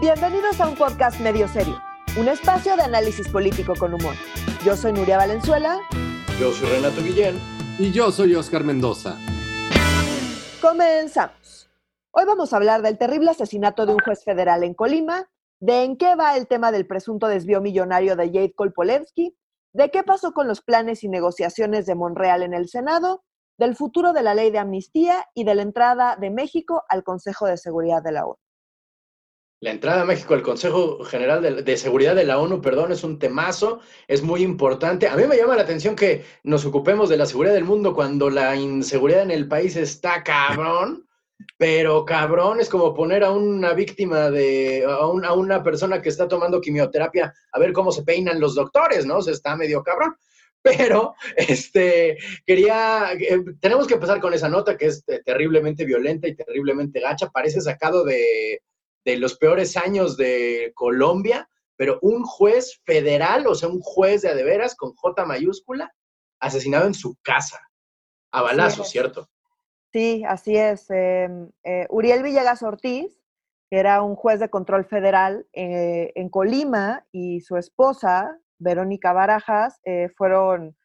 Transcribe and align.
Bienvenidos 0.00 0.58
a 0.62 0.66
un 0.66 0.76
podcast 0.76 1.20
medio 1.20 1.46
serio, 1.46 1.78
un 2.18 2.26
espacio 2.26 2.74
de 2.74 2.84
análisis 2.84 3.28
político 3.28 3.74
con 3.78 3.92
humor. 3.92 4.14
Yo 4.64 4.74
soy 4.74 4.94
Nuria 4.94 5.18
Valenzuela. 5.18 5.78
Yo 6.40 6.52
soy 6.52 6.70
Renato 6.70 7.02
Guillén. 7.02 7.38
Y 7.78 7.92
yo 7.92 8.10
soy 8.10 8.34
Oscar 8.34 8.64
Mendoza. 8.64 9.18
Comenzamos. 10.62 11.70
Hoy 12.12 12.24
vamos 12.24 12.50
a 12.50 12.56
hablar 12.56 12.80
del 12.80 12.96
terrible 12.96 13.32
asesinato 13.32 13.84
de 13.84 13.92
un 13.92 13.98
juez 13.98 14.24
federal 14.24 14.64
en 14.64 14.72
Colima, 14.72 15.28
de 15.60 15.84
en 15.84 15.98
qué 15.98 16.14
va 16.16 16.34
el 16.34 16.46
tema 16.46 16.72
del 16.72 16.86
presunto 16.86 17.26
desvío 17.26 17.60
millonario 17.60 18.16
de 18.16 18.28
Jade 18.28 18.54
Kolpolensky, 18.54 19.36
de 19.74 19.90
qué 19.90 20.02
pasó 20.02 20.32
con 20.32 20.48
los 20.48 20.62
planes 20.62 21.04
y 21.04 21.10
negociaciones 21.10 21.84
de 21.84 21.94
Monreal 21.94 22.42
en 22.42 22.54
el 22.54 22.70
Senado, 22.70 23.22
del 23.58 23.76
futuro 23.76 24.14
de 24.14 24.22
la 24.22 24.34
ley 24.34 24.50
de 24.50 24.60
amnistía 24.60 25.26
y 25.34 25.44
de 25.44 25.54
la 25.54 25.60
entrada 25.60 26.16
de 26.16 26.30
México 26.30 26.84
al 26.88 27.04
Consejo 27.04 27.44
de 27.44 27.58
Seguridad 27.58 28.02
de 28.02 28.12
la 28.12 28.24
ONU. 28.24 28.38
La 29.62 29.72
entrada 29.72 30.02
a 30.02 30.04
México 30.06 30.32
al 30.32 30.40
Consejo 30.40 31.04
General 31.04 31.62
de, 31.62 31.76
Seguridad 31.76 32.14
de 32.14 32.24
la 32.24 32.38
ONU, 32.38 32.62
perdón, 32.62 32.92
es 32.92 33.04
un 33.04 33.18
temazo, 33.18 33.80
es 34.08 34.22
muy 34.22 34.42
importante. 34.42 35.06
A 35.06 35.16
mí 35.16 35.24
me 35.26 35.36
llama 35.36 35.54
la 35.54 35.62
atención 35.62 35.94
que 35.94 36.24
nos 36.44 36.64
ocupemos 36.64 37.10
de 37.10 37.18
la 37.18 37.26
seguridad 37.26 37.52
del 37.52 37.64
mundo 37.64 37.92
cuando 37.92 38.30
la 38.30 38.56
inseguridad 38.56 39.20
en 39.20 39.30
el 39.30 39.48
país 39.48 39.76
está 39.76 40.22
cabrón, 40.24 41.06
pero 41.58 42.06
cabrón 42.06 42.58
es 42.58 42.70
como 42.70 42.94
poner 42.94 43.22
a 43.22 43.32
una 43.32 43.74
víctima 43.74 44.30
de, 44.30 44.82
a, 44.88 45.06
una 45.06 45.62
persona 45.62 46.00
que 46.00 46.08
está 46.08 46.26
tomando 46.26 46.62
quimioterapia 46.62 47.34
a 47.52 47.58
ver 47.58 47.74
cómo 47.74 47.92
se 47.92 48.02
peinan 48.02 48.40
los 48.40 48.54
doctores, 48.54 49.04
¿no? 49.04 49.18
O 49.18 49.22
sea, 49.22 49.34
está 49.34 49.56
medio 49.56 49.82
cabrón. 49.82 50.16
Pero, 50.62 51.14
este, 51.36 52.16
quería, 52.46 53.12
eh, 53.12 53.42
tenemos 53.60 53.86
que 53.86 53.94
empezar 53.94 54.20
con 54.20 54.32
esa 54.32 54.48
nota 54.48 54.78
que 54.78 54.86
es 54.86 55.04
terriblemente 55.24 55.84
violenta 55.84 56.28
y 56.28 56.34
terriblemente 56.34 57.00
gacha, 57.00 57.30
parece 57.30 57.60
sacado 57.60 58.04
de, 58.04 58.60
de 59.04 59.16
los 59.16 59.36
peores 59.36 59.76
años 59.76 60.16
de 60.16 60.72
Colombia, 60.74 61.48
pero 61.76 61.98
un 62.02 62.24
juez 62.24 62.80
federal, 62.84 63.46
o 63.46 63.54
sea, 63.54 63.68
un 63.68 63.80
juez 63.80 64.22
de 64.22 64.28
adeveras 64.28 64.76
con 64.76 64.94
J 64.94 65.24
mayúscula, 65.24 65.92
asesinado 66.38 66.86
en 66.86 66.94
su 66.94 67.16
casa, 67.22 67.58
a 68.32 68.42
balazo, 68.42 68.84
¿cierto? 68.84 69.28
Sí, 69.92 70.22
así 70.26 70.56
es. 70.56 70.88
Em, 70.90 71.50
eh, 71.64 71.86
Uriel 71.90 72.22
Villegas 72.22 72.62
Ortiz, 72.62 73.18
que 73.70 73.78
era 73.78 74.02
un 74.02 74.14
juez 74.14 74.40
de 74.40 74.50
control 74.50 74.84
federal 74.84 75.46
eh, 75.52 76.12
en 76.14 76.28
Colima, 76.28 77.06
y 77.12 77.40
su 77.40 77.56
esposa, 77.56 78.38
Verónica 78.58 79.12
Barajas, 79.12 79.80
eh, 79.84 80.10
fueron 80.16 80.76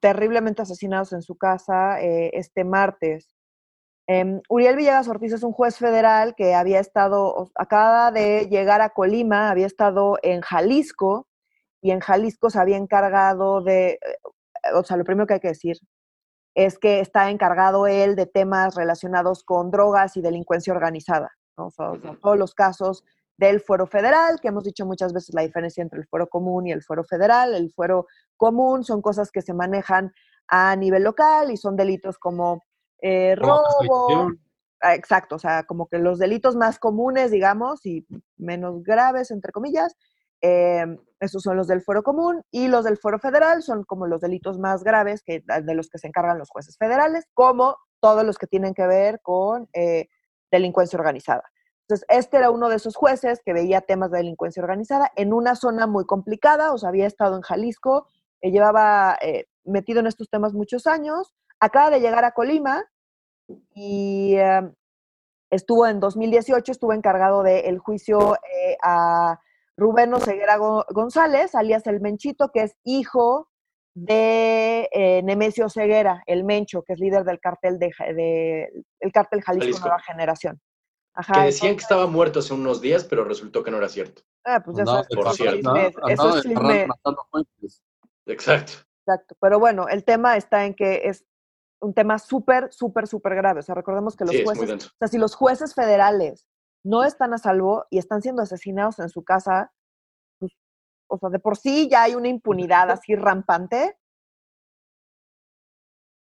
terriblemente 0.00 0.62
asesinados 0.62 1.12
en 1.12 1.22
su 1.22 1.36
casa 1.36 2.00
este 2.00 2.64
martes. 2.64 3.34
Em, 4.12 4.40
Uriel 4.48 4.74
Villegas 4.74 5.06
Ortiz 5.06 5.32
es 5.32 5.44
un 5.44 5.52
juez 5.52 5.76
federal 5.76 6.34
que 6.34 6.56
había 6.56 6.80
estado, 6.80 7.48
acaba 7.54 8.10
de 8.10 8.48
llegar 8.50 8.80
a 8.80 8.90
Colima, 8.90 9.50
había 9.50 9.66
estado 9.66 10.16
en 10.24 10.40
Jalisco 10.40 11.28
y 11.80 11.92
en 11.92 12.00
Jalisco 12.00 12.50
se 12.50 12.58
había 12.58 12.76
encargado 12.76 13.62
de, 13.62 13.90
eh, 13.90 13.98
o 14.74 14.82
sea, 14.82 14.96
lo 14.96 15.04
primero 15.04 15.28
que 15.28 15.34
hay 15.34 15.40
que 15.40 15.54
decir 15.54 15.78
es 16.56 16.76
que 16.80 16.98
está 16.98 17.30
encargado 17.30 17.86
él 17.86 18.16
de 18.16 18.26
temas 18.26 18.74
relacionados 18.74 19.44
con 19.44 19.70
drogas 19.70 20.16
y 20.16 20.22
delincuencia 20.22 20.72
organizada, 20.74 21.30
o 21.54 21.70
sea, 21.70 21.92
todos 22.20 22.36
los 22.36 22.52
casos 22.52 23.04
del 23.38 23.60
fuero 23.60 23.86
federal, 23.86 24.40
que 24.40 24.48
hemos 24.48 24.64
dicho 24.64 24.84
muchas 24.86 25.12
veces 25.12 25.36
la 25.36 25.42
diferencia 25.42 25.82
entre 25.82 26.00
el 26.00 26.08
fuero 26.08 26.28
común 26.28 26.66
y 26.66 26.72
el 26.72 26.82
fuero 26.82 27.04
federal. 27.04 27.54
El 27.54 27.70
fuero 27.70 28.08
común 28.36 28.82
son 28.82 29.02
cosas 29.02 29.30
que 29.30 29.40
se 29.40 29.54
manejan 29.54 30.12
a 30.48 30.74
nivel 30.74 31.04
local 31.04 31.52
y 31.52 31.56
son 31.56 31.76
delitos 31.76 32.18
como 32.18 32.64
eh, 33.02 33.34
robo. 33.36 34.32
Ah, 34.82 34.94
exacto, 34.94 35.36
o 35.36 35.38
sea, 35.38 35.64
como 35.64 35.88
que 35.88 35.98
los 35.98 36.18
delitos 36.18 36.56
más 36.56 36.78
comunes, 36.78 37.30
digamos, 37.30 37.84
y 37.84 38.06
menos 38.38 38.82
graves, 38.82 39.30
entre 39.30 39.52
comillas, 39.52 39.94
em, 40.40 40.96
esos 41.20 41.42
son 41.42 41.58
los 41.58 41.68
del 41.68 41.82
fuero 41.82 42.02
común 42.02 42.42
y 42.50 42.68
los 42.68 42.84
del 42.84 42.96
fuero 42.96 43.18
federal 43.18 43.62
son 43.62 43.84
como 43.84 44.06
los 44.06 44.22
delitos 44.22 44.58
más 44.58 44.82
graves 44.82 45.22
que, 45.22 45.44
ah, 45.48 45.60
de 45.60 45.74
los 45.74 45.90
que 45.90 45.98
se 45.98 46.06
encargan 46.06 46.38
los 46.38 46.48
jueces 46.48 46.78
federales, 46.78 47.26
como 47.34 47.76
todos 48.00 48.24
los 48.24 48.38
que 48.38 48.46
tienen 48.46 48.72
que 48.72 48.86
ver 48.86 49.20
con 49.20 49.68
eh, 49.74 50.08
delincuencia 50.50 50.98
organizada. 50.98 51.42
Entonces, 51.82 52.06
este 52.08 52.38
era 52.38 52.50
uno 52.50 52.70
de 52.70 52.76
esos 52.76 52.96
jueces 52.96 53.42
que 53.44 53.52
veía 53.52 53.82
temas 53.82 54.10
de 54.10 54.18
delincuencia 54.18 54.62
organizada 54.62 55.12
en 55.16 55.34
una 55.34 55.56
zona 55.56 55.86
muy 55.86 56.06
complicada, 56.06 56.72
o 56.72 56.78
sea, 56.78 56.88
había 56.88 57.06
estado 57.06 57.36
en 57.36 57.42
Jalisco, 57.42 58.06
eh, 58.40 58.50
llevaba 58.50 59.18
metido 59.64 60.00
en 60.00 60.06
estos 60.06 60.30
temas 60.30 60.54
muchos 60.54 60.86
años, 60.86 61.34
acaba 61.60 61.90
de 61.90 62.00
llegar 62.00 62.24
a 62.24 62.32
Colima 62.32 62.84
y 63.74 64.34
em, 64.36 64.74
estuvo 65.50 65.86
en 65.86 66.00
2018, 66.00 66.72
estuvo 66.72 66.92
encargado 66.92 67.42
del 67.42 67.78
juicio 67.78 68.34
eh, 68.36 68.76
a 68.82 69.38
Rubén 69.76 70.12
Oseguera 70.14 70.56
González, 70.56 71.54
alias 71.54 71.86
El 71.86 72.00
Menchito, 72.00 72.50
que 72.52 72.64
es 72.64 72.76
hijo 72.84 73.48
de 73.94 74.88
eh, 74.92 75.22
Nemesio 75.22 75.68
Ceguera, 75.68 76.22
el 76.26 76.44
Mencho, 76.44 76.82
que 76.82 76.92
es 76.92 77.00
líder 77.00 77.24
del 77.24 77.40
cartel 77.40 77.78
de, 77.78 78.72
el 79.00 79.12
cartel 79.12 79.42
Jalisco, 79.42 79.80
Nueva 79.80 80.00
Generación. 80.00 80.60
que 81.34 81.40
decían 81.40 81.74
que 81.74 81.82
estaba 81.82 82.06
muerto 82.06 82.38
hace 82.38 82.54
unos 82.54 82.80
días, 82.80 83.04
pero 83.04 83.24
resultó 83.24 83.62
que 83.64 83.70
no 83.70 83.78
era 83.78 83.88
cierto. 83.88 84.22
Ah, 84.44 84.62
pues 84.64 84.76
ya 84.76 84.86
sabes, 84.86 85.08
por 85.08 85.32
cierto. 85.34 85.74
Eso 86.08 86.38
es 86.38 87.82
Exacto. 88.26 88.72
Exacto. 89.06 89.34
Pero 89.40 89.58
bueno, 89.58 89.88
el 89.88 90.04
tema 90.04 90.36
está 90.36 90.64
en 90.66 90.74
que 90.74 91.02
es 91.04 91.24
un 91.80 91.94
tema 91.94 92.18
súper, 92.18 92.72
súper, 92.72 93.06
súper 93.06 93.34
grave. 93.34 93.60
O 93.60 93.62
sea, 93.62 93.74
recordemos 93.74 94.16
que 94.16 94.24
los 94.24 94.36
jueces, 94.44 94.86
o 94.86 94.96
sea, 94.98 95.08
si 95.08 95.18
los 95.18 95.34
jueces 95.34 95.74
federales 95.74 96.46
no 96.84 97.04
están 97.04 97.34
a 97.34 97.38
salvo 97.38 97.86
y 97.90 97.98
están 97.98 98.22
siendo 98.22 98.42
asesinados 98.42 98.98
en 98.98 99.08
su 99.08 99.24
casa, 99.24 99.72
pues, 100.38 100.52
o 101.08 101.18
sea, 101.18 101.30
de 101.30 101.38
por 101.38 101.56
sí 101.56 101.88
ya 101.90 102.04
hay 102.04 102.14
una 102.14 102.28
impunidad 102.28 102.90
así 102.90 103.14
rampante. 103.14 103.96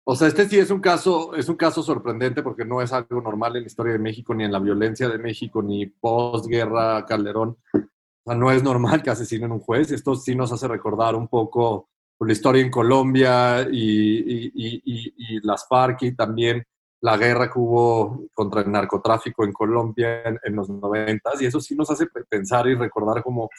O 0.05 0.15
sea, 0.15 0.27
este 0.27 0.49
sí 0.49 0.57
es 0.57 0.71
un 0.71 0.81
caso, 0.81 1.35
es 1.35 1.49
un 1.49 1.55
caso 1.55 1.83
sorprendente 1.83 2.41
porque 2.41 2.65
no 2.65 2.81
es 2.81 2.91
algo 2.93 3.21
normal 3.21 3.55
en 3.55 3.63
la 3.63 3.67
historia 3.67 3.93
de 3.93 3.99
México, 3.99 4.33
ni 4.33 4.43
en 4.43 4.51
la 4.51 4.59
violencia 4.59 5.07
de 5.07 5.19
México, 5.19 5.61
ni 5.61 5.85
postguerra 5.85 7.05
Calderón. 7.05 7.57
O 7.73 8.31
sea, 8.31 8.35
no 8.35 8.51
es 8.51 8.63
normal 8.63 9.03
que 9.03 9.11
asesinen 9.11 9.51
un 9.51 9.59
juez. 9.59 9.91
Esto 9.91 10.15
sí 10.15 10.35
nos 10.35 10.51
hace 10.51 10.67
recordar 10.67 11.13
un 11.13 11.27
poco 11.27 11.88
por 12.19 12.27
la 12.27 12.33
historia 12.33 12.61
en 12.61 12.69
Colombia 12.69 13.65
y, 13.71 15.39
las 15.41 15.65
FARC 15.69 16.03
y 16.03 16.15
también 16.15 16.61
la 17.01 17.15
guerra 17.15 17.49
que 17.49 17.57
hubo 17.57 18.25
contra 18.33 18.59
el 18.59 18.69
narcotráfico 18.69 19.45
en 19.45 19.53
Colombia 19.53 20.23
en, 20.43 20.53
los 20.53 20.69
noventas 20.69 21.41
y 21.41 21.45
eso 21.45 21.61
sí 21.61 21.75
nos 21.75 21.89
hace 21.89 22.07
pensar 22.27 22.67
y 22.67 22.75
recordar 22.75 23.23
como 23.23 23.49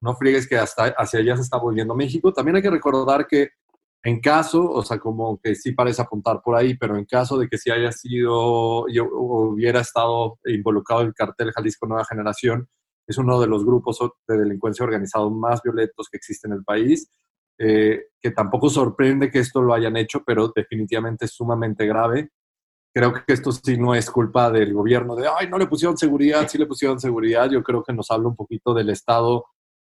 no 0.00 0.16
friegues 0.16 0.48
que 0.48 0.56
hasta 0.56 0.86
hacia 0.96 1.20
allá 1.20 1.36
se 1.36 1.42
está 1.42 1.58
volviendo 1.58 1.94
México. 1.94 2.32
También 2.32 2.56
hay 2.56 2.62
que 2.62 2.70
recordar 2.70 3.26
que 3.26 3.50
en 4.02 4.18
caso, 4.20 4.70
o 4.70 4.82
sea, 4.82 4.98
como 4.98 5.38
que 5.38 5.54
sí 5.54 5.72
parece 5.72 6.00
apuntar 6.00 6.40
por 6.42 6.56
ahí, 6.56 6.78
pero 6.78 6.96
en 6.96 7.04
caso 7.04 7.36
de 7.36 7.48
que 7.48 7.58
sí 7.58 7.70
haya 7.70 7.92
sido, 7.92 8.88
yo 8.88 9.10
hubiera 9.12 9.80
estado 9.80 10.38
involucrado 10.46 11.02
en 11.02 11.08
el 11.08 11.14
cartel 11.14 11.52
Jalisco 11.52 11.86
Nueva 11.86 12.06
Generación, 12.06 12.66
es 13.06 13.18
uno 13.18 13.38
de 13.38 13.46
los 13.46 13.62
grupos 13.62 13.98
de 14.26 14.38
delincuencia 14.38 14.86
organizada 14.86 15.28
más 15.28 15.60
violentos 15.62 16.08
que 16.10 16.16
existe 16.16 16.48
en 16.48 16.54
el 16.54 16.64
país 16.64 17.10
eh, 17.62 18.06
que 18.22 18.30
tampoco 18.30 18.70
sorprende 18.70 19.30
que 19.30 19.38
esto 19.38 19.60
lo 19.60 19.74
hayan 19.74 19.96
hecho, 19.98 20.22
pero 20.24 20.50
definitivamente 20.54 21.26
es 21.26 21.32
sumamente 21.32 21.86
grave. 21.86 22.30
Creo 22.94 23.12
que 23.12 23.32
esto 23.34 23.52
sí 23.52 23.76
no 23.76 23.94
es 23.94 24.10
culpa 24.10 24.50
del 24.50 24.72
gobierno 24.72 25.14
de, 25.14 25.28
ay, 25.28 25.48
no 25.48 25.58
le 25.58 25.66
pusieron 25.66 25.98
seguridad, 25.98 26.48
sí 26.48 26.56
le 26.56 26.66
pusieron 26.66 26.98
seguridad. 26.98 27.50
Yo 27.50 27.62
creo 27.62 27.82
que 27.82 27.92
nos 27.92 28.10
habla 28.10 28.28
un 28.28 28.36
poquito 28.36 28.72
del 28.72 28.88
estado 28.88 29.44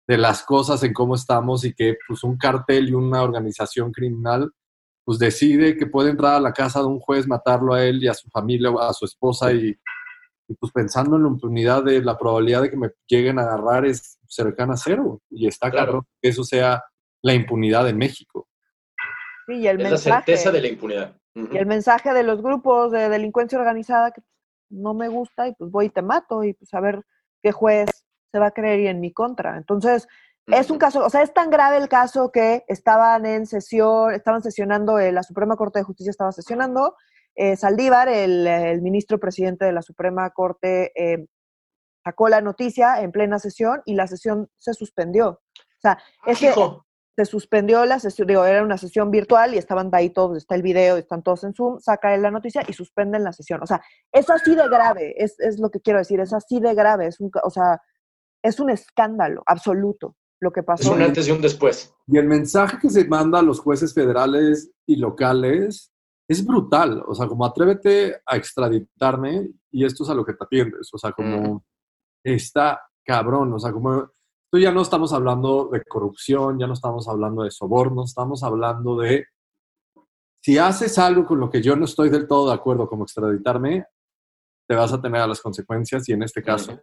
de 0.05 0.17
las 0.17 0.43
cosas, 0.43 0.83
en 0.83 0.93
cómo 0.93 1.15
estamos 1.15 1.63
y 1.63 1.73
que 1.73 1.97
pues 2.05 2.25
un 2.25 2.37
cartel 2.37 2.89
y 2.89 2.93
una 2.93 3.23
organización 3.23 3.93
criminal 3.93 4.51
pues 5.05 5.17
decide 5.17 5.77
que 5.77 5.87
puede 5.87 6.09
entrar 6.11 6.35
a 6.35 6.39
la 6.41 6.51
casa 6.51 6.81
de 6.81 6.87
un 6.87 6.99
juez, 6.99 7.27
matarlo 7.27 7.73
a 7.73 7.83
él 7.83 8.03
y 8.03 8.07
a 8.09 8.13
su 8.13 8.29
familia, 8.29 8.69
a 8.81 8.93
su 8.93 9.05
esposa 9.05 9.53
y, 9.53 9.75
pues 10.59 10.71
pensando 10.73 11.15
en 11.15 11.23
la 11.23 11.29
impunidad 11.29 11.83
de 11.83 12.01
la 12.01 12.17
probabilidad 12.17 12.63
de 12.63 12.69
que 12.69 12.75
me 12.75 12.89
lleguen 13.07 13.39
a 13.39 13.43
agarrar 13.43 13.85
es 13.85 14.19
cercana 14.27 14.73
a 14.73 14.77
cero. 14.77 15.21
Y 15.29 15.47
está 15.47 15.71
claro 15.71 16.05
que 16.21 16.29
eso 16.29 16.43
sea 16.43 16.83
la 17.21 17.33
impunidad 17.33 17.87
en 17.87 17.97
México. 17.97 18.47
Sí, 19.47 19.55
y 19.55 19.67
el 19.67 19.81
es 19.81 19.89
mensaje, 19.89 20.09
la 20.09 20.15
certeza 20.17 20.51
de 20.51 20.61
la 20.61 20.67
impunidad. 20.67 21.15
Y 21.33 21.57
el 21.57 21.65
mensaje 21.65 22.13
de 22.13 22.23
los 22.23 22.41
grupos 22.41 22.91
de 22.91 23.09
delincuencia 23.09 23.57
organizada 23.57 24.11
que 24.11 24.21
no 24.69 24.93
me 24.93 25.07
gusta 25.07 25.47
y 25.47 25.53
pues 25.55 25.71
voy 25.71 25.87
y 25.87 25.89
te 25.89 26.01
mato 26.01 26.43
y 26.43 26.53
pues 26.53 26.73
a 26.73 26.79
ver 26.79 27.03
qué 27.41 27.51
juez 27.51 27.89
se 28.31 28.39
va 28.39 28.47
a 28.47 28.51
creer 28.51 28.79
y 28.81 28.87
en 28.87 28.99
mi 28.99 29.11
contra. 29.11 29.57
Entonces, 29.57 30.07
es 30.47 30.69
un 30.69 30.77
caso, 30.77 31.05
o 31.05 31.09
sea, 31.09 31.21
es 31.21 31.33
tan 31.33 31.49
grave 31.49 31.77
el 31.77 31.87
caso 31.87 32.31
que 32.31 32.63
estaban 32.67 33.25
en 33.25 33.45
sesión, 33.45 34.13
estaban 34.13 34.41
sesionando, 34.41 34.99
eh, 34.99 35.11
la 35.11 35.23
Suprema 35.23 35.55
Corte 35.55 35.79
de 35.79 35.83
Justicia 35.83 36.09
estaba 36.09 36.31
sesionando, 36.31 36.95
eh, 37.35 37.55
Saldívar, 37.55 38.09
el, 38.09 38.81
ministro 38.81 39.19
presidente 39.19 39.65
de 39.65 39.71
la 39.71 39.81
Suprema 39.81 40.29
Corte, 40.31 40.91
eh, 40.95 41.25
sacó 42.03 42.27
la 42.27 42.41
noticia 42.41 43.01
en 43.01 43.11
plena 43.11 43.39
sesión 43.39 43.81
y 43.85 43.95
la 43.95 44.07
sesión 44.07 44.49
se 44.57 44.73
suspendió. 44.73 45.29
O 45.29 45.81
sea, 45.81 45.97
ese, 46.25 46.53
se 47.15 47.25
suspendió 47.25 47.85
la 47.85 47.99
sesión, 47.99 48.27
digo, 48.27 48.45
era 48.45 48.63
una 48.63 48.77
sesión 48.77 49.11
virtual 49.11 49.53
y 49.53 49.57
estaban 49.57 49.89
ahí 49.93 50.09
todos, 50.11 50.37
está 50.37 50.55
el 50.55 50.61
video, 50.61 50.97
están 50.97 51.23
todos 51.23 51.43
en 51.43 51.53
Zoom, 51.53 51.79
saca 51.79 52.15
la 52.17 52.31
noticia 52.31 52.63
y 52.67 52.73
suspenden 52.73 53.23
la 53.23 53.33
sesión. 53.33 53.61
O 53.61 53.67
sea, 53.67 53.81
es 54.11 54.29
así 54.29 54.55
de 54.55 54.67
grave, 54.69 55.13
es, 55.17 55.39
es 55.39 55.59
lo 55.59 55.69
que 55.69 55.81
quiero 55.81 55.99
decir, 55.99 56.19
es 56.19 56.33
así 56.33 56.59
de 56.59 56.73
grave, 56.73 57.07
es 57.07 57.19
un, 57.19 57.29
o 57.43 57.49
sea, 57.49 57.81
es 58.43 58.59
un 58.59 58.69
escándalo 58.69 59.43
absoluto 59.45 60.15
lo 60.41 60.51
que 60.51 60.61
Es 60.61 60.65
pasó. 60.65 60.93
un 60.93 61.01
antes 61.01 61.27
y 61.27 61.31
un 61.31 61.41
después. 61.41 61.93
Y 62.07 62.17
el 62.17 62.27
mensaje 62.27 62.77
que 62.79 62.89
se 62.89 63.05
manda 63.05 63.39
a 63.39 63.43
los 63.43 63.59
jueces 63.59 63.93
federales 63.93 64.71
y 64.87 64.95
locales 64.95 65.93
es 66.27 66.45
brutal. 66.45 67.03
O 67.07 67.13
sea, 67.13 67.27
como 67.27 67.45
atrévete 67.45 68.19
a 68.25 68.35
extraditarme 68.37 69.49
y 69.69 69.85
esto 69.85 70.03
es 70.03 70.09
a 70.09 70.15
lo 70.15 70.25
que 70.25 70.33
te 70.33 70.43
atiendes. 70.43 70.89
O 70.93 70.97
sea, 70.97 71.11
como 71.11 71.63
está 72.23 72.81
cabrón. 73.05 73.53
O 73.53 73.59
sea, 73.59 73.71
como 73.71 74.09
esto 74.53 74.61
ya 74.61 74.73
no 74.73 74.81
estamos 74.81 75.13
hablando 75.13 75.69
de 75.71 75.81
corrupción, 75.85 76.59
ya 76.59 76.67
no 76.67 76.73
estamos 76.73 77.07
hablando 77.07 77.43
de 77.43 77.51
sobornos, 77.51 78.09
estamos 78.09 78.43
hablando 78.43 78.97
de 78.97 79.25
si 80.43 80.57
haces 80.57 80.99
algo 80.99 81.25
con 81.25 81.39
lo 81.39 81.49
que 81.49 81.61
yo 81.61 81.77
no 81.77 81.85
estoy 81.85 82.09
del 82.09 82.27
todo 82.27 82.49
de 82.49 82.55
acuerdo, 82.55 82.89
como 82.89 83.03
extraditarme, 83.03 83.85
te 84.67 84.75
vas 84.75 84.91
a 84.91 85.01
tener 85.01 85.21
a 85.21 85.27
las 85.27 85.39
consecuencias 85.39 86.09
y 86.09 86.11
en 86.11 86.23
este 86.23 86.43
caso 86.43 86.77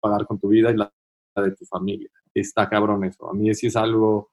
pagar 0.00 0.26
con 0.26 0.38
tu 0.38 0.48
vida 0.48 0.70
y 0.70 0.76
la 0.76 0.92
de 1.36 1.52
tu 1.52 1.64
familia. 1.64 2.10
Está 2.34 2.68
cabrón 2.68 3.04
eso. 3.04 3.30
A 3.30 3.32
mí 3.32 3.54
sí 3.54 3.68
es 3.68 3.76
algo 3.76 4.30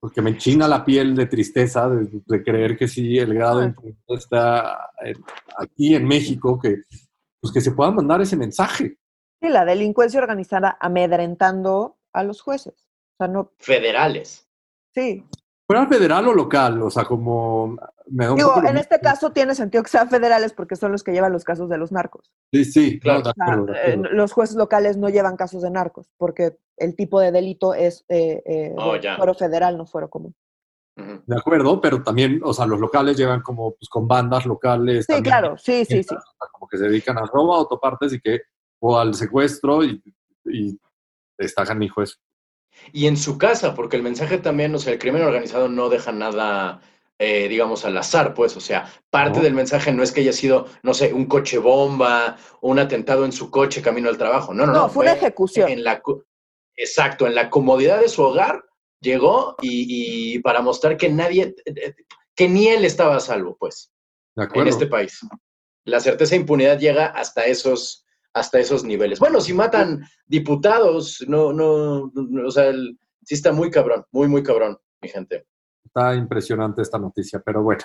porque 0.00 0.20
me 0.20 0.30
enchina 0.30 0.66
la 0.66 0.84
piel 0.84 1.14
de 1.14 1.26
tristeza 1.26 1.88
de, 1.88 2.08
de 2.26 2.42
creer 2.42 2.76
que 2.76 2.88
sí, 2.88 3.18
el 3.18 3.34
grado 3.34 3.60
de 3.60 3.66
impunidad 3.66 3.96
está 4.08 4.90
en- 5.04 5.24
aquí 5.58 5.94
en 5.94 6.08
México, 6.08 6.58
que, 6.60 6.82
pues 7.40 7.52
que 7.52 7.60
se 7.60 7.70
pueda 7.70 7.92
mandar 7.92 8.20
ese 8.20 8.36
mensaje. 8.36 8.98
Sí, 9.40 9.48
la 9.48 9.64
delincuencia 9.64 10.18
organizada 10.20 10.76
amedrentando 10.80 11.98
a 12.12 12.24
los 12.24 12.40
jueces. 12.40 12.74
O 12.74 13.16
sea, 13.24 13.28
no, 13.28 13.52
Federales. 13.58 14.48
sí. 14.94 15.24
Fuera 15.64 15.86
federal 15.86 16.26
o 16.28 16.34
local, 16.34 16.82
o 16.82 16.90
sea, 16.90 17.04
como... 17.04 17.78
Me 18.06 18.26
da 18.26 18.32
un 18.32 18.36
Digo, 18.36 18.52
poco 18.52 18.66
en 18.66 18.76
este 18.76 19.00
caso 19.00 19.30
tiene 19.32 19.54
sentido 19.54 19.82
que 19.82 19.88
sean 19.88 20.10
federales 20.10 20.52
porque 20.52 20.76
son 20.76 20.92
los 20.92 21.02
que 21.02 21.12
llevan 21.12 21.32
los 21.32 21.44
casos 21.44 21.70
de 21.70 21.78
los 21.78 21.92
narcos. 21.92 22.30
Sí, 22.52 22.64
sí, 22.66 23.00
Claro. 23.00 23.20
O 23.20 23.32
sea, 23.72 23.86
eh, 23.86 23.96
los 23.96 24.32
jueces 24.32 24.56
locales 24.56 24.98
no 24.98 25.08
llevan 25.08 25.36
casos 25.36 25.62
de 25.62 25.70
narcos 25.70 26.10
porque 26.18 26.58
el 26.76 26.94
tipo 26.94 27.20
de 27.20 27.30
delito 27.32 27.72
es 27.72 28.04
eh, 28.08 28.42
eh, 28.44 28.74
Oh, 28.76 28.94
de 28.94 29.00
ya. 29.00 29.16
fuero 29.16 29.32
federal, 29.34 29.78
no 29.78 29.86
fuero 29.86 30.10
común. 30.10 30.34
De 30.96 31.36
acuerdo, 31.38 31.80
pero 31.80 32.02
también, 32.02 32.40
o 32.44 32.52
sea, 32.52 32.66
los 32.66 32.78
locales 32.80 33.16
llevan 33.16 33.40
como 33.40 33.70
pues, 33.74 33.88
con 33.88 34.06
bandas 34.06 34.44
locales. 34.44 35.06
Sí, 35.06 35.12
también, 35.14 35.24
claro, 35.24 35.56
sí, 35.56 35.86
sí, 35.86 36.02
sí. 36.02 36.14
como 36.50 36.68
que 36.68 36.76
se 36.76 36.84
dedican 36.84 37.16
a 37.16 37.22
robo, 37.24 37.54
a 37.54 37.58
autopartes 37.60 38.12
y 38.12 38.20
que, 38.20 38.42
o 38.80 38.98
al 38.98 39.14
secuestro 39.14 39.82
y, 39.84 40.02
y 40.44 40.78
está 41.46 41.64
canijo 41.64 42.02
eso. 42.02 42.16
Y 42.92 43.06
en 43.06 43.16
su 43.16 43.38
casa, 43.38 43.74
porque 43.74 43.96
el 43.96 44.02
mensaje 44.02 44.38
también, 44.38 44.74
o 44.74 44.78
sea, 44.78 44.92
el 44.92 44.98
crimen 44.98 45.22
organizado 45.22 45.68
no 45.68 45.88
deja 45.88 46.10
nada, 46.10 46.80
eh, 47.18 47.48
digamos, 47.48 47.84
al 47.84 47.96
azar, 47.96 48.34
pues, 48.34 48.56
o 48.56 48.60
sea, 48.60 48.90
parte 49.10 49.38
No. 49.38 49.44
del 49.44 49.54
mensaje 49.54 49.92
no 49.92 50.02
es 50.02 50.10
que 50.10 50.22
haya 50.22 50.32
sido, 50.32 50.66
no 50.82 50.94
sé, 50.94 51.12
un 51.12 51.26
coche 51.26 51.58
bomba, 51.58 52.36
un 52.60 52.78
atentado 52.78 53.24
en 53.24 53.32
su 53.32 53.50
coche 53.50 53.82
camino 53.82 54.08
al 54.08 54.18
trabajo, 54.18 54.52
no, 54.54 54.66
no, 54.66 54.72
no. 54.72 54.78
No, 54.80 54.88
fue 54.88 55.04
una 55.04 55.12
ejecución. 55.14 55.68
En 55.70 55.84
la, 55.84 56.00
co- 56.00 56.24
exacto, 56.74 57.26
en 57.26 57.34
la 57.34 57.50
comodidad 57.50 58.00
de 58.00 58.08
su 58.08 58.22
hogar 58.22 58.64
llegó 59.00 59.56
y, 59.60 60.34
y 60.34 60.38
para 60.40 60.62
mostrar 60.62 60.96
que 60.96 61.08
nadie, 61.10 61.54
eh, 61.66 61.94
que 62.34 62.48
ni 62.48 62.68
él 62.68 62.84
estaba 62.84 63.16
a 63.16 63.20
salvo, 63.20 63.56
pues, 63.60 63.92
De 64.34 64.48
en 64.54 64.66
este 64.68 64.86
país. 64.86 65.20
La 65.84 66.00
certeza 66.00 66.30
de 66.30 66.40
impunidad 66.40 66.78
llega 66.78 67.06
hasta 67.06 67.44
esos, 67.44 68.06
hasta 68.34 68.58
esos 68.58 68.84
niveles. 68.84 69.18
Bueno, 69.18 69.40
si 69.40 69.52
matan 69.52 70.04
diputados, 70.26 71.24
no, 71.28 71.52
no, 71.52 72.10
no, 72.14 72.46
o 72.48 72.50
sea, 72.50 72.66
el- 72.68 72.98
sí 73.24 73.34
está 73.34 73.52
muy 73.52 73.70
cabrón, 73.70 74.04
muy, 74.10 74.28
muy 74.28 74.42
cabrón, 74.42 74.78
mi 75.00 75.08
gente. 75.08 75.46
Está 75.84 76.14
impresionante 76.14 76.82
esta 76.82 76.98
noticia, 76.98 77.40
pero 77.44 77.62
bueno. 77.62 77.82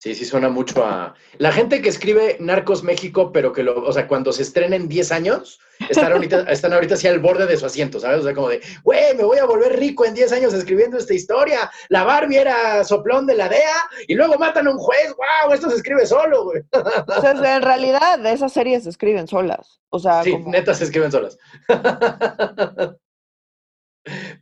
Sí, 0.00 0.14
sí 0.14 0.24
suena 0.24 0.48
mucho 0.48 0.84
a... 0.84 1.14
La 1.38 1.50
gente 1.50 1.82
que 1.82 1.88
escribe 1.88 2.36
Narcos 2.38 2.84
México, 2.84 3.32
pero 3.32 3.52
que 3.52 3.64
lo, 3.64 3.82
o 3.84 3.92
sea, 3.92 4.06
cuando 4.06 4.32
se 4.32 4.42
estrena 4.42 4.76
en 4.76 4.88
10 4.88 5.10
años, 5.10 5.58
están 5.88 6.12
ahorita, 6.12 6.40
están 6.50 6.72
ahorita 6.72 6.94
así 6.94 7.06
al 7.06 7.18
borde 7.18 7.46
de 7.46 7.56
su 7.56 7.66
asiento, 7.66 8.00
¿sabes? 8.00 8.20
O 8.20 8.22
sea, 8.24 8.34
como 8.34 8.48
de, 8.48 8.60
güey, 8.82 9.14
me 9.16 9.24
voy 9.24 9.38
a 9.38 9.44
volver 9.44 9.78
rico 9.78 10.04
en 10.04 10.14
10 10.14 10.32
años 10.32 10.52
escribiendo 10.54 10.98
esta 10.98 11.14
historia. 11.14 11.70
La 11.88 12.04
Barbie 12.04 12.38
era 12.38 12.82
soplón 12.84 13.26
de 13.26 13.34
la 13.36 13.48
DEA 13.48 13.76
y 14.06 14.14
luego 14.14 14.36
matan 14.38 14.66
a 14.66 14.70
un 14.70 14.78
juez. 14.78 15.14
¡Wow! 15.16 15.52
Esto 15.54 15.70
se 15.70 15.76
escribe 15.76 16.06
solo, 16.06 16.44
güey. 16.44 16.62
O 16.72 17.20
sea, 17.20 17.30
en 17.32 17.62
realidad 17.62 18.24
esas 18.26 18.52
series 18.52 18.84
se 18.84 18.90
escriben 18.90 19.26
solas. 19.28 19.80
O 19.90 19.98
sea, 19.98 20.22
Sí, 20.22 20.32
como- 20.32 20.50
neta 20.50 20.74
se 20.74 20.84
escriben 20.84 21.10
solas. 21.12 21.38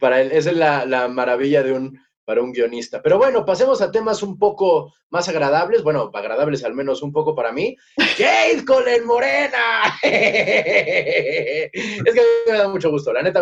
para 0.00 0.20
él, 0.20 0.30
esa 0.32 0.50
es 0.50 0.56
la, 0.56 0.84
la 0.86 1.08
maravilla 1.08 1.62
de 1.62 1.72
un, 1.72 2.00
para 2.26 2.42
un 2.42 2.52
guionista. 2.52 3.00
Pero 3.00 3.16
bueno, 3.16 3.44
pasemos 3.46 3.80
a 3.80 3.90
temas 3.90 4.22
un 4.22 4.36
poco 4.36 4.92
más 5.10 5.28
agradables, 5.28 5.82
bueno, 5.82 6.10
agradables 6.12 6.64
al 6.64 6.74
menos 6.74 7.00
un 7.02 7.12
poco 7.12 7.34
para 7.34 7.52
mí. 7.52 7.76
¡Jade 8.18 8.64
Colin 8.66 9.06
Morena! 9.06 9.94
es 10.02 11.70
que 11.72 12.20
a 12.20 12.22
mí 12.22 12.52
me 12.52 12.58
da 12.58 12.68
mucho 12.68 12.90
gusto, 12.90 13.12
la 13.12 13.22
neta, 13.22 13.40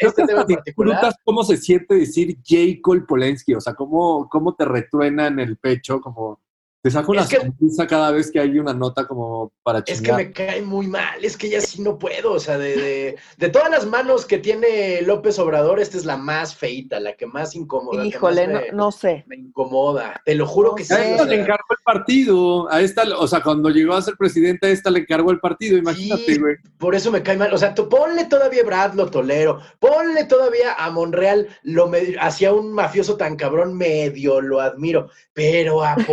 este 0.00 0.26
tema 0.26 0.42
en 0.42 0.54
particular. 0.54 1.14
cómo 1.24 1.42
se 1.42 1.56
siente 1.56 1.94
decir 1.94 2.36
J. 2.46 2.80
Cole 2.82 3.02
Polensky, 3.08 3.54
o 3.54 3.60
sea, 3.60 3.74
cómo, 3.74 4.28
cómo 4.28 4.54
te 4.54 4.66
retruena 4.66 5.28
en 5.28 5.40
el 5.40 5.56
pecho, 5.56 6.00
como 6.00 6.40
te 6.86 6.90
saca 6.92 7.10
una 7.10 7.26
que- 7.26 7.38
sonrisa 7.38 7.84
cada 7.88 8.12
vez 8.12 8.30
que 8.30 8.38
hay 8.38 8.60
una 8.60 8.72
nota 8.72 9.08
como 9.08 9.50
para 9.64 9.80
Es 9.80 9.84
que 9.86 9.94
chingar. 9.94 10.16
me 10.16 10.30
cae 10.30 10.62
muy 10.62 10.86
mal, 10.86 11.24
es 11.24 11.36
que 11.36 11.48
ya 11.48 11.60
sí 11.60 11.82
no 11.82 11.98
puedo, 11.98 12.34
o 12.34 12.38
sea, 12.38 12.58
de, 12.58 12.76
de, 12.76 13.16
de 13.38 13.48
todas 13.48 13.68
las 13.70 13.86
manos 13.86 14.24
que 14.24 14.38
tiene 14.38 15.02
López 15.02 15.36
Obrador, 15.40 15.80
esta 15.80 15.96
es 15.96 16.04
la 16.04 16.16
más 16.16 16.54
feita, 16.54 17.00
la 17.00 17.14
que 17.16 17.26
más 17.26 17.56
incómoda. 17.56 18.02
que 18.02 18.08
híjole, 18.08 18.46
más 18.46 18.54
no, 18.54 18.60
me- 18.60 18.72
no 18.72 18.92
sé. 18.92 19.24
me 19.26 19.34
incomoda. 19.34 20.22
Te 20.24 20.36
lo 20.36 20.46
juro 20.46 20.68
No 20.70 20.74
que 20.76 20.84
sí. 20.84 20.92
A 20.94 20.96
o 20.96 21.00
esta 21.00 21.16
sea, 21.16 21.26
le 21.26 21.40
encargó 21.40 21.64
el 21.70 21.82
partido, 21.84 22.70
a 22.72 22.80
esta, 22.80 23.02
o 23.18 23.26
sea, 23.26 23.42
cuando 23.42 23.68
llegó 23.70 23.94
a 23.94 24.02
ser 24.02 24.14
presidente, 24.16 24.68
a 24.68 24.70
esta 24.70 24.88
le 24.90 25.00
encargó 25.00 25.32
el 25.32 25.40
partido, 25.40 25.76
imagínate, 25.76 26.34
Sí. 26.34 26.38
güey. 26.38 26.54
por 26.78 26.94
eso 26.94 27.10
me 27.10 27.22
cae 27.24 27.36
mal. 27.36 27.52
O 27.52 27.58
sea, 27.58 27.74
tú 27.74 27.88
ponle 27.88 28.26
todavía 28.26 28.62
a 28.62 28.64
Brad, 28.66 28.94
lo 28.94 29.10
tolero. 29.10 29.58
Ponle 29.80 30.24
todavía 30.26 30.74
a 30.74 30.88
Monreal, 30.92 31.48
lo 31.64 31.88
me- 31.88 32.14
hacia 32.20 32.52
un 32.52 32.72
mafioso 32.72 33.16
tan 33.16 33.34
cabrón, 33.34 33.76
medio 33.76 34.40
lo 34.40 34.60
admiro. 34.60 35.08
Pero 35.32 35.82
a 35.82 35.96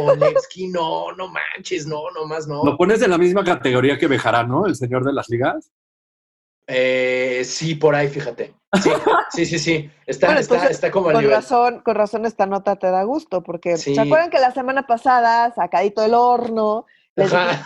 No, 0.67 1.11
no 1.13 1.27
manches, 1.27 1.85
no, 1.87 2.09
no 2.11 2.25
más 2.25 2.47
no. 2.47 2.63
Lo 2.63 2.77
pones 2.77 3.01
en 3.01 3.11
la 3.11 3.17
misma 3.17 3.43
categoría 3.43 3.97
que 3.97 4.07
Bejarano, 4.07 4.65
el 4.65 4.75
señor 4.75 5.03
de 5.05 5.13
las 5.13 5.29
ligas. 5.29 5.71
Eh, 6.67 7.41
sí, 7.45 7.75
por 7.75 7.93
ahí, 7.95 8.07
fíjate. 8.07 8.53
Sí, 8.81 8.89
sí, 9.31 9.45
sí, 9.45 9.59
sí. 9.59 9.91
Está, 10.05 10.27
Bueno, 10.27 10.39
está, 10.41 10.55
entonces, 10.55 10.75
está 10.77 10.91
como 10.91 11.09
al 11.09 11.13
Con 11.15 11.23
nivel. 11.23 11.35
razón, 11.35 11.81
con 11.81 11.95
razón 11.95 12.25
esta 12.25 12.45
nota 12.45 12.75
te 12.77 12.87
da 12.89 13.03
gusto, 13.03 13.43
porque 13.43 13.77
Sí. 13.77 13.93
¿se 13.95 14.01
acuerdan 14.01 14.29
que 14.29 14.39
la 14.39 14.51
semana 14.51 14.87
pasada, 14.87 15.53
sacadito 15.53 16.01
del 16.01 16.13
horno, 16.13 16.85
les 17.15 17.31
a 17.33 17.63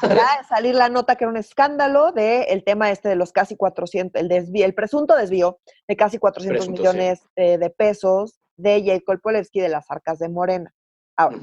salir 0.50 0.76
la 0.76 0.90
nota 0.90 1.16
que 1.16 1.24
era 1.24 1.32
un 1.32 1.38
escándalo 1.38 2.12
de 2.12 2.44
el 2.44 2.64
tema 2.66 2.92
este 2.92 3.08
de 3.08 3.16
los 3.16 3.32
casi 3.32 3.56
400, 3.56 4.20
el 4.22 4.28
desvío, 4.28 4.66
el 4.66 4.74
presunto 4.74 5.16
desvío 5.16 5.60
de 5.88 5.96
casi 5.96 6.18
400 6.18 6.58
Presunto, 6.66 6.82
millones 6.82 7.22
eh, 7.38 7.58
de 7.58 7.70
pesos 7.70 8.39
de 8.58 8.84
Jacob 8.86 9.22
Polewski 9.22 9.62
de 9.62 9.70
las 9.70 9.89
arcas 9.89 10.20
de 10.20 10.27
Morena. 10.27 10.74
Ahora, 11.16 11.38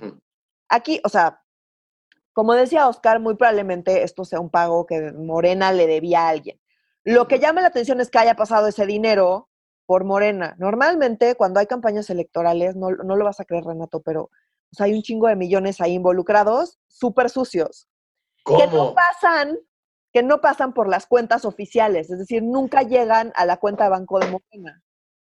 aquí, 0.68 1.00
o 1.04 1.08
sea, 1.08 1.40
como 2.34 2.52
decía 2.52 2.88
Oscar, 2.88 3.20
muy 3.20 3.36
probablemente 3.36 4.02
esto 4.02 4.24
sea 4.24 4.40
un 4.40 4.50
pago 4.50 4.84
que 4.84 5.12
Morena 5.12 5.72
le 5.72 5.86
debía 5.86 6.26
a 6.26 6.28
alguien. 6.28 6.60
Lo 7.04 7.28
que 7.28 7.38
llama 7.38 7.62
la 7.62 7.68
atención 7.68 8.00
es 8.00 8.10
que 8.10 8.18
haya 8.18 8.34
pasado 8.34 8.66
ese 8.66 8.84
dinero 8.86 9.48
por 9.86 10.04
Morena. 10.04 10.56
Normalmente, 10.58 11.36
cuando 11.36 11.60
hay 11.60 11.66
campañas 11.66 12.10
electorales, 12.10 12.74
no, 12.76 12.90
no 12.90 13.16
lo 13.16 13.24
vas 13.24 13.40
a 13.40 13.44
creer, 13.44 13.64
Renato, 13.64 14.02
pero 14.02 14.22
o 14.74 14.76
sea, 14.76 14.86
hay 14.86 14.94
un 14.94 15.02
chingo 15.02 15.28
de 15.28 15.36
millones 15.36 15.80
ahí 15.80 15.94
involucrados, 15.94 16.80
súper 16.88 17.30
sucios, 17.30 17.88
que 18.44 18.66
no 18.66 18.72
¿Cómo? 18.72 18.94
pasan, 18.94 19.56
que 20.12 20.24
no 20.24 20.40
pasan 20.40 20.74
por 20.74 20.88
las 20.88 21.06
cuentas 21.06 21.44
oficiales, 21.44 22.10
es 22.10 22.18
decir, 22.18 22.42
nunca 22.42 22.82
llegan 22.82 23.32
a 23.36 23.46
la 23.46 23.58
cuenta 23.58 23.84
de 23.84 23.90
banco 23.90 24.18
de 24.18 24.26
Morena. 24.26 24.82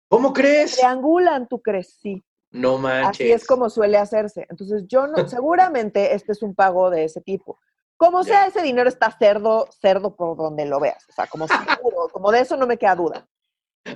¿Cómo 0.09 0.33
crees? 0.33 0.77
Triangulan, 0.77 1.49
¿tú 1.49 1.61
crees? 1.61 1.99
Sí. 2.01 2.25
No 2.55 2.79
manches. 2.79 3.11
Así 3.11 3.33
es 3.33 3.47
como 3.47 3.69
suele 3.69 3.99
hacerse. 3.99 4.47
Entonces, 4.49 4.85
yo 4.87 5.07
no, 5.07 5.17
seguramente 5.29 6.15
este 6.15 6.33
es 6.33 6.43
un 6.43 6.55
pago 6.55 6.89
de 6.89 7.05
ese 7.05 7.21
tipo. 7.21 7.59
Como 7.97 8.25
sea, 8.25 8.47
ese 8.47 8.63
dinero 8.63 8.89
está 8.89 9.11
cerdo, 9.11 9.69
cerdo 9.81 10.17
por 10.17 10.37
donde 10.37 10.65
lo 10.65 10.81
veas. 10.81 11.05
O 11.09 11.13
sea, 11.13 11.27
como 11.27 11.47
seguro, 11.79 12.09
como 12.13 12.31
de 12.31 12.41
eso 12.41 12.57
no 12.57 12.67
me 12.67 12.79
queda 12.79 12.95
duda. 12.95 13.29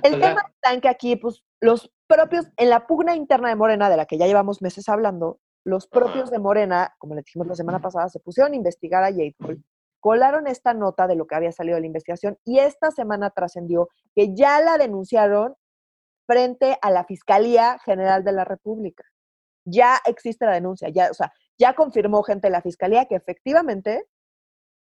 El 0.03 0.19
tema 0.19 0.45
está 0.53 0.73
en 0.73 0.81
que 0.81 0.89
aquí, 0.89 1.15
pues, 1.15 1.43
los 1.61 1.91
propios, 2.05 2.45
en 2.57 2.69
la 2.69 2.85
pugna 2.85 3.15
interna 3.15 3.49
de 3.49 3.55
Morena, 3.55 3.89
de 3.89 3.97
la 3.97 4.05
que 4.05 4.17
ya 4.17 4.27
llevamos 4.27 4.61
meses 4.61 4.87
hablando, 4.87 5.39
los 5.65 5.87
propios 5.87 6.29
de 6.29 6.39
Morena, 6.39 6.95
como 6.99 7.15
le 7.15 7.21
dijimos 7.21 7.47
la 7.47 7.55
semana 7.55 7.79
pasada, 7.79 8.09
se 8.09 8.19
pusieron 8.19 8.53
a 8.53 8.55
investigar 8.55 9.03
a 9.03 9.11
Jade 9.11 9.35
Cole, 9.39 9.61
colaron 9.99 10.47
esta 10.47 10.73
nota 10.73 11.07
de 11.07 11.15
lo 11.15 11.27
que 11.27 11.35
había 11.35 11.51
salido 11.51 11.75
de 11.75 11.81
la 11.81 11.87
investigación 11.87 12.37
y 12.45 12.59
esta 12.59 12.91
semana 12.91 13.31
trascendió 13.31 13.89
que 14.15 14.33
ya 14.33 14.61
la 14.61 14.77
denunciaron 14.77 15.55
frente 16.29 16.77
a 16.79 16.91
la 16.91 17.05
Fiscalía 17.05 17.79
General 17.83 18.23
de 18.23 18.31
la 18.33 18.45
República. 18.45 19.03
Ya 19.65 19.99
existe 20.05 20.45
la 20.45 20.53
denuncia, 20.53 20.89
ya, 20.89 21.09
o 21.09 21.13
sea, 21.15 21.33
ya 21.57 21.73
confirmó 21.73 22.21
gente 22.21 22.47
de 22.47 22.51
la 22.51 22.61
Fiscalía 22.61 23.05
que 23.05 23.15
efectivamente 23.15 24.05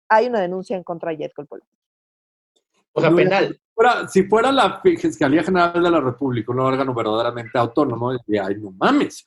hay 0.09 0.27
una 0.27 0.39
denuncia 0.39 0.77
en 0.77 0.83
contra 0.83 1.11
de 1.11 1.17
Jet 1.17 1.33
Cole 1.33 1.47
Polensky. 1.49 1.77
O 2.93 3.01
sea, 3.01 3.11
penal. 3.11 3.59
Fuera- 3.75 4.07
si 4.07 4.23
fuera 4.23 4.51
la 4.53 4.79
Fiscalía 4.81 5.43
General 5.43 5.83
de 5.83 5.91
la 5.91 5.99
República, 5.99 6.51
un 6.53 6.59
órgano 6.61 6.93
verdaderamente 6.93 7.57
autónomo, 7.57 8.13
diría, 8.25 8.45
ay, 8.47 8.55
no 8.55 8.71
mames. 8.71 9.25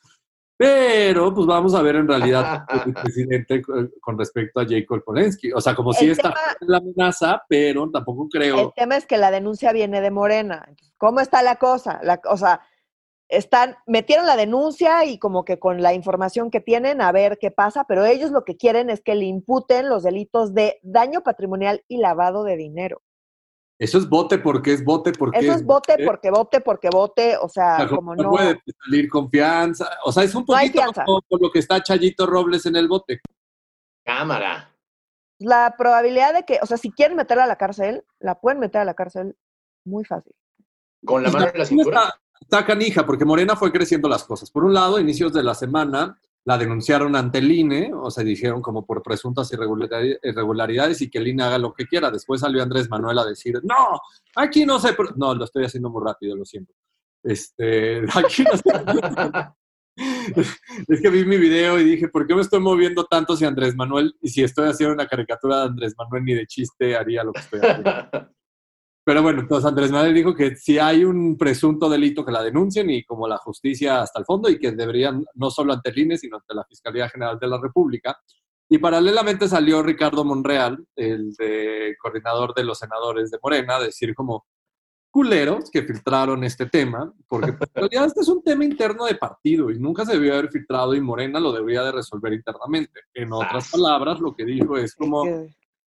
Pero, 0.57 1.31
pues 1.35 1.45
vamos 1.45 1.75
a 1.75 1.83
ver 1.83 1.97
en 1.97 2.07
realidad 2.07 2.65
el 2.85 2.93
presidente 2.93 3.61
con 3.61 4.17
respecto 4.17 4.59
a 4.59 4.65
Jacob 4.67 5.03
Polensky. 5.03 5.51
O 5.51 5.61
sea, 5.61 5.75
como 5.75 5.93
si 5.93 6.09
está 6.09 6.33
la 6.61 6.77
amenaza, 6.77 7.43
pero 7.47 7.89
tampoco 7.91 8.27
creo. 8.27 8.59
El 8.59 8.73
tema 8.75 8.97
es 8.97 9.05
que 9.05 9.17
la 9.17 9.29
denuncia 9.29 9.71
viene 9.71 10.01
de 10.01 10.09
Morena. 10.09 10.67
¿Cómo 10.97 11.19
está 11.19 11.43
la 11.43 11.57
cosa? 11.57 11.99
La, 12.01 12.19
o 12.27 12.37
sea, 12.37 12.61
están, 13.29 13.75
metieron 13.85 14.25
la 14.25 14.35
denuncia 14.35 15.05
y 15.05 15.19
como 15.19 15.45
que 15.45 15.59
con 15.59 15.81
la 15.81 15.93
información 15.93 16.49
que 16.49 16.59
tienen 16.59 17.01
a 17.01 17.11
ver 17.11 17.37
qué 17.39 17.51
pasa, 17.51 17.85
pero 17.87 18.05
ellos 18.05 18.31
lo 18.31 18.43
que 18.43 18.57
quieren 18.57 18.89
es 18.89 19.01
que 19.01 19.15
le 19.15 19.25
imputen 19.25 19.89
los 19.89 20.03
delitos 20.03 20.53
de 20.53 20.79
daño 20.81 21.21
patrimonial 21.21 21.83
y 21.87 21.97
lavado 21.97 22.43
de 22.43 22.57
dinero. 22.57 23.01
Eso 23.79 23.99
es 23.99 24.09
bote 24.09 24.39
porque 24.39 24.73
es 24.73 24.83
bote 24.83 25.11
porque 25.11 25.37
Eso 25.37 25.53
es 25.53 25.63
bote 25.63 25.97
porque 26.03 26.31
bote 26.31 26.61
porque 26.61 26.89
bote, 26.89 27.37
o 27.37 27.47
sea, 27.47 27.87
como 27.87 28.15
no, 28.15 28.23
no 28.23 28.29
puede 28.31 28.59
salir 28.83 29.07
confianza, 29.07 29.87
o 30.03 30.11
sea, 30.11 30.23
es 30.23 30.33
un 30.33 30.45
poquito 30.45 30.81
como 31.05 31.21
lo 31.39 31.51
que 31.51 31.59
está 31.59 31.81
Chayito 31.83 32.25
Robles 32.25 32.65
en 32.65 32.75
el 32.75 32.87
bote. 32.87 33.21
Cámara. 34.03 34.73
La 35.39 35.75
probabilidad 35.77 36.33
de 36.33 36.43
que, 36.43 36.57
o 36.63 36.65
sea, 36.65 36.77
si 36.77 36.91
quieren 36.91 37.15
meterla 37.15 37.43
a 37.43 37.47
la 37.47 37.57
cárcel, 37.57 38.03
la 38.19 38.39
pueden 38.39 38.59
meter 38.59 38.81
a 38.81 38.85
la 38.85 38.95
cárcel 38.95 39.35
muy 39.85 40.03
fácil. 40.03 40.33
Con 41.05 41.21
la 41.21 41.29
mano 41.29 41.47
en 41.53 41.59
la 41.59 41.65
cintura. 41.65 42.13
Está, 42.39 42.65
canija, 42.65 43.05
porque 43.05 43.25
Morena 43.25 43.55
fue 43.55 43.71
creciendo 43.71 44.09
las 44.09 44.23
cosas. 44.23 44.49
Por 44.49 44.63
un 44.63 44.73
lado, 44.73 44.99
inicios 44.99 45.33
de 45.33 45.43
la 45.43 45.53
semana, 45.53 46.19
la 46.47 46.57
denunciaron 46.57 47.13
ante 47.17 47.39
el 47.39 47.51
INE, 47.51 47.91
o 47.93 48.09
sea, 48.09 48.23
dijeron 48.23 48.61
como 48.61 48.85
por 48.85 49.03
presuntas 49.03 49.51
irregularidades 49.51 51.01
y 51.01 51.09
que 51.09 51.17
el 51.17 51.27
INE 51.27 51.43
haga 51.43 51.57
lo 51.57 51.73
que 51.73 51.85
quiera. 51.85 52.09
Después 52.09 52.39
salió 52.39 52.63
Andrés 52.63 52.89
Manuel 52.89 53.19
a 53.19 53.25
decir, 53.25 53.59
no, 53.63 53.99
aquí 54.33 54.65
no 54.65 54.79
sé, 54.79 54.95
no, 55.17 55.35
lo 55.35 55.43
estoy 55.43 55.65
haciendo 55.65 55.89
muy 55.89 56.01
rápido, 56.01 56.37
lo 56.37 56.45
siento. 56.45 56.73
Este, 57.21 57.97
aquí 58.15 58.45
no 58.45 58.55
sé. 58.55 58.63
es 60.87 61.01
que 61.01 61.09
vi 61.09 61.25
mi 61.25 61.35
video 61.35 61.81
y 61.81 61.83
dije, 61.83 62.07
¿por 62.07 62.25
qué 62.25 62.33
me 62.33 62.39
estoy 62.39 62.61
moviendo 62.61 63.03
tanto 63.03 63.35
si 63.35 63.43
Andrés 63.43 63.75
Manuel, 63.75 64.15
y 64.21 64.29
si 64.29 64.41
estoy 64.41 64.69
haciendo 64.69 64.93
una 64.93 65.07
caricatura 65.07 65.57
de 65.57 65.63
Andrés 65.63 65.95
Manuel 65.97 66.23
ni 66.23 66.33
de 66.33 66.47
chiste 66.47 66.95
haría 66.95 67.25
lo 67.25 67.33
que 67.33 67.41
estoy 67.41 67.59
haciendo? 67.59 67.91
Pero 69.07 69.23
bueno, 69.23 69.39
entonces 69.39 69.65
Andrés 69.65 69.89
Manuel 69.89 70.13
dijo 70.13 70.35
que 70.35 70.57
si 70.57 70.79
hay 70.79 71.05
un 71.05 71.37
presunto 71.37 71.87
delito 71.87 72.25
que 72.25 72.31
la 72.33 72.43
denuncien 72.43 72.89
y 72.89 73.05
como 73.05 73.25
la 73.25 73.37
justicia 73.37 74.01
hasta 74.01 74.19
el 74.19 74.25
fondo 74.25 74.49
y 74.49 74.59
que 74.59 74.73
deberían 74.73 75.23
no 75.35 75.49
solo 75.49 75.71
ante 75.71 75.91
el 75.91 75.99
INE, 75.99 76.17
sino 76.17 76.35
ante 76.35 76.53
la 76.53 76.65
Fiscalía 76.65 77.07
General 77.07 77.39
de 77.39 77.47
la 77.47 77.57
República. 77.57 78.19
Y 78.67 78.79
paralelamente 78.79 79.47
salió 79.47 79.81
Ricardo 79.81 80.25
Monreal, 80.25 80.85
el 80.97 81.31
de, 81.35 81.95
coordinador 82.01 82.53
de 82.53 82.65
los 82.65 82.79
senadores 82.79 83.31
de 83.31 83.39
Morena, 83.41 83.77
a 83.77 83.83
decir 83.83 84.13
como 84.13 84.45
culeros 85.09 85.71
que 85.71 85.83
filtraron 85.83 86.43
este 86.43 86.65
tema, 86.65 87.09
porque 87.29 87.53
pues, 87.53 87.69
en 87.75 87.83
realidad 87.83 88.07
este 88.07 88.19
es 88.19 88.27
un 88.27 88.43
tema 88.43 88.65
interno 88.65 89.05
de 89.05 89.15
partido 89.15 89.71
y 89.71 89.79
nunca 89.79 90.03
se 90.03 90.15
debió 90.15 90.33
haber 90.33 90.51
filtrado 90.51 90.93
y 90.93 90.99
Morena 90.99 91.39
lo 91.39 91.53
debería 91.53 91.83
de 91.83 91.93
resolver 91.93 92.33
internamente. 92.33 92.99
En 93.13 93.31
otras 93.31 93.71
palabras, 93.71 94.19
lo 94.19 94.35
que 94.35 94.43
dijo 94.43 94.77
es 94.77 94.93
como 94.93 95.23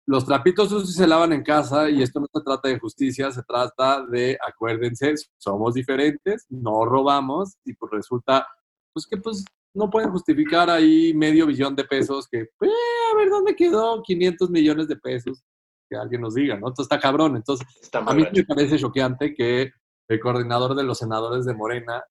los 0.09 0.25
trapitos 0.25 0.71
sucios 0.71 0.95
se 0.95 1.07
lavan 1.07 1.35
en 1.35 1.43
casa 1.43 1.91
y 1.91 2.03
esto 2.03 2.19
no 2.19 2.27
se 2.33 2.43
trata 2.43 2.71
de 2.71 2.79
justicia, 2.79 3.31
se 3.31 3.43
trata 3.43 4.07
de, 4.07 4.39
acuérdense, 4.41 5.13
somos 5.37 5.75
diferentes, 5.75 6.47
no 6.49 6.87
robamos 6.87 7.59
y 7.63 7.75
pues 7.75 7.93
resulta, 7.93 8.47
pues 8.95 9.07
que 9.07 9.19
pues 9.19 9.45
no 9.75 9.91
pueden 9.91 10.11
justificar 10.11 10.71
ahí 10.71 11.13
medio 11.13 11.47
billón 11.47 11.77
de 11.77 11.85
pesos 11.85 12.27
que, 12.27 12.39
eh, 12.41 12.71
a 13.13 13.17
ver, 13.19 13.29
¿dónde 13.29 13.55
quedó 13.55 14.03
500 14.03 14.49
millones 14.49 14.89
de 14.89 14.97
pesos? 14.97 15.45
Que 15.91 15.97
alguien 15.99 16.23
nos 16.23 16.35
diga, 16.35 16.55
¿no? 16.55 16.69
Entonces 16.69 16.85
está 16.85 16.99
cabrón. 16.99 17.37
Entonces, 17.37 17.67
a 17.93 18.15
mí 18.15 18.25
me 18.35 18.45
parece 18.45 18.79
choqueante 18.79 19.35
que 19.35 19.71
el 20.09 20.21
coordinador 20.21 20.75
de 20.75 20.85
los 20.85 20.97
senadores 20.97 21.45
de 21.45 21.55
Morena 21.55 22.03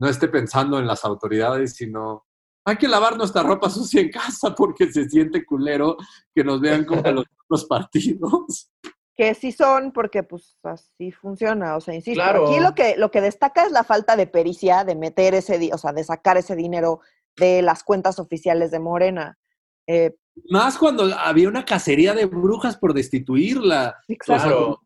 no 0.00 0.08
esté 0.08 0.28
pensando 0.28 0.78
en 0.78 0.86
las 0.86 1.04
autoridades, 1.04 1.74
sino 1.74 2.24
hay 2.64 2.76
que 2.76 2.88
lavar 2.88 3.16
nuestra 3.16 3.42
ropa 3.42 3.68
sucia 3.68 4.00
en 4.00 4.10
casa 4.10 4.54
porque 4.54 4.90
se 4.92 5.08
siente 5.08 5.44
culero 5.44 5.96
que 6.34 6.44
nos 6.44 6.60
vean 6.60 6.84
como 6.84 7.02
los 7.10 7.24
los 7.52 7.64
partidos. 7.66 8.70
Que 9.14 9.34
sí 9.34 9.52
son, 9.52 9.92
porque 9.92 10.22
pues 10.22 10.56
así 10.62 11.12
funciona, 11.12 11.76
o 11.76 11.80
sea, 11.80 11.94
insisto, 11.94 12.22
aquí 12.22 12.60
lo 12.60 12.74
que, 12.74 12.96
lo 12.96 13.10
que 13.10 13.20
destaca 13.20 13.66
es 13.66 13.70
la 13.70 13.84
falta 13.84 14.16
de 14.16 14.26
pericia 14.26 14.84
de 14.84 14.94
meter 14.94 15.34
ese, 15.34 15.70
o 15.72 15.78
sea, 15.78 15.92
de 15.92 16.02
sacar 16.02 16.38
ese 16.38 16.56
dinero 16.56 17.00
de 17.36 17.60
las 17.60 17.84
cuentas 17.84 18.18
oficiales 18.18 18.70
de 18.70 18.80
Morena. 18.80 19.38
Eh, 19.86 20.16
Más 20.48 20.78
cuando 20.78 21.04
había 21.18 21.48
una 21.48 21.66
cacería 21.66 22.14
de 22.14 22.24
brujas 22.24 22.78
por 22.78 22.94
destituirla. 22.94 23.96
Exacto. 24.08 24.80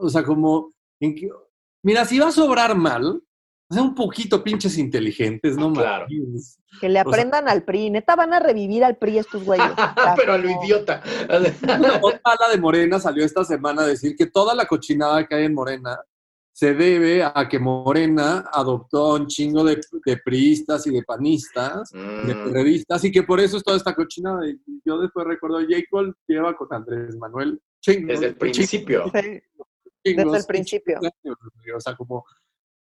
O 0.00 0.08
sea, 0.10 0.22
como, 0.22 0.74
mira, 1.82 2.04
si 2.04 2.18
va 2.18 2.28
a 2.28 2.32
sobrar 2.32 2.74
mal, 2.76 3.22
sea, 3.72 3.82
un 3.82 3.94
poquito 3.94 4.42
pinches 4.42 4.78
inteligentes, 4.78 5.56
¿no? 5.56 5.72
Claro. 5.72 6.06
Que 6.80 6.88
le 6.88 6.98
aprendan 6.98 7.48
al 7.48 7.62
PRI. 7.64 7.90
Neta, 7.90 8.16
van 8.16 8.32
a 8.32 8.40
revivir 8.40 8.84
al 8.84 8.96
PRI 8.96 9.18
estos 9.18 9.44
güeyes. 9.44 9.66
Pero 10.16 10.32
a 10.32 10.38
lo 10.38 10.50
idiota. 10.50 11.02
Otra 12.02 12.48
de 12.50 12.58
Morena 12.58 12.98
salió 12.98 13.24
esta 13.24 13.44
semana 13.44 13.82
a 13.82 13.86
decir 13.86 14.16
que 14.16 14.26
toda 14.26 14.54
la 14.54 14.66
cochinada 14.66 15.26
que 15.26 15.34
hay 15.34 15.44
en 15.44 15.54
Morena 15.54 15.98
se 16.52 16.74
debe 16.74 17.24
a 17.24 17.48
que 17.48 17.58
Morena 17.58 18.44
adoptó 18.52 19.14
un 19.14 19.26
chingo 19.26 19.64
de, 19.64 19.80
de 20.04 20.16
priistas 20.18 20.86
y 20.86 20.90
de 20.90 21.02
panistas, 21.02 21.90
de 21.90 22.34
mm. 22.34 22.44
periodistas, 22.44 23.04
y 23.04 23.10
que 23.10 23.22
por 23.22 23.40
eso 23.40 23.56
es 23.56 23.64
toda 23.64 23.78
esta 23.78 23.94
cochinada. 23.94 24.46
Y 24.46 24.60
yo 24.84 24.98
después 25.00 25.26
recuerdo, 25.26 25.60
J. 25.60 25.74
Cole 25.90 26.12
lleva 26.28 26.54
con 26.54 26.68
Andrés 26.70 27.16
Manuel 27.16 27.60
Desde 27.86 28.26
el 28.26 28.36
principio. 28.36 29.04
Desde 29.12 29.42
el 30.04 30.46
principio. 30.46 31.00
O 31.74 31.80
sea, 31.80 31.96
como 31.96 32.24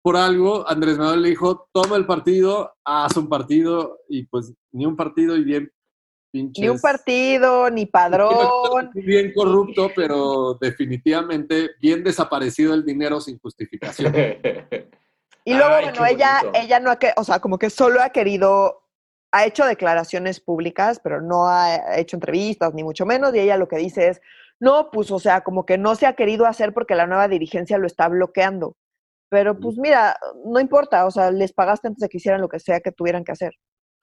por 0.02 0.16
algo, 0.16 0.68
Andrés 0.68 0.98
Manuel 0.98 1.22
le 1.22 1.28
dijo, 1.30 1.68
toma 1.72 1.96
el 1.96 2.06
partido, 2.06 2.72
haz 2.84 3.16
un 3.16 3.28
partido, 3.28 3.98
y 4.08 4.24
pues 4.26 4.54
ni 4.72 4.86
un 4.86 4.96
partido 4.96 5.36
y 5.36 5.44
bien 5.44 5.70
pinches. 6.30 6.62
Ni 6.62 6.68
un 6.68 6.80
partido, 6.80 7.70
ni 7.70 7.86
padrón. 7.86 8.90
Bien 8.94 9.32
corrupto, 9.34 9.90
pero 9.94 10.54
definitivamente 10.60 11.70
bien 11.80 12.04
desaparecido 12.04 12.72
el 12.72 12.84
dinero 12.84 13.20
sin 13.20 13.38
justificación. 13.40 14.14
y 15.44 15.54
luego, 15.54 15.70
bueno, 15.70 16.06
ella, 16.06 16.40
ella 16.54 16.80
no 16.80 16.90
ha, 16.90 16.98
o 17.16 17.24
sea, 17.24 17.40
como 17.40 17.58
que 17.58 17.68
solo 17.68 18.00
ha 18.00 18.10
querido, 18.10 18.84
ha 19.32 19.44
hecho 19.44 19.66
declaraciones 19.66 20.40
públicas, 20.40 21.00
pero 21.02 21.20
no 21.20 21.48
ha 21.48 21.98
hecho 21.98 22.16
entrevistas, 22.16 22.72
ni 22.74 22.84
mucho 22.84 23.04
menos, 23.04 23.34
y 23.34 23.40
ella 23.40 23.56
lo 23.56 23.68
que 23.68 23.76
dice 23.76 24.08
es, 24.08 24.20
no, 24.60 24.90
pues, 24.90 25.10
o 25.10 25.18
sea, 25.18 25.40
como 25.40 25.66
que 25.66 25.78
no 25.78 25.94
se 25.94 26.06
ha 26.06 26.12
querido 26.12 26.46
hacer 26.46 26.72
porque 26.72 26.94
la 26.94 27.06
nueva 27.06 27.28
dirigencia 27.28 27.78
lo 27.78 27.86
está 27.86 28.08
bloqueando. 28.08 28.76
Pero 29.30 29.58
pues 29.58 29.78
mira, 29.78 30.16
no 30.44 30.60
importa, 30.60 31.06
o 31.06 31.10
sea, 31.10 31.30
les 31.30 31.52
pagaste 31.52 31.88
antes 31.88 32.00
de 32.00 32.08
que 32.08 32.18
hicieran 32.18 32.40
lo 32.40 32.48
que 32.48 32.58
sea 32.58 32.80
que 32.80 32.92
tuvieran 32.92 33.24
que 33.24 33.32
hacer. 33.32 33.52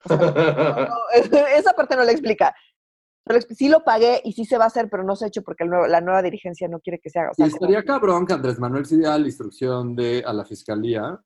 esa 1.56 1.72
parte 1.74 1.96
no 1.96 2.04
le 2.04 2.12
explica. 2.12 2.54
Sí 3.50 3.68
lo 3.68 3.84
pagué 3.84 4.22
y 4.24 4.32
sí 4.32 4.46
se 4.46 4.56
va 4.56 4.64
a 4.64 4.68
hacer, 4.68 4.88
pero 4.90 5.04
no 5.04 5.14
se 5.14 5.26
ha 5.26 5.28
hecho 5.28 5.42
porque 5.42 5.66
la 5.66 6.00
nueva 6.00 6.22
dirigencia 6.22 6.66
no 6.66 6.80
quiere 6.80 6.98
que 6.98 7.10
se 7.10 7.18
haga. 7.18 7.32
y 7.36 7.42
estaría 7.42 7.84
cabrón 7.84 8.26
que 8.26 8.32
Andrés 8.32 8.58
Manuel 8.58 8.86
sí 8.86 8.96
diera 8.96 9.18
la 9.18 9.26
instrucción 9.26 9.94
de, 9.94 10.24
a 10.26 10.32
la 10.32 10.46
fiscalía, 10.46 11.20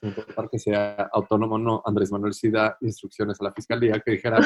sin 0.00 0.10
importar 0.10 0.48
que 0.48 0.58
sea 0.60 1.10
autónomo 1.12 1.56
o 1.56 1.58
no, 1.58 1.82
Andrés 1.84 2.12
Manuel 2.12 2.32
sí 2.32 2.48
da 2.48 2.76
instrucciones 2.80 3.40
a 3.40 3.44
la 3.44 3.52
fiscalía 3.52 3.98
que 3.98 4.12
dijera, 4.12 4.38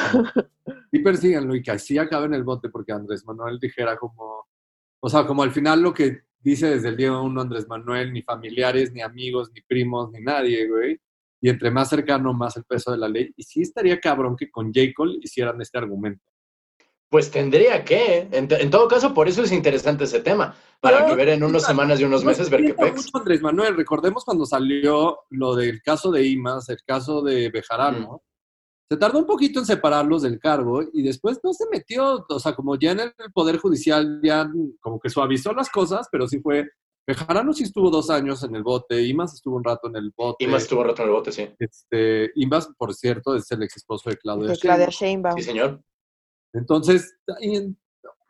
y 0.91 0.99
persíganlo 1.03 1.53
y 1.53 1.61
que 1.61 1.69
así 1.69 1.99
acabe 1.99 2.25
en 2.25 2.33
el 2.33 2.43
bote, 2.43 2.69
porque 2.69 2.93
Andrés 2.93 3.23
Manuel 3.27 3.59
dijera 3.59 3.95
como, 3.95 4.47
o 4.99 5.09
sea, 5.09 5.27
como 5.27 5.43
al 5.43 5.51
final 5.51 5.83
lo 5.83 5.93
que 5.93 6.23
dice 6.43 6.69
desde 6.69 6.89
el 6.89 6.97
día 6.97 7.13
uno 7.13 7.41
Andrés 7.41 7.67
Manuel, 7.67 8.13
ni 8.13 8.21
familiares, 8.21 8.91
ni 8.91 9.01
amigos, 9.01 9.51
ni 9.53 9.61
primos, 9.61 10.11
ni 10.11 10.21
nadie, 10.21 10.67
güey. 10.67 10.99
Y 11.41 11.49
entre 11.49 11.71
más 11.71 11.89
cercano, 11.89 12.33
más 12.33 12.55
el 12.57 12.63
peso 12.63 12.91
de 12.91 12.97
la 12.97 13.07
ley. 13.07 13.33
Y 13.35 13.43
sí 13.43 13.61
estaría 13.61 13.99
cabrón 13.99 14.35
que 14.35 14.49
con 14.49 14.67
J. 14.73 14.91
Cole 14.95 15.19
hicieran 15.21 15.61
este 15.61 15.77
argumento. 15.77 16.23
Pues 17.09 17.29
tendría 17.29 17.83
que, 17.83 18.27
en, 18.31 18.69
todo 18.71 18.87
caso, 18.87 19.13
por 19.13 19.27
eso 19.27 19.43
es 19.43 19.51
interesante 19.51 20.05
ese 20.05 20.21
tema, 20.21 20.55
para 20.79 21.05
que 21.05 21.13
ver 21.13 21.29
en 21.29 21.43
unas 21.43 21.63
semanas 21.63 21.99
y 21.99 22.05
unos 22.05 22.23
meses 22.23 22.49
ver 22.49 22.63
qué 22.63 22.73
pex. 22.73 22.95
mucho 22.95 23.17
Andrés 23.19 23.41
Manuel, 23.41 23.77
recordemos 23.77 24.25
cuando 24.25 24.47
salió 24.47 25.19
lo 25.29 25.55
del 25.55 25.81
caso 25.83 26.11
de 26.11 26.25
Imas, 26.25 26.69
el 26.69 26.81
caso 26.87 27.21
de 27.21 27.49
Bejarano, 27.51 28.23
se 28.89 28.97
tardó 28.97 29.19
un 29.19 29.25
poquito 29.25 29.59
en 29.59 29.65
separarlos 29.65 30.21
del 30.21 30.39
cargo 30.39 30.81
y 30.93 31.01
después 31.01 31.39
no 31.43 31.53
se 31.53 31.65
metió, 31.71 32.25
o 32.27 32.39
sea, 32.39 32.53
como 32.53 32.77
ya 32.77 32.91
en 32.91 32.99
el 32.99 33.13
Poder 33.33 33.57
Judicial 33.57 34.19
ya 34.23 34.49
como 34.79 34.99
que 34.99 35.09
suavizó 35.09 35.53
las 35.53 35.69
cosas, 35.69 36.07
pero 36.11 36.27
sí 36.27 36.39
fue... 36.39 36.69
Bejarano 37.05 37.51
sí 37.51 37.63
estuvo 37.63 37.89
dos 37.89 38.09
años 38.09 38.43
en 38.43 38.55
el 38.55 38.63
bote, 38.63 39.01
Imas 39.01 39.33
estuvo 39.33 39.57
un 39.57 39.63
rato 39.63 39.89
en 39.89 39.97
el 39.97 40.13
bote. 40.15 40.45
Imas 40.45 40.63
estuvo 40.63 40.79
un 40.79 40.87
rato 40.87 41.01
en 41.01 41.07
el 41.09 41.13
bote, 41.13 41.33
sí. 41.33 41.49
Este, 41.59 42.31
Imas, 42.35 42.69
por 42.77 42.93
cierto, 42.93 43.35
es 43.35 43.51
el 43.51 43.61
ex 43.63 43.75
esposo 43.75 44.09
de 44.09 44.15
Claudia, 44.15 44.51
de 44.51 44.57
Claudia 44.57 44.87
Sheinbaum. 44.87 45.35
Sí, 45.35 45.43
señor. 45.43 45.81
Entonces, 46.53 47.17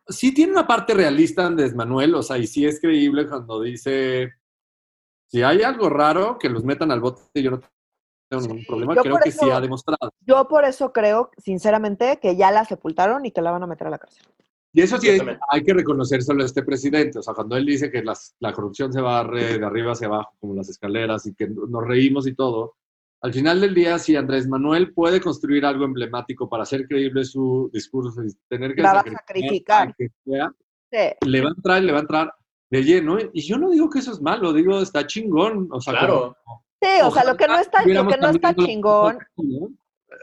sí 0.08 0.34
tiene 0.34 0.54
una 0.54 0.66
parte 0.66 0.96
realista 0.96 1.46
Andrés 1.46 1.76
Manuel, 1.76 2.16
o 2.16 2.24
sea, 2.24 2.40
y 2.40 2.48
sí 2.48 2.66
es 2.66 2.82
creíble 2.82 3.28
cuando 3.28 3.62
dice, 3.62 4.34
si 5.28 5.44
hay 5.44 5.62
algo 5.62 5.90
raro, 5.90 6.38
que 6.40 6.50
los 6.50 6.64
metan 6.64 6.90
al 6.90 7.00
bote, 7.00 7.22
yo 7.36 7.52
no 7.52 7.62
ningún 8.42 8.66
problema. 8.66 8.96
creo 8.96 9.18
que 9.18 9.32
sí 9.32 9.50
ha 9.50 9.60
demostrado. 9.62 10.12
Yo 10.26 10.48
por 10.48 10.66
eso 10.66 10.92
creo, 10.92 11.30
sinceramente, 11.38 12.20
que 12.22 12.36
ya 12.36 12.52
la 12.52 12.66
sepultaron 12.66 13.26
y 13.26 13.32
que 13.32 13.42
la 13.42 13.52
van 13.52 13.64
a 13.64 13.68
meter 13.68 13.88
a 13.88 13.92
la 13.92 13.98
cárcel. 13.98 14.24
Y 14.76 14.82
eso 14.82 14.98
sí 14.98 15.08
hay 15.52 15.64
que 15.64 15.74
reconocérselo 15.74 16.42
a 16.42 16.46
este 16.46 16.64
presidente. 16.64 17.20
O 17.20 17.22
sea, 17.22 17.36
cuando 17.36 17.56
él 17.56 17.66
dice 17.66 17.92
que 17.92 18.04
la 18.04 18.54
corrupción 18.54 18.92
se 18.92 19.02
va 19.02 19.24
de 19.24 19.64
arriba 19.64 19.92
hacia 19.92 20.08
abajo, 20.08 20.32
como 20.40 20.56
las 20.56 20.68
escaleras, 20.70 21.28
y 21.28 21.36
que 21.36 21.48
nos 21.48 21.84
reímos 21.86 22.26
y 22.28 22.34
todo, 22.34 22.76
al 23.22 23.32
final 23.32 23.62
del 23.62 23.74
día, 23.76 24.00
si 24.00 24.16
Andrés 24.16 24.48
Manuel 24.48 24.92
puede 24.94 25.22
construir 25.22 25.66
algo 25.66 25.86
emblemático 25.86 26.50
para 26.50 26.64
hacer 26.64 26.88
creíble 26.88 27.24
su 27.24 27.70
discurso 27.72 28.22
y 28.24 28.34
tener 28.50 28.74
que 28.76 28.82
La 28.82 28.94
va 28.96 29.00
a 29.02 29.04
sacrificar. 29.04 29.90
a 29.90 29.94
que 29.94 30.08
sea, 30.26 30.52
Sí. 30.92 31.28
le 31.30 31.42
va 31.42 31.50
a 31.50 31.54
entrar, 31.56 31.82
le 31.84 31.92
va 31.92 32.00
a 32.00 32.02
entrar 32.02 32.34
de 32.70 32.84
lleno. 32.84 33.18
Y 33.32 33.42
yo 33.42 33.58
no 33.60 33.70
digo 33.70 33.90
que 33.90 34.00
eso 34.00 34.12
es 34.12 34.22
malo, 34.22 34.52
digo, 34.54 34.82
está 34.82 35.06
chingón. 35.08 35.70
O 35.72 35.80
sea, 35.80 35.94
Claro. 35.94 36.36
como- 36.44 36.66
Sí, 36.84 37.02
o 37.04 37.12
sea, 37.12 37.24
lo 37.24 37.38
que 37.38 37.48
no 37.48 37.60
está, 37.60 37.86
lo 37.86 38.08
que 38.08 38.18
no 38.18 38.30
está 38.30 38.54
chingón 38.54 39.20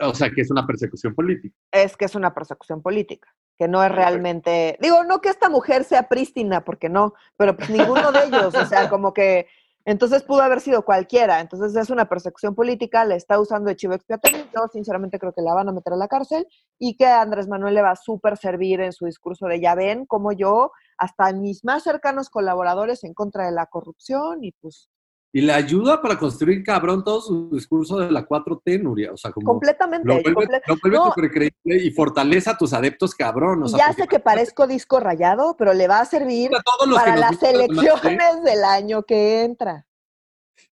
O 0.01 0.15
sea, 0.15 0.31
que 0.31 0.43
es 0.43 0.51
una 0.51 0.67
persecución 0.67 1.15
política. 1.15 1.57
es 1.73 1.97
que 1.97 2.05
es 2.05 2.15
una 2.15 2.35
persecución 2.35 2.83
política, 2.83 3.35
que 3.59 3.67
no 3.67 3.83
es 3.83 3.91
realmente, 3.91 4.79
digo, 4.81 5.05
no 5.05 5.21
que 5.21 5.31
esta 5.31 5.49
mujer 5.49 5.85
sea 5.85 6.09
prístina, 6.09 6.65
porque 6.65 6.89
no, 6.89 7.15
pero 7.37 7.57
pues 7.57 7.71
ninguno 7.71 8.13
de 8.13 8.27
ellos, 8.27 8.55
o 8.55 8.67
sea, 8.67 8.91
como 8.91 9.15
que, 9.15 9.47
entonces 9.87 10.23
pudo 10.23 10.43
haber 10.43 10.61
sido 10.61 10.85
cualquiera, 10.85 11.41
entonces 11.41 11.75
es 11.75 11.89
una 11.89 12.09
persecución 12.09 12.55
política, 12.55 13.07
le 13.07 13.17
está 13.17 13.41
usando 13.41 13.71
de 13.71 13.77
chivo 13.77 13.95
expiatorio, 13.95 14.45
yo 14.55 14.69
sinceramente 14.71 15.19
creo 15.19 15.33
que 15.33 15.41
la 15.41 15.55
van 15.55 15.71
a 15.71 15.73
meter 15.73 15.95
a 15.95 15.97
la 15.97 16.09
cárcel 16.09 16.47
y 16.79 16.97
que 16.97 17.07
a 17.07 17.23
Andrés 17.23 17.49
Manuel 17.49 17.75
le 17.75 17.83
va 17.83 17.93
a 17.93 17.97
súper 17.97 18.37
servir 18.37 18.81
en 18.83 18.93
su 18.93 19.07
discurso 19.07 19.47
de 19.47 19.61
ya 19.61 19.75
ven, 19.75 20.05
como 20.05 20.33
yo, 20.33 20.73
hasta 20.99 21.33
mis 21.33 21.65
más 21.65 21.83
cercanos 21.83 22.29
colaboradores 22.29 23.05
en 23.05 23.15
contra 23.15 23.47
de 23.47 23.53
la 23.53 23.67
corrupción 23.67 24.45
y 24.45 24.53
pues 24.53 24.90
Y 25.33 25.43
le 25.43 25.53
ayuda 25.53 26.03
para 26.03 26.19
construir 26.19 26.65
cabrón 26.65 27.05
todo 27.05 27.21
su 27.21 27.51
discurso 27.51 27.99
de 27.99 28.11
la 28.11 28.27
4T, 28.27 28.83
Nuria. 28.83 29.13
O 29.13 29.17
sea, 29.17 29.31
como 29.31 29.47
completamente. 29.47 30.07
lo 30.09 30.15
vuelve, 30.15 30.33
comple- 30.35 30.63
lo 30.67 30.77
vuelve 30.83 30.97
No. 30.97 31.13
creíble 31.13 31.85
y 31.85 31.91
fortalece 31.93 32.51
a 32.51 32.59
tus 32.59 32.73
adeptos 32.73 33.15
cabrón. 33.15 33.63
O 33.63 33.69
sea, 33.69 33.79
ya 33.89 33.93
sé 33.93 34.09
que 34.09 34.19
parezco 34.19 34.67
disco 34.67 34.99
rayado, 34.99 35.55
pero 35.57 35.73
le 35.73 35.87
va 35.87 36.01
a 36.01 36.05
servir 36.05 36.51
para 36.51 37.17
las 37.17 37.41
la 37.41 37.49
elecciones 37.51 38.43
del 38.45 38.65
año 38.65 39.05
que 39.05 39.45
entra. 39.45 39.87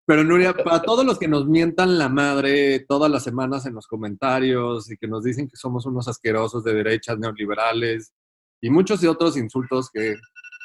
Pero 0.05 0.23
Nuria, 0.25 0.53
para 0.53 0.81
todos 0.81 1.05
los 1.05 1.17
que 1.19 1.27
nos 1.27 1.45
mientan 1.47 1.97
la 1.97 2.09
madre 2.09 2.79
todas 2.81 3.09
las 3.09 3.23
semanas 3.23 3.65
en 3.65 3.75
los 3.75 3.87
comentarios 3.87 4.91
y 4.91 4.97
que 4.97 5.07
nos 5.07 5.23
dicen 5.23 5.47
que 5.47 5.55
somos 5.55 5.85
unos 5.85 6.07
asquerosos 6.07 6.63
de 6.63 6.73
derechas 6.73 7.17
neoliberales 7.17 8.11
y 8.59 8.69
muchos 8.69 8.99
de 9.01 9.07
otros 9.07 9.37
insultos 9.37 9.89
que 9.89 10.15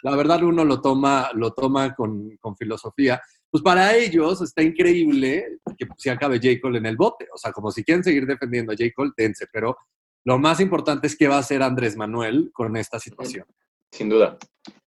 la 0.03 0.17
verdad 0.17 0.43
uno 0.43 0.65
lo 0.65 0.81
toma, 0.81 1.31
lo 1.35 1.53
toma 1.53 1.95
con, 1.95 2.37
con 2.39 2.57
filosofía, 2.57 3.23
pues 3.55 3.63
para 3.63 3.95
ellos 3.95 4.43
está 4.43 4.63
increíble 4.63 5.61
que 5.79 5.87
se 5.97 6.11
acabe 6.11 6.41
J. 6.43 6.61
Cole 6.61 6.79
en 6.79 6.87
el 6.87 6.97
bote. 6.97 7.29
O 7.33 7.39
sea, 7.39 7.53
como 7.53 7.71
si 7.71 7.85
quieren 7.85 8.03
seguir 8.03 8.27
defendiendo 8.27 8.73
a 8.73 8.75
J. 8.77 8.91
Cole, 8.97 9.13
dense. 9.17 9.47
Pero 9.53 9.77
lo 10.25 10.41
más 10.41 10.59
importante 10.59 11.07
es 11.07 11.17
qué 11.17 11.29
va 11.29 11.37
a 11.37 11.39
hacer 11.39 11.63
Andrés 11.63 11.97
Manuel 11.97 12.51
con 12.53 12.77
esta 12.77 12.99
situación. 12.99 13.47
Sin 13.93 14.09
duda. 14.09 14.39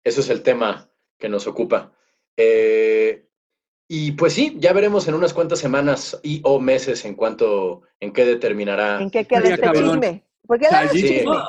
Eso 0.03 0.19
es 0.19 0.29
el 0.29 0.43
tema 0.43 0.91
que 1.17 1.29
nos 1.29 1.47
ocupa. 1.47 1.93
Eh, 2.35 3.29
y 3.87 4.11
pues 4.11 4.33
sí, 4.33 4.57
ya 4.59 4.73
veremos 4.73 5.07
en 5.07 5.13
unas 5.13 5.33
cuantas 5.33 5.59
semanas 5.59 6.19
y 6.21 6.41
o 6.43 6.59
meses 6.59 7.05
en 7.05 7.15
cuanto, 7.15 7.83
en 8.01 8.11
qué 8.11 8.25
determinará. 8.25 9.01
¿En 9.01 9.09
qué 9.09 9.23
queda 9.23 9.47
este 9.47 9.61
cabrón. 9.61 10.01
chisme? 10.01 10.26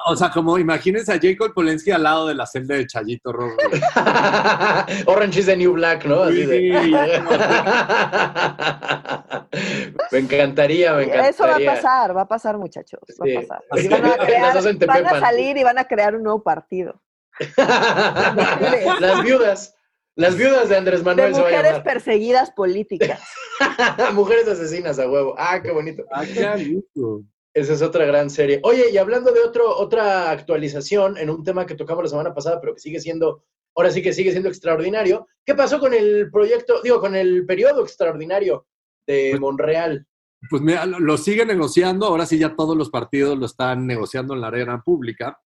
O 0.06 0.16
sea, 0.16 0.30
como 0.30 0.58
imagínense 0.58 1.12
a 1.12 1.16
J. 1.16 1.28
Cole 1.38 1.52
Polensky 1.54 1.90
al 1.90 2.02
lado 2.02 2.26
de 2.26 2.34
la 2.34 2.46
celda 2.46 2.74
de 2.74 2.86
Chayito 2.86 3.32
Rojo. 3.32 3.56
Orange 5.06 5.40
is 5.40 5.46
the 5.46 5.56
New 5.56 5.72
Black, 5.74 6.04
¿no? 6.04 6.24
Así 6.24 6.44
de- 6.44 6.58
Sí. 6.58 6.92
me 10.12 10.18
encantaría, 10.18 10.92
me 10.94 11.04
encantaría. 11.04 11.30
Eso 11.30 11.44
va 11.46 11.56
a 11.56 11.74
pasar, 11.74 12.16
va 12.16 12.22
a 12.22 12.28
pasar, 12.28 12.58
muchachos. 12.58 13.00
Va 13.20 13.26
Sí. 13.26 13.36
a 13.36 13.40
pasar. 13.40 13.64
Así 13.70 13.88
van, 14.02 14.04
a 14.06 14.16
crear- 14.16 14.86
van 14.86 15.20
salir 15.20 15.56
y 15.56 15.64
van 15.64 15.78
a 15.78 15.84
crear 15.84 16.14
un 16.16 16.22
nuevo 16.22 16.42
partido. 16.42 17.00
las 19.00 19.22
viudas, 19.22 19.74
las 20.16 20.36
viudas 20.36 20.68
de 20.68 20.76
Andrés 20.76 21.00
De 21.00 21.04
Manuel 21.04 21.34
a 21.34 21.38
mujeres 21.38 21.80
perseguidas 21.80 22.50
políticas. 22.50 23.20
Mujeres 24.12 24.48
asesinas 24.48 24.98
a 24.98 25.08
huevo. 25.08 25.34
Ah, 25.38 25.60
qué 25.62 25.70
bonito. 25.70 26.04
Ah, 26.12 26.24
qué 26.24 26.74
gusto. 26.94 27.22
Esa 27.58 27.72
es 27.72 27.82
otra 27.82 28.04
gran 28.04 28.30
serie. 28.30 28.60
Oye, 28.62 28.84
y 28.92 28.98
hablando 28.98 29.32
de 29.32 29.40
otro, 29.40 29.76
otra 29.76 30.30
actualización 30.30 31.16
en 31.16 31.28
un 31.28 31.42
tema 31.42 31.66
que 31.66 31.74
tocamos 31.74 32.04
la 32.04 32.10
semana 32.10 32.32
pasada, 32.34 32.60
pero 32.60 32.74
que 32.74 32.80
sigue 32.80 33.00
siendo, 33.00 33.42
ahora 33.74 33.90
sí 33.90 34.00
que 34.00 34.12
sigue 34.12 34.30
siendo 34.30 34.48
extraordinario. 34.48 35.26
¿Qué 35.44 35.54
pasó 35.56 35.80
con 35.80 35.92
el 35.92 36.30
proyecto, 36.30 36.80
digo, 36.82 37.00
con 37.00 37.16
el 37.16 37.44
periodo 37.46 37.82
extraordinario 37.82 38.66
de 39.06 39.30
Pues- 39.32 39.40
Monreal? 39.40 40.06
Pues 40.48 40.62
mira, 40.62 40.86
lo, 40.86 41.00
lo 41.00 41.16
sigue 41.16 41.44
negociando, 41.44 42.06
ahora 42.06 42.24
sí 42.24 42.38
ya 42.38 42.54
todos 42.54 42.76
los 42.76 42.90
partidos 42.90 43.36
lo 43.36 43.46
están 43.46 43.88
negociando 43.88 44.34
en 44.34 44.40
la 44.40 44.46
arena 44.46 44.80
pública. 44.80 45.36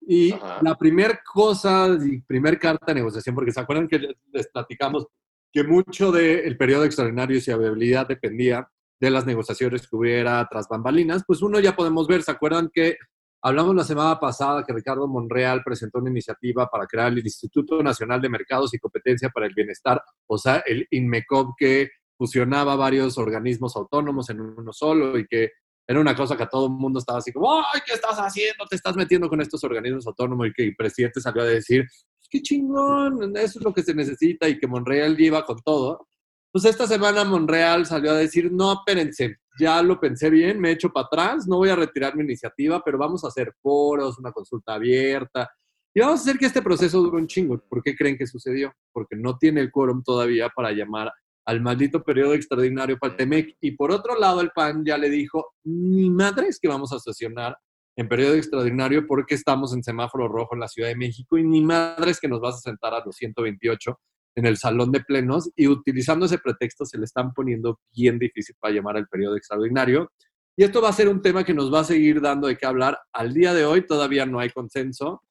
Y 0.00 0.32
Ajá. 0.32 0.60
la 0.62 0.74
primer 0.78 1.18
cosa, 1.22 1.98
y 2.02 2.22
primer 2.22 2.58
carta 2.58 2.86
de 2.86 2.94
negociación, 2.94 3.34
porque 3.34 3.52
se 3.52 3.60
acuerdan 3.60 3.86
que 3.88 3.98
les, 3.98 4.16
les 4.32 4.48
platicamos 4.48 5.06
que 5.52 5.64
mucho 5.64 6.10
del 6.12 6.56
periodo 6.56 6.84
extraordinario 6.84 7.36
y 7.36 7.42
su 7.42 7.58
viabilidad 7.58 8.08
dependía 8.08 8.66
de 9.00 9.10
las 9.10 9.26
negociaciones 9.26 9.88
que 9.88 9.96
hubiera 9.96 10.46
tras 10.50 10.68
bambalinas, 10.68 11.22
pues 11.26 11.42
uno 11.42 11.60
ya 11.60 11.76
podemos 11.76 12.06
ver, 12.06 12.22
¿se 12.22 12.30
acuerdan 12.30 12.70
que 12.72 12.96
hablamos 13.42 13.74
la 13.74 13.84
semana 13.84 14.18
pasada 14.18 14.64
que 14.64 14.72
Ricardo 14.72 15.06
Monreal 15.06 15.62
presentó 15.64 15.98
una 15.98 16.10
iniciativa 16.10 16.68
para 16.68 16.86
crear 16.86 17.12
el 17.12 17.18
Instituto 17.18 17.82
Nacional 17.82 18.20
de 18.20 18.28
Mercados 18.28 18.74
y 18.74 18.78
Competencia 18.78 19.28
para 19.30 19.46
el 19.46 19.54
Bienestar, 19.54 20.02
o 20.26 20.38
sea, 20.38 20.62
el 20.66 20.86
INMECOP 20.90 21.54
que 21.56 21.90
fusionaba 22.16 22.74
varios 22.74 23.16
organismos 23.16 23.76
autónomos 23.76 24.28
en 24.30 24.40
uno 24.40 24.72
solo 24.72 25.16
y 25.18 25.26
que 25.26 25.52
era 25.86 26.00
una 26.00 26.14
cosa 26.14 26.36
que 26.36 26.42
a 26.42 26.48
todo 26.48 26.66
el 26.66 26.72
mundo 26.72 26.98
estaba 26.98 27.20
así 27.20 27.32
como, 27.32 27.50
¡ay, 27.50 27.80
qué 27.86 27.94
estás 27.94 28.18
haciendo! 28.18 28.66
Te 28.68 28.76
estás 28.76 28.94
metiendo 28.96 29.28
con 29.28 29.40
estos 29.40 29.64
organismos 29.64 30.06
autónomos 30.06 30.48
y 30.48 30.52
que 30.52 30.64
el 30.64 30.76
presidente 30.76 31.20
salió 31.20 31.42
a 31.42 31.46
decir, 31.46 31.86
"Pues, 31.86 32.28
¡qué 32.28 32.42
chingón! 32.42 33.34
Eso 33.36 33.58
es 33.58 33.64
lo 33.64 33.72
que 33.72 33.82
se 33.82 33.94
necesita 33.94 34.48
y 34.48 34.58
que 34.58 34.66
Monreal 34.66 35.16
lleva 35.16 35.46
con 35.46 35.58
todo. 35.60 36.08
Pues 36.58 36.72
esta 36.74 36.88
semana 36.88 37.22
Monreal 37.22 37.86
salió 37.86 38.10
a 38.10 38.16
decir, 38.16 38.50
no, 38.50 38.72
espérense, 38.72 39.36
ya 39.60 39.80
lo 39.80 40.00
pensé 40.00 40.28
bien, 40.28 40.58
me 40.58 40.72
echo 40.72 40.90
para 40.90 41.06
atrás, 41.06 41.46
no 41.46 41.58
voy 41.58 41.68
a 41.68 41.76
retirar 41.76 42.16
mi 42.16 42.24
iniciativa, 42.24 42.82
pero 42.84 42.98
vamos 42.98 43.22
a 43.22 43.28
hacer 43.28 43.54
foros, 43.62 44.18
una 44.18 44.32
consulta 44.32 44.74
abierta, 44.74 45.48
y 45.94 46.00
vamos 46.00 46.18
a 46.18 46.22
hacer 46.24 46.36
que 46.36 46.46
este 46.46 46.60
proceso 46.60 47.00
dure 47.00 47.18
un 47.18 47.28
chingo. 47.28 47.60
¿Por 47.60 47.80
qué 47.80 47.94
creen 47.94 48.18
que 48.18 48.26
sucedió? 48.26 48.72
Porque 48.92 49.14
no 49.14 49.38
tiene 49.38 49.60
el 49.60 49.70
quórum 49.70 50.02
todavía 50.02 50.48
para 50.48 50.72
llamar 50.72 51.12
al 51.44 51.60
maldito 51.60 52.02
periodo 52.02 52.34
extraordinario 52.34 52.98
para 52.98 53.12
el 53.12 53.16
TEMEC. 53.18 53.56
Y 53.60 53.76
por 53.76 53.92
otro 53.92 54.18
lado, 54.18 54.40
el 54.40 54.50
PAN 54.50 54.84
ya 54.84 54.98
le 54.98 55.10
dijo, 55.10 55.52
ni 55.62 56.10
madre 56.10 56.48
es 56.48 56.58
que 56.58 56.66
vamos 56.66 56.92
a 56.92 56.98
sesionar 56.98 57.56
en 57.94 58.08
periodo 58.08 58.34
extraordinario 58.34 59.06
porque 59.06 59.36
estamos 59.36 59.72
en 59.74 59.84
semáforo 59.84 60.26
rojo 60.26 60.56
en 60.56 60.60
la 60.60 60.66
Ciudad 60.66 60.88
de 60.88 60.96
México 60.96 61.38
y 61.38 61.44
ni 61.44 61.60
madre 61.60 62.10
es 62.10 62.18
que 62.18 62.26
nos 62.26 62.40
vas 62.40 62.56
a 62.56 62.62
sentar 62.62 62.94
a 62.94 63.04
los 63.04 63.14
128 63.14 63.96
en 64.38 64.46
el 64.46 64.56
salón 64.56 64.92
de 64.92 65.00
plenos 65.00 65.50
y 65.56 65.66
utilizando 65.66 66.26
ese 66.26 66.38
pretexto 66.38 66.86
se 66.86 66.96
le 66.96 67.04
están 67.04 67.32
poniendo 67.32 67.80
bien 67.92 68.20
difícil 68.20 68.54
para 68.60 68.72
llamar 68.72 68.96
al 68.96 69.08
periodo 69.08 69.36
extraordinario. 69.36 70.12
Y 70.56 70.62
esto 70.62 70.80
va 70.80 70.90
a 70.90 70.92
ser 70.92 71.08
un 71.08 71.22
tema 71.22 71.42
que 71.42 71.54
nos 71.54 71.74
va 71.74 71.80
a 71.80 71.84
seguir 71.84 72.20
dando 72.20 72.46
de 72.46 72.56
qué 72.56 72.64
hablar. 72.64 73.00
Al 73.12 73.34
día 73.34 73.52
de 73.52 73.64
hoy 73.64 73.84
todavía 73.84 74.26
no 74.26 74.38
hay 74.38 74.50
consenso. 74.50 75.24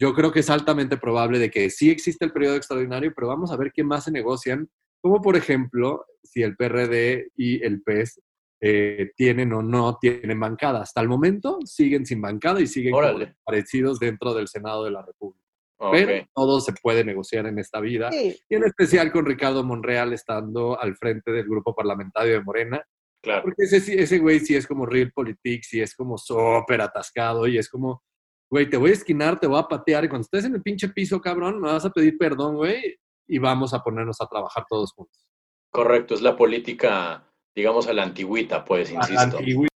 Yo 0.00 0.14
creo 0.14 0.30
que 0.30 0.40
es 0.40 0.50
altamente 0.50 0.96
probable 0.96 1.40
de 1.40 1.50
que 1.50 1.68
sí 1.68 1.90
existe 1.90 2.24
el 2.24 2.32
periodo 2.32 2.54
extraordinario, 2.54 3.12
pero 3.12 3.26
vamos 3.26 3.50
a 3.50 3.56
ver 3.56 3.72
qué 3.74 3.82
más 3.82 4.04
se 4.04 4.12
negocian, 4.12 4.70
como 5.02 5.20
por 5.20 5.36
ejemplo 5.36 6.04
si 6.22 6.44
el 6.44 6.56
PRD 6.56 7.32
y 7.36 7.64
el 7.64 7.82
PES 7.82 8.20
eh, 8.60 9.10
tienen 9.16 9.52
o 9.52 9.62
no 9.62 9.98
tienen 10.00 10.38
bancada. 10.38 10.82
Hasta 10.82 11.00
el 11.00 11.08
momento 11.08 11.58
siguen 11.64 12.06
sin 12.06 12.20
bancada 12.20 12.60
y 12.60 12.68
siguen 12.68 12.94
parecidos 13.42 13.98
dentro 13.98 14.32
del 14.32 14.46
Senado 14.46 14.84
de 14.84 14.92
la 14.92 15.02
República. 15.02 15.47
Pero 15.78 16.26
todo 16.34 16.60
se 16.60 16.72
puede 16.72 17.04
negociar 17.04 17.46
en 17.46 17.58
esta 17.58 17.78
vida. 17.80 18.10
Sí, 18.10 18.36
Y 18.48 18.54
en 18.56 18.64
especial 18.64 19.12
con 19.12 19.24
Ricardo 19.26 19.62
Monreal 19.62 20.12
estando 20.12 20.80
al 20.80 20.96
frente 20.96 21.30
del 21.30 21.46
grupo 21.48 21.74
parlamentario 21.74 22.32
de 22.34 22.42
Morena. 22.42 22.84
Claro. 23.22 23.42
Porque 23.44 23.62
ese, 23.64 23.80
sí- 23.80 23.94
ese 23.96 24.18
güey 24.18 24.40
sí 24.40 24.54
es 24.56 24.66
como 24.66 24.86
real 24.86 25.12
politics, 25.12 25.68
sí 25.68 25.80
es 25.80 25.94
como 25.94 26.18
súper 26.18 26.80
atascado 26.80 27.46
y 27.46 27.58
es 27.58 27.68
como, 27.68 28.02
güey, 28.50 28.68
te 28.70 28.76
voy 28.76 28.90
a 28.90 28.94
esquinar, 28.94 29.38
te 29.40 29.46
voy 29.46 29.58
a 29.60 29.68
patear 29.68 30.04
y 30.04 30.08
cuando 30.08 30.22
estés 30.24 30.44
en 30.44 30.54
el 30.54 30.62
pinche 30.62 30.88
piso, 30.88 31.20
cabrón, 31.20 31.60
me 31.60 31.70
vas 31.72 31.84
a 31.84 31.90
pedir 31.90 32.16
perdón, 32.18 32.56
güey, 32.56 32.96
y 33.28 33.38
vamos 33.38 33.74
a 33.74 33.80
ponernos 33.82 34.20
a 34.20 34.26
trabajar 34.26 34.64
todos 34.68 34.92
juntos. 34.92 35.26
Correcto, 35.70 36.14
es 36.14 36.22
la 36.22 36.36
política, 36.36 37.30
digamos, 37.54 37.86
a 37.88 37.92
la 37.92 38.04
antigüita, 38.04 38.64
pues, 38.64 38.90
insisto. 38.90 39.20
Antigüi- 39.38 39.68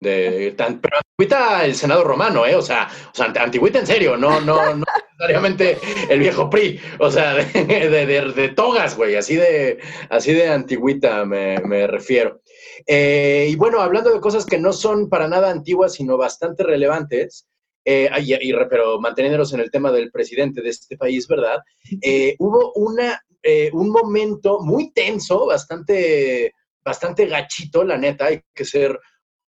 De, 0.00 0.52
tan- 0.52 0.80
pero 0.80 0.98
antigüita 1.24 1.64
el 1.64 1.76
Senado 1.76 2.02
romano, 2.02 2.44
¿eh? 2.44 2.56
O 2.56 2.62
sea, 2.62 2.88
o 3.12 3.14
sea, 3.14 3.26
antigüita 3.26 3.78
en 3.78 3.86
serio, 3.86 4.16
no, 4.16 4.40
no, 4.40 4.74
no 4.74 4.84
necesariamente 5.12 5.78
el 6.10 6.18
viejo 6.18 6.50
PRI, 6.50 6.80
o 6.98 7.08
sea, 7.08 7.34
de, 7.34 7.44
de, 7.88 8.04
de- 8.06 8.32
de 8.32 8.48
togas, 8.48 8.96
güey, 8.96 9.14
así 9.14 9.36
de, 9.36 9.78
así 10.10 10.32
de 10.32 10.48
antigüita 10.48 11.24
me, 11.24 11.58
me 11.60 11.86
refiero. 11.86 12.40
Eh, 12.84 13.46
y 13.48 13.54
bueno, 13.54 13.80
hablando 13.80 14.12
de 14.12 14.18
cosas 14.20 14.44
que 14.44 14.58
no 14.58 14.72
son 14.72 15.08
para 15.08 15.28
nada 15.28 15.50
antiguas, 15.50 15.94
sino 15.94 16.16
bastante 16.16 16.64
relevantes, 16.64 17.46
eh, 17.84 18.10
y- 18.20 18.34
y- 18.34 18.54
pero 18.68 18.98
manteniéndonos 18.98 19.52
en 19.52 19.60
el 19.60 19.70
tema 19.70 19.92
del 19.92 20.10
presidente 20.10 20.62
de 20.62 20.70
este 20.70 20.96
país, 20.96 21.28
¿verdad? 21.28 21.58
Eh, 22.02 22.34
hubo 22.40 22.72
una, 22.74 23.20
eh, 23.40 23.70
un 23.72 23.90
momento 23.90 24.58
muy 24.62 24.90
tenso, 24.92 25.46
bastante, 25.46 26.52
bastante 26.84 27.26
gachito, 27.26 27.84
la 27.84 27.96
neta, 27.98 28.26
hay 28.26 28.40
que 28.52 28.64
ser 28.64 28.98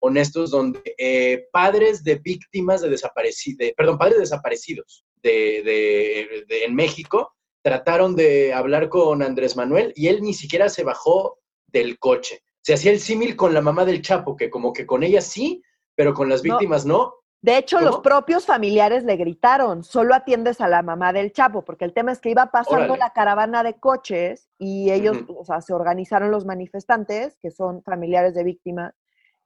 honestos, 0.01 0.51
donde 0.51 0.81
eh, 0.97 1.47
padres 1.51 2.03
de 2.03 2.15
víctimas 2.15 2.81
de 2.81 2.89
desaparecidos, 2.89 3.71
perdón, 3.77 3.97
padres 3.97 4.19
desaparecidos 4.19 5.05
de, 5.23 5.61
de- 5.63 6.45
de- 6.47 6.65
en 6.65 6.75
México 6.75 7.33
trataron 7.63 8.15
de 8.15 8.53
hablar 8.53 8.89
con 8.89 9.21
Andrés 9.21 9.55
Manuel 9.55 9.93
y 9.95 10.07
él 10.07 10.21
ni 10.21 10.33
siquiera 10.33 10.67
se 10.69 10.83
bajó 10.83 11.37
del 11.67 11.97
coche. 11.99 12.41
se 12.63 12.73
hacía 12.73 12.91
el 12.91 12.99
símil 12.99 13.35
con 13.35 13.53
la 13.53 13.61
mamá 13.61 13.85
del 13.85 14.01
Chapo, 14.01 14.35
que 14.35 14.49
como 14.49 14.71
que 14.73 14.85
con 14.85 15.01
ella 15.03 15.21
sí, 15.21 15.63
pero 15.95 16.13
con 16.13 16.29
las 16.29 16.41
víctimas 16.43 16.85
no. 16.85 17.13
De 17.43 17.57
hecho, 17.57 17.81
los 17.81 17.99
propios 18.01 18.45
familiares 18.45 19.03
le 19.03 19.15
gritaron, 19.15 19.83
solo 19.83 20.13
atiendes 20.13 20.61
a 20.61 20.67
la 20.67 20.83
mamá 20.83 21.11
del 21.11 21.31
Chapo, 21.33 21.63
porque 21.65 21.85
el 21.85 21.93
tema 21.93 22.11
es 22.11 22.19
que 22.19 22.29
iba 22.29 22.51
pasando 22.51 22.95
la 22.97 23.13
caravana 23.13 23.63
de 23.63 23.79
coches 23.79 24.47
y 24.59 24.91
ellos, 24.91 25.17
o 25.27 25.43
sea, 25.43 25.59
se 25.61 25.73
organizaron 25.73 26.29
los 26.29 26.45
manifestantes, 26.45 27.35
que 27.41 27.49
son 27.49 27.81
familiares 27.81 28.35
de 28.35 28.43
víctimas, 28.43 28.93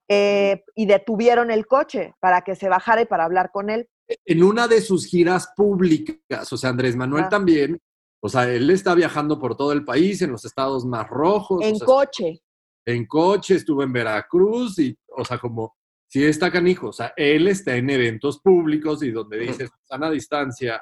eh, 0.07 0.63
y 0.75 0.85
detuvieron 0.85 1.51
el 1.51 1.65
coche 1.65 2.13
para 2.19 2.41
que 2.41 2.55
se 2.55 2.69
bajara 2.69 3.01
y 3.01 3.05
para 3.05 3.25
hablar 3.25 3.51
con 3.51 3.69
él. 3.69 3.87
En 4.25 4.43
una 4.43 4.67
de 4.67 4.81
sus 4.81 5.05
giras 5.05 5.51
públicas, 5.55 6.51
o 6.51 6.57
sea, 6.57 6.69
Andrés 6.69 6.95
Manuel 6.95 7.25
ah. 7.25 7.29
también, 7.29 7.79
o 8.21 8.29
sea, 8.29 8.49
él 8.51 8.69
está 8.69 8.95
viajando 8.95 9.39
por 9.39 9.55
todo 9.55 9.71
el 9.71 9.83
país, 9.83 10.21
en 10.21 10.31
los 10.31 10.45
estados 10.45 10.85
más 10.85 11.07
rojos. 11.07 11.63
En 11.63 11.79
coche. 11.79 12.41
En 12.85 13.05
coche, 13.05 13.55
estuvo 13.55 13.83
en 13.83 13.93
Veracruz 13.93 14.77
y, 14.79 14.95
o 15.15 15.25
sea, 15.25 15.39
como 15.39 15.75
si 16.07 16.23
está 16.23 16.51
canijo, 16.51 16.89
o 16.89 16.93
sea, 16.93 17.13
él 17.17 17.47
está 17.47 17.75
en 17.75 17.89
eventos 17.89 18.39
públicos 18.39 19.03
y 19.03 19.11
donde 19.11 19.39
dice 19.39 19.67
sana 19.83 20.09
distancia, 20.09 20.81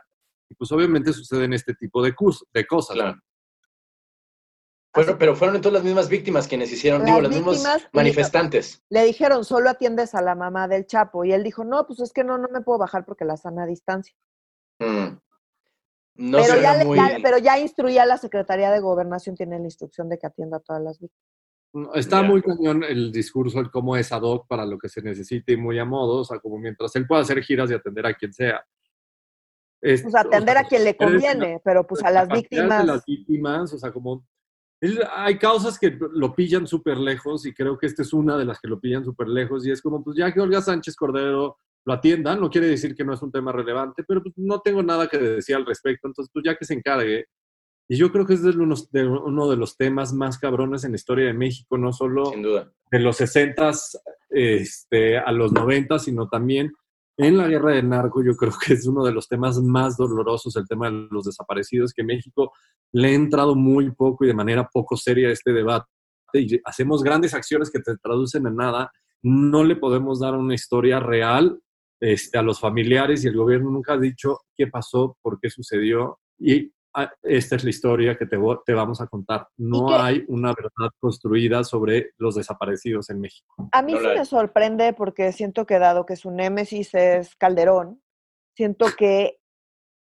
y 0.50 0.56
pues 0.56 0.72
obviamente 0.72 1.14
suceden 1.14 1.54
este 1.54 1.74
tipo 1.76 2.04
de, 2.04 2.14
de 2.54 2.66
cosas. 2.66 2.96
Claro. 2.96 3.20
Pero 4.94 5.36
fueron 5.36 5.56
entonces 5.56 5.74
las 5.74 5.84
mismas 5.84 6.08
víctimas 6.08 6.48
quienes 6.48 6.72
hicieron, 6.72 7.04
digo, 7.04 7.20
las 7.22 7.32
mismas 7.32 7.88
manifestantes. 7.94 8.84
Le 8.90 9.04
dijeron, 9.04 9.44
solo 9.44 9.70
atiendes 9.70 10.14
a 10.14 10.22
la 10.22 10.36
mamá 10.36 10.68
del 10.68 10.86
Chapo. 10.86 11.26
Y 11.26 11.34
él 11.34 11.44
dijo, 11.44 11.64
no, 11.64 11.88
pues 11.88 12.00
es 12.00 12.14
que 12.14 12.24
no, 12.24 12.38
no 12.38 12.48
me 12.50 12.62
puedo 12.62 12.80
bajar 12.80 13.04
porque 13.04 13.26
la 13.26 13.36
sana 13.36 13.66
distancia. 13.66 14.16
Mm. 14.80 15.18
No 16.16 16.38
pero, 16.38 16.62
ya, 16.62 16.86
muy... 16.86 17.00
pero 17.24 17.40
ya 17.40 17.58
instruía 17.58 18.04
a 18.04 18.06
la 18.06 18.18
Secretaría 18.18 18.70
de 18.70 18.80
Gobernación, 18.80 19.36
tiene 19.36 19.58
la 19.58 19.66
instrucción 19.66 20.10
de 20.10 20.20
que 20.20 20.28
atienda 20.28 20.58
a 20.58 20.60
todas 20.60 20.84
las 20.84 21.00
víctimas. 21.00 21.34
Está 21.96 22.22
muy 22.22 22.44
cañón 22.44 22.84
el 22.84 23.12
discurso, 23.12 23.60
el 23.60 23.72
cómo 23.72 23.98
es 23.98 24.12
ad 24.12 24.22
hoc 24.22 24.48
para 24.48 24.64
lo 24.64 24.78
que 24.78 24.90
se 24.90 25.02
necesite 25.02 25.54
y 25.54 25.58
muy 25.58 25.80
a 25.80 25.86
modo, 25.86 26.20
o 26.20 26.24
sea, 26.24 26.38
como 26.38 26.60
mientras 26.60 26.96
él 26.96 27.08
pueda 27.08 27.24
hacer 27.24 27.42
giras 27.42 27.72
y 27.72 27.74
atender 27.74 28.06
a 28.06 28.14
quien 28.14 28.32
sea. 28.32 28.64
pues 29.82 30.16
atender 30.16 30.56
a 30.56 30.66
quien 30.66 30.84
le 30.84 30.96
conviene, 30.96 31.60
pero 31.66 31.88
pues 31.88 32.04
a 32.04 32.12
las 32.12 32.28
víctimas. 32.28 32.86
las 32.86 33.04
víctimas, 33.04 33.74
o 33.74 33.80
sea, 33.80 33.92
como 33.92 34.24
hay 35.16 35.38
causas 35.38 35.80
que 35.80 35.98
lo 36.14 36.36
pillan 36.36 36.68
súper 36.68 36.98
lejos 36.98 37.46
y 37.46 37.54
creo 37.54 37.78
que 37.78 37.86
esta 37.86 38.02
es 38.02 38.14
una 38.14 38.38
de 38.38 38.46
las 38.46 38.60
que 38.60 38.68
lo 38.68 38.80
pillan 38.80 39.06
súper 39.06 39.28
lejos 39.28 39.66
y 39.66 39.72
es 39.72 39.82
como, 39.82 40.04
pues 40.04 40.18
ya 40.18 40.34
que 40.34 40.42
Olga 40.42 40.62
Sánchez 40.62 40.96
Cordero 40.96 41.58
lo 41.86 41.94
atienda, 41.94 42.36
no 42.36 42.50
quiere 42.50 42.68
decir 42.68 42.96
que 42.96 43.04
no 43.04 43.14
es 43.14 43.22
un 43.22 43.32
tema 43.32 43.52
relevante, 43.52 44.04
pero 44.04 44.22
pues, 44.22 44.34
no 44.38 44.60
tengo 44.60 44.84
nada 44.84 45.08
que 45.08 45.18
decir 45.18 45.56
al 45.56 45.66
respecto, 45.66 46.08
entonces 46.08 46.32
pues 46.34 46.44
ya 46.46 46.56
que 46.56 46.66
se 46.66 46.74
encargue. 46.74 47.26
Y 47.90 47.98
yo 47.98 48.12
creo 48.12 48.26
que 48.26 48.34
es 48.34 48.44
de 48.44 48.52
uno, 48.52 48.76
de 48.92 49.06
uno 49.06 49.50
de 49.50 49.58
los 49.58 49.76
temas 49.76 50.14
más 50.14 50.38
cabrones 50.38 50.84
en 50.84 50.92
la 50.92 50.96
historia 50.96 51.26
de 51.26 51.34
México, 51.34 51.78
no 51.78 51.92
solo 51.92 52.32
de 52.92 53.00
los 53.00 53.18
60 53.18 53.72
este, 54.30 55.18
a 55.18 55.32
los 55.32 55.52
90, 55.52 56.00
sino 56.00 56.28
también 56.30 56.72
en 57.18 57.38
la 57.38 57.48
guerra 57.48 57.72
del 57.72 57.90
narco. 57.90 58.24
Yo 58.24 58.36
creo 58.36 58.54
que 58.66 58.74
es 58.74 58.88
uno 58.88 59.04
de 59.04 59.12
los 59.12 59.28
temas 59.28 59.62
más 59.62 59.98
dolorosos, 59.98 60.56
el 60.56 60.68
tema 60.68 60.90
de 60.90 61.08
los 61.10 61.26
desaparecidos, 61.26 61.94
que 61.94 62.04
México 62.04 62.52
le 62.92 63.10
ha 63.10 63.14
entrado 63.14 63.56
muy 63.56 63.92
poco 63.92 64.26
y 64.26 64.28
de 64.28 64.34
manera 64.34 64.70
poco 64.72 64.98
seria 64.98 65.30
a 65.30 65.32
este 65.32 65.54
debate. 65.54 65.88
Hacemos 66.66 67.04
grandes 67.04 67.34
acciones 67.34 67.70
que 67.70 67.80
te 67.80 67.96
traducen 67.98 68.48
en 68.48 68.56
nada. 68.56 68.92
No 69.22 69.64
le 69.64 69.76
podemos 69.76 70.20
dar 70.20 70.36
una 70.36 70.56
historia 70.56 71.00
real 71.00 71.60
este, 72.00 72.38
a 72.38 72.42
los 72.42 72.60
familiares 72.60 73.24
y 73.24 73.28
el 73.28 73.38
gobierno 73.38 73.70
nunca 73.70 73.94
ha 73.94 74.00
dicho 74.00 74.40
qué 74.56 74.68
pasó, 74.68 75.18
por 75.22 75.40
qué 75.40 75.50
sucedió. 75.50 76.20
Y 76.40 76.74
esta 77.24 77.56
es 77.56 77.64
la 77.64 77.70
historia 77.70 78.18
que 78.18 78.26
te, 78.26 78.38
te 78.66 78.74
vamos 78.74 79.02
a 79.02 79.08
contar. 79.08 79.48
No 79.58 79.94
hay 79.96 80.24
una 80.28 80.54
verdad 80.54 80.92
construida 81.00 81.64
sobre 81.64 82.12
los 82.18 82.36
desaparecidos 82.36 83.10
en 83.10 83.20
México. 83.20 83.70
A 83.72 83.82
mí 83.82 83.96
sí 83.98 84.08
me 84.08 84.26
sorprende 84.26 84.94
porque 84.94 85.32
siento 85.32 85.66
que 85.66 85.80
dado 85.80 86.06
que 86.06 86.16
su 86.16 86.32
némesis 86.32 86.94
es 86.94 87.36
Calderón, 87.36 88.02
siento 88.56 88.88
que 88.98 89.40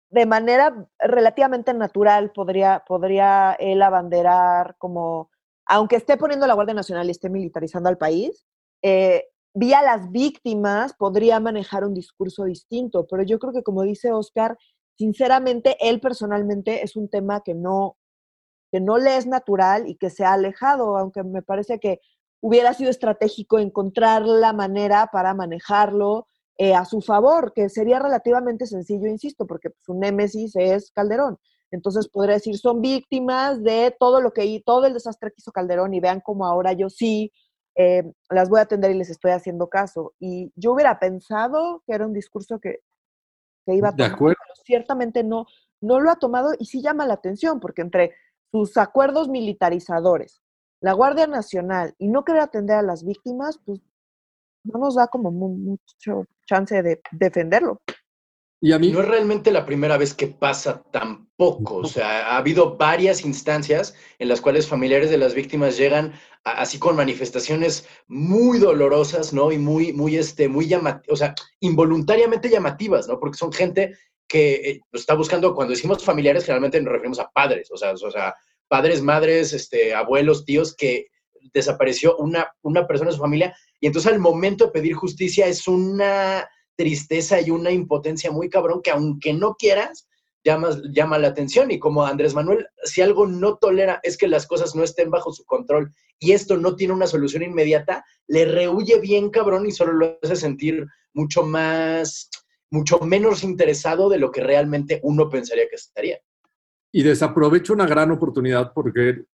de 0.10 0.26
manera 0.28 0.88
relativamente 1.00 1.74
natural 1.74 2.32
podría, 2.32 2.84
podría 2.86 3.54
él 3.54 3.82
abanderar 3.82 4.76
como, 4.78 5.32
aunque 5.66 5.96
esté 5.96 6.18
poniendo 6.18 6.46
la 6.46 6.54
Guardia 6.54 6.76
Nacional 6.76 7.08
y 7.08 7.12
esté 7.12 7.30
militarizando 7.30 7.90
al 7.90 7.98
país, 7.98 8.46
eh, 8.84 9.26
vía 9.56 9.82
las 9.82 10.12
víctimas 10.12 10.94
podría 10.94 11.40
manejar 11.40 11.84
un 11.84 11.94
discurso 11.94 12.44
distinto, 12.44 13.08
pero 13.10 13.24
yo 13.24 13.40
creo 13.40 13.54
que 13.54 13.64
como 13.64 13.82
dice 13.84 14.12
Oscar, 14.12 14.56
sinceramente, 14.98 15.78
él 15.80 16.00
personalmente 16.00 16.84
es 16.84 16.96
un 16.96 17.10
tema 17.10 17.42
que 17.42 17.54
no, 17.54 17.98
que 18.72 18.80
no 18.80 18.98
le 18.98 19.18
es 19.18 19.28
natural 19.28 19.88
y 19.88 19.96
que 19.96 20.10
se 20.10 20.26
ha 20.26 20.34
alejado, 20.34 20.98
aunque 20.98 21.24
me 21.24 21.42
parece 21.42 21.80
que 21.80 22.00
hubiera 22.42 22.74
sido 22.74 22.90
estratégico 22.90 23.60
encontrar 23.60 24.24
la 24.24 24.52
manera 24.52 25.08
para 25.12 25.34
manejarlo 25.34 26.28
eh, 26.58 26.76
a 26.76 26.86
su 26.86 27.02
favor, 27.02 27.54
que 27.54 27.70
sería 27.70 28.00
relativamente 28.00 28.68
sencillo, 28.68 29.08
insisto, 29.08 29.48
porque 29.48 29.70
su 29.82 29.94
némesis 29.94 30.56
es 30.56 30.92
Calderón. 30.92 31.38
Entonces 31.72 32.08
podría 32.08 32.36
decir, 32.36 32.58
son 32.58 32.82
víctimas 32.82 33.64
de 33.64 33.96
todo 34.00 34.22
lo 34.22 34.32
que 34.32 34.62
todo 34.64 34.86
el 34.86 34.94
desastre 34.94 35.32
que 35.32 35.38
hizo 35.40 35.52
Calderón 35.52 35.94
y 35.96 36.00
vean 36.00 36.22
cómo 36.22 36.46
ahora 36.46 36.74
yo 36.74 36.90
sí 36.90 37.32
eh, 37.76 38.04
las 38.30 38.50
voy 38.50 38.60
a 38.60 38.64
atender 38.64 38.92
y 38.92 38.96
les 38.96 39.10
estoy 39.10 39.32
haciendo 39.32 39.68
caso. 39.70 40.14
Y 40.20 40.52
yo 40.56 40.74
hubiera 40.74 41.00
pensado 41.00 41.82
que 41.88 41.94
era 41.94 42.06
un 42.06 42.14
discurso 42.14 42.60
que 42.60 42.82
que 43.66 43.76
iba 43.76 43.90
a 43.90 43.96
tomar, 43.96 44.18
pero 44.18 44.36
ciertamente 44.64 45.24
no, 45.24 45.46
no 45.82 46.00
lo 46.00 46.10
ha 46.12 46.16
tomado 46.16 46.54
y 46.58 46.66
sí 46.66 46.82
llama 46.82 47.06
la 47.06 47.16
atención, 47.16 47.60
porque 47.60 47.82
entre 47.82 48.14
sus 48.52 48.78
acuerdos 48.78 49.30
militarizadores, 49.30 50.42
la 50.80 50.94
Guardia 50.94 51.28
Nacional 51.28 51.96
y 51.98 52.08
no 52.08 52.24
querer 52.24 52.42
atender 52.42 52.78
a 52.78 52.82
las 52.82 53.04
víctimas, 53.04 53.60
pues 53.66 53.82
no 54.64 54.80
nos 54.80 54.96
da 54.96 55.08
como 55.08 55.32
mucho 55.32 56.26
chance 56.46 56.82
de 56.82 57.02
defenderlo. 57.12 57.82
Y 58.64 58.72
a 58.72 58.80
mí... 58.80 58.94
No 58.94 59.02
es 59.02 59.10
realmente 59.10 59.52
la 59.52 59.66
primera 59.66 59.98
vez 59.98 60.14
que 60.14 60.28
pasa 60.28 60.82
tampoco. 60.90 61.76
O 61.76 61.86
sea, 61.86 62.30
ha 62.30 62.38
habido 62.38 62.78
varias 62.78 63.26
instancias 63.26 63.94
en 64.20 64.30
las 64.30 64.40
cuales 64.40 64.70
familiares 64.70 65.10
de 65.10 65.18
las 65.18 65.34
víctimas 65.34 65.76
llegan 65.76 66.14
así 66.46 66.80
con 66.80 66.96
manifestaciones 66.96 67.86
muy 68.08 68.60
dolorosas, 68.60 69.34
¿no? 69.34 69.52
Y 69.52 69.58
muy, 69.58 69.92
muy, 69.92 70.16
este, 70.16 70.48
muy 70.48 70.68
llamativas, 70.68 71.10
o 71.10 71.18
sea, 71.18 71.36
involuntariamente 71.60 72.50
llamativas, 72.50 73.06
¿no? 73.06 73.20
Porque 73.20 73.38
son 73.38 73.52
gente 73.52 73.98
que 74.30 74.54
eh, 74.54 74.82
está 74.94 75.14
buscando, 75.14 75.54
cuando 75.54 75.72
decimos 75.72 76.02
familiares, 76.02 76.46
generalmente 76.46 76.82
nos 76.82 76.94
referimos 76.94 77.20
a 77.20 77.30
padres, 77.32 77.70
o 77.70 77.76
sea, 77.76 77.92
o 77.92 78.12
sea 78.12 78.34
padres, 78.70 79.02
madres, 79.02 79.52
este, 79.52 79.94
abuelos, 79.94 80.46
tíos, 80.46 80.74
que 80.74 81.08
desapareció 81.54 82.16
una, 82.16 82.50
una 82.62 82.88
persona 82.88 83.10
de 83.10 83.18
su 83.18 83.22
familia. 83.22 83.54
Y 83.82 83.88
entonces 83.88 84.10
al 84.10 84.20
momento 84.20 84.68
de 84.68 84.72
pedir 84.72 84.94
justicia 84.94 85.48
es 85.48 85.68
una 85.68 86.48
tristeza 86.76 87.42
y 87.42 87.52
una 87.52 87.72
impotencia 87.72 88.32
muy 88.32 88.50
cabrón 88.50 88.82
que 88.82 88.92
aunque 88.92 89.34
no 89.34 89.56
quieras, 89.56 90.08
llama, 90.44 90.70
llama 90.92 91.18
la 91.18 91.30
atención. 91.30 91.72
Y 91.72 91.80
como 91.80 92.06
Andrés 92.06 92.34
Manuel, 92.34 92.68
si 92.84 93.02
algo 93.02 93.28
no 93.28 93.58
tolera 93.58 94.00
es 94.04 94.18
que 94.18 94.28
las 94.28 94.48
cosas 94.48 94.76
no 94.76 94.84
estén 94.84 95.10
bajo 95.10 95.32
su 95.32 95.46
control 95.46 95.94
y 96.20 96.32
esto 96.32 96.58
no 96.58 96.76
tiene 96.76 96.94
una 96.94 97.08
solución 97.08 97.44
inmediata, 97.44 98.06
le 98.28 98.46
rehuye 98.46 99.00
bien 99.00 99.30
cabrón 99.30 99.66
y 99.66 99.72
solo 99.72 99.94
lo 99.94 100.20
hace 100.22 100.36
sentir 100.36 100.86
mucho 101.14 101.44
más, 101.44 102.30
mucho 102.72 103.00
menos 103.00 103.44
interesado 103.44 104.10
de 104.10 104.20
lo 104.20 104.32
que 104.32 104.42
realmente 104.42 105.00
uno 105.04 105.30
pensaría 105.30 105.68
que 105.70 105.76
estaría. 105.76 106.20
Y 106.92 107.04
desaprovecho 107.04 107.74
una 107.74 107.88
gran 107.88 108.12
oportunidad 108.12 108.72
porque 108.74 109.26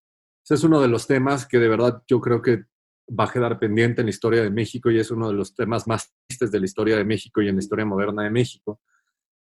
ese 0.44 0.56
es 0.56 0.64
uno 0.64 0.82
de 0.82 0.88
los 0.88 1.08
temas 1.08 1.46
que 1.46 1.60
de 1.60 1.68
verdad 1.68 2.02
yo 2.08 2.22
creo 2.22 2.42
que 2.42 2.64
va 3.08 3.26
a 3.26 3.32
quedar 3.32 3.60
pendiente 3.60 4.02
en 4.02 4.08
la 4.08 4.12
historia 4.12 4.42
de 4.42 4.50
México 4.50 4.90
y 4.90 5.00
es 5.00 5.12
uno 5.12 5.28
de 5.28 5.34
los 5.34 5.56
temas 5.56 5.88
más 5.88 6.14
de 6.48 6.60
la 6.60 6.66
historia 6.66 6.98
de 6.98 7.06
México 7.06 7.42
y 7.42 7.48
en 7.48 7.56
la 7.56 7.60
historia 7.60 7.86
moderna 7.86 8.24
de 8.24 8.32
México. 8.32 8.82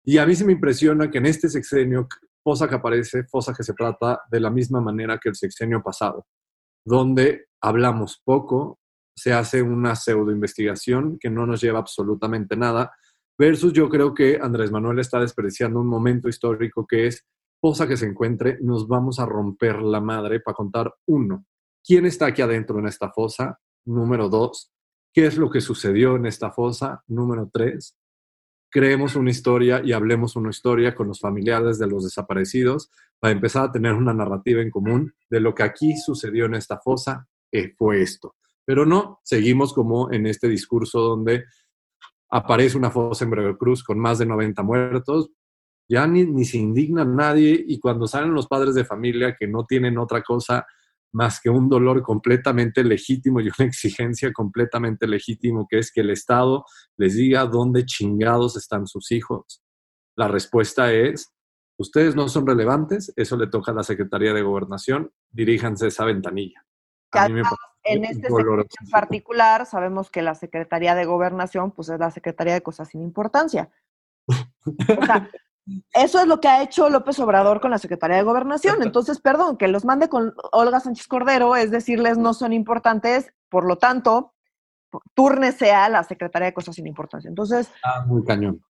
Y 0.04 0.18
a 0.18 0.26
mí 0.26 0.34
se 0.34 0.44
me 0.44 0.52
impresiona 0.52 1.10
que 1.10 1.18
en 1.18 1.26
este 1.26 1.48
sexenio, 1.48 2.08
fosa 2.42 2.68
que 2.68 2.74
aparece, 2.74 3.24
fosa 3.24 3.54
que 3.54 3.62
se 3.62 3.74
trata 3.74 4.22
de 4.30 4.40
la 4.40 4.50
misma 4.50 4.80
manera 4.80 5.18
que 5.18 5.28
el 5.28 5.34
sexenio 5.34 5.82
pasado, 5.82 6.26
donde 6.84 7.46
hablamos 7.60 8.20
poco, 8.24 8.78
se 9.14 9.32
hace 9.32 9.62
una 9.62 9.96
pseudo 9.96 10.30
investigación 10.30 11.18
que 11.18 11.30
no 11.30 11.46
nos 11.46 11.60
lleva 11.60 11.80
absolutamente 11.80 12.56
nada, 12.56 12.92
versus 13.38 13.72
yo 13.72 13.88
creo 13.88 14.14
que 14.14 14.38
Andrés 14.40 14.70
Manuel 14.70 14.98
está 14.98 15.20
despreciando 15.20 15.80
un 15.80 15.88
momento 15.88 16.28
histórico 16.28 16.86
que 16.86 17.06
es 17.06 17.26
fosa 17.60 17.88
que 17.88 17.96
se 17.96 18.06
encuentre, 18.06 18.58
nos 18.60 18.86
vamos 18.86 19.18
a 19.18 19.26
romper 19.26 19.82
la 19.82 20.00
madre 20.00 20.40
para 20.40 20.54
contar 20.54 20.94
uno, 21.06 21.44
quién 21.84 22.06
está 22.06 22.26
aquí 22.26 22.42
adentro 22.42 22.78
en 22.78 22.86
esta 22.86 23.10
fosa, 23.10 23.58
número 23.84 24.28
dos, 24.28 24.70
qué 25.18 25.26
es 25.26 25.36
lo 25.36 25.50
que 25.50 25.60
sucedió 25.60 26.14
en 26.14 26.26
esta 26.26 26.52
fosa, 26.52 27.02
número 27.08 27.50
tres, 27.52 27.98
creemos 28.70 29.16
una 29.16 29.30
historia 29.30 29.82
y 29.84 29.92
hablemos 29.92 30.36
una 30.36 30.50
historia 30.50 30.94
con 30.94 31.08
los 31.08 31.18
familiares 31.18 31.76
de 31.80 31.88
los 31.88 32.04
desaparecidos 32.04 32.88
para 33.18 33.32
empezar 33.32 33.64
a 33.64 33.72
tener 33.72 33.94
una 33.94 34.14
narrativa 34.14 34.62
en 34.62 34.70
común 34.70 35.12
de 35.28 35.40
lo 35.40 35.56
que 35.56 35.64
aquí 35.64 35.96
sucedió 35.96 36.44
en 36.44 36.54
esta 36.54 36.78
fosa, 36.78 37.26
que 37.50 37.74
fue 37.76 38.00
esto. 38.00 38.36
Pero 38.64 38.86
no, 38.86 39.18
seguimos 39.24 39.74
como 39.74 40.12
en 40.12 40.24
este 40.24 40.46
discurso 40.46 41.00
donde 41.00 41.46
aparece 42.30 42.78
una 42.78 42.92
fosa 42.92 43.24
en 43.24 43.30
Veracruz 43.32 43.82
con 43.82 43.98
más 43.98 44.20
de 44.20 44.26
90 44.26 44.62
muertos, 44.62 45.32
ya 45.88 46.06
ni 46.06 46.44
se 46.44 46.58
indigna 46.58 47.04
nadie 47.04 47.60
y 47.66 47.80
cuando 47.80 48.06
salen 48.06 48.34
los 48.34 48.46
padres 48.46 48.76
de 48.76 48.84
familia 48.84 49.34
que 49.36 49.48
no 49.48 49.66
tienen 49.66 49.98
otra 49.98 50.22
cosa 50.22 50.64
más 51.12 51.40
que 51.40 51.50
un 51.50 51.68
dolor 51.68 52.02
completamente 52.02 52.84
legítimo 52.84 53.40
y 53.40 53.44
una 53.44 53.54
exigencia 53.68 54.32
completamente 54.32 55.06
legítimo, 55.06 55.66
que 55.68 55.78
es 55.78 55.92
que 55.92 56.00
el 56.00 56.10
Estado 56.10 56.64
les 56.96 57.16
diga 57.16 57.46
dónde 57.46 57.84
chingados 57.84 58.56
están 58.56 58.86
sus 58.86 59.10
hijos. 59.12 59.62
La 60.16 60.28
respuesta 60.28 60.92
es, 60.92 61.32
ustedes 61.78 62.16
no 62.16 62.28
son 62.28 62.46
relevantes, 62.46 63.12
eso 63.16 63.36
le 63.36 63.46
toca 63.46 63.72
a 63.72 63.74
la 63.74 63.82
Secretaría 63.84 64.32
de 64.32 64.42
Gobernación, 64.42 65.12
diríjanse 65.30 65.86
a 65.86 65.88
esa 65.88 66.04
ventanilla. 66.04 66.64
en 67.84 68.04
este 68.04 68.28
sector 68.28 68.66
en 68.80 68.90
particular, 68.90 69.64
sabemos 69.64 70.10
que 70.10 70.22
la 70.22 70.34
Secretaría 70.34 70.94
de 70.94 71.04
Gobernación, 71.04 71.70
pues 71.70 71.88
es 71.88 71.98
la 71.98 72.10
Secretaría 72.10 72.54
de 72.54 72.62
Cosas 72.62 72.88
sin 72.88 73.02
Importancia. 73.02 73.70
O 74.66 75.06
sea, 75.06 75.30
eso 75.92 76.20
es 76.20 76.26
lo 76.26 76.40
que 76.40 76.48
ha 76.48 76.62
hecho 76.62 76.88
López 76.88 77.18
Obrador 77.20 77.60
con 77.60 77.70
la 77.70 77.78
Secretaría 77.78 78.16
de 78.16 78.22
Gobernación. 78.22 78.82
Entonces, 78.82 79.20
perdón, 79.20 79.56
que 79.56 79.68
los 79.68 79.84
mande 79.84 80.08
con 80.08 80.34
Olga 80.52 80.80
Sánchez 80.80 81.06
Cordero, 81.06 81.56
es 81.56 81.70
decirles 81.70 82.18
no 82.18 82.34
son 82.34 82.52
importantes, 82.52 83.32
por 83.48 83.64
lo 83.64 83.76
tanto, 83.76 84.34
túrnese 85.14 85.72
a 85.72 85.88
la 85.88 86.04
Secretaría 86.04 86.46
de 86.46 86.54
Cosas 86.54 86.74
sin 86.74 86.86
Importancia. 86.86 87.28
Entonces. 87.28 87.70
Ah, 87.84 88.04
muy 88.06 88.24
cañón. 88.24 88.62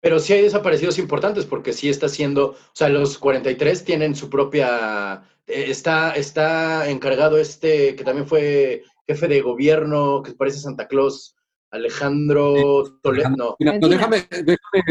Pero 0.00 0.18
sí 0.18 0.34
hay 0.34 0.42
desaparecidos 0.42 0.98
importantes, 0.98 1.46
porque 1.46 1.72
sí 1.72 1.88
está 1.88 2.08
siendo, 2.08 2.50
o 2.50 2.74
sea, 2.74 2.90
los 2.90 3.16
43 3.16 3.84
tienen 3.84 4.14
su 4.14 4.28
propia, 4.28 5.22
eh, 5.46 5.64
está, 5.68 6.10
está 6.12 6.90
encargado 6.90 7.38
este, 7.38 7.96
que 7.96 8.04
también 8.04 8.26
fue 8.26 8.82
jefe 9.06 9.28
de 9.28 9.40
gobierno, 9.40 10.22
que 10.22 10.32
parece 10.34 10.58
Santa 10.58 10.88
Claus, 10.88 11.36
Alejandro 11.70 12.98
Toledo. 13.02 13.30
No. 13.30 13.56
déjame, 13.58 14.26
déjame 14.30 14.82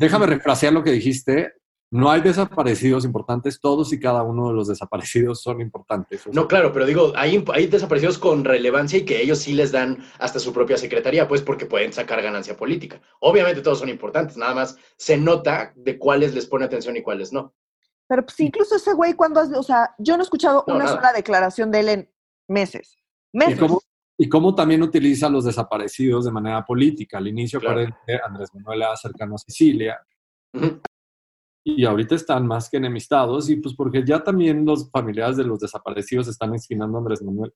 déjame 0.00 0.26
refrasear 0.26 0.72
lo 0.72 0.82
que 0.82 0.90
dijiste. 0.90 1.52
No 1.92 2.08
hay 2.08 2.20
desaparecidos 2.20 3.04
importantes, 3.04 3.60
todos 3.60 3.92
y 3.92 3.98
cada 3.98 4.22
uno 4.22 4.48
de 4.48 4.54
los 4.54 4.68
desaparecidos 4.68 5.42
son 5.42 5.60
importantes. 5.60 6.22
No, 6.32 6.46
claro, 6.46 6.72
pero 6.72 6.86
digo, 6.86 7.12
hay, 7.16 7.44
hay 7.52 7.66
desaparecidos 7.66 8.16
con 8.16 8.44
relevancia 8.44 9.00
y 9.00 9.04
que 9.04 9.20
ellos 9.20 9.40
sí 9.40 9.54
les 9.54 9.72
dan 9.72 9.98
hasta 10.20 10.38
su 10.38 10.52
propia 10.52 10.78
secretaría, 10.78 11.26
pues 11.26 11.42
porque 11.42 11.66
pueden 11.66 11.92
sacar 11.92 12.22
ganancia 12.22 12.56
política. 12.56 13.00
Obviamente 13.18 13.60
todos 13.60 13.80
son 13.80 13.88
importantes, 13.88 14.36
nada 14.36 14.54
más 14.54 14.76
se 14.96 15.16
nota 15.16 15.72
de 15.74 15.98
cuáles 15.98 16.32
les 16.32 16.46
pone 16.46 16.64
atención 16.64 16.96
y 16.96 17.02
cuáles 17.02 17.32
no. 17.32 17.54
Pero 18.06 18.24
pues 18.24 18.38
incluso 18.38 18.76
ese 18.76 18.92
güey 18.92 19.14
cuando, 19.14 19.40
o 19.40 19.62
sea, 19.64 19.94
yo 19.98 20.16
no 20.16 20.22
he 20.22 20.24
escuchado 20.24 20.64
una 20.68 20.86
sola 20.86 21.12
declaración 21.12 21.72
de 21.72 21.80
él 21.80 21.88
en 21.88 22.12
meses. 22.46 22.98
Meses. 23.32 23.56
¿Y 23.56 23.58
cómo, 23.58 23.82
también 24.54 24.82
utiliza 24.82 25.28
los 25.28 25.44
desaparecidos 25.44 26.24
de 26.24 26.32
manera 26.32 26.64
política. 26.64 27.18
Al 27.18 27.28
inicio, 27.28 27.60
claro. 27.60 27.86
Andrés 28.26 28.50
Manuel 28.54 28.82
era 28.82 28.96
cercano 28.96 29.36
a 29.36 29.38
Sicilia. 29.38 29.98
Y 31.64 31.84
ahorita 31.84 32.14
están 32.14 32.46
más 32.46 32.70
que 32.70 32.78
enemistados, 32.78 33.50
y 33.50 33.56
pues 33.56 33.74
porque 33.74 34.04
ya 34.04 34.22
también 34.24 34.64
los 34.64 34.90
familiares 34.90 35.36
de 35.36 35.44
los 35.44 35.60
desaparecidos 35.60 36.28
están 36.28 36.54
esquinando 36.54 36.96
a 36.96 37.00
Andrés 37.00 37.22
Manuel. 37.22 37.52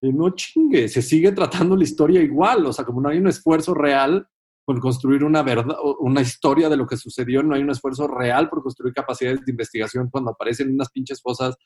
Y 0.00 0.12
no 0.12 0.30
chingue, 0.30 0.88
se 0.88 1.02
sigue 1.02 1.32
tratando 1.32 1.76
la 1.76 1.82
historia 1.82 2.22
igual, 2.22 2.64
o 2.66 2.72
sea, 2.72 2.84
como 2.84 3.00
no 3.00 3.08
hay 3.08 3.18
un 3.18 3.26
esfuerzo 3.26 3.74
real 3.74 4.28
por 4.64 4.78
construir 4.80 5.24
una 5.24 5.42
verdad, 5.42 5.76
una 5.98 6.20
historia 6.20 6.68
de 6.68 6.76
lo 6.76 6.86
que 6.86 6.96
sucedió, 6.96 7.42
no 7.42 7.54
hay 7.54 7.62
un 7.62 7.70
esfuerzo 7.70 8.06
real 8.06 8.48
por 8.48 8.62
construir 8.62 8.94
capacidades 8.94 9.44
de 9.44 9.50
investigación 9.50 10.08
cuando 10.08 10.30
aparecen 10.30 10.72
unas 10.72 10.90
pinches 10.90 11.20
fosas 11.20 11.56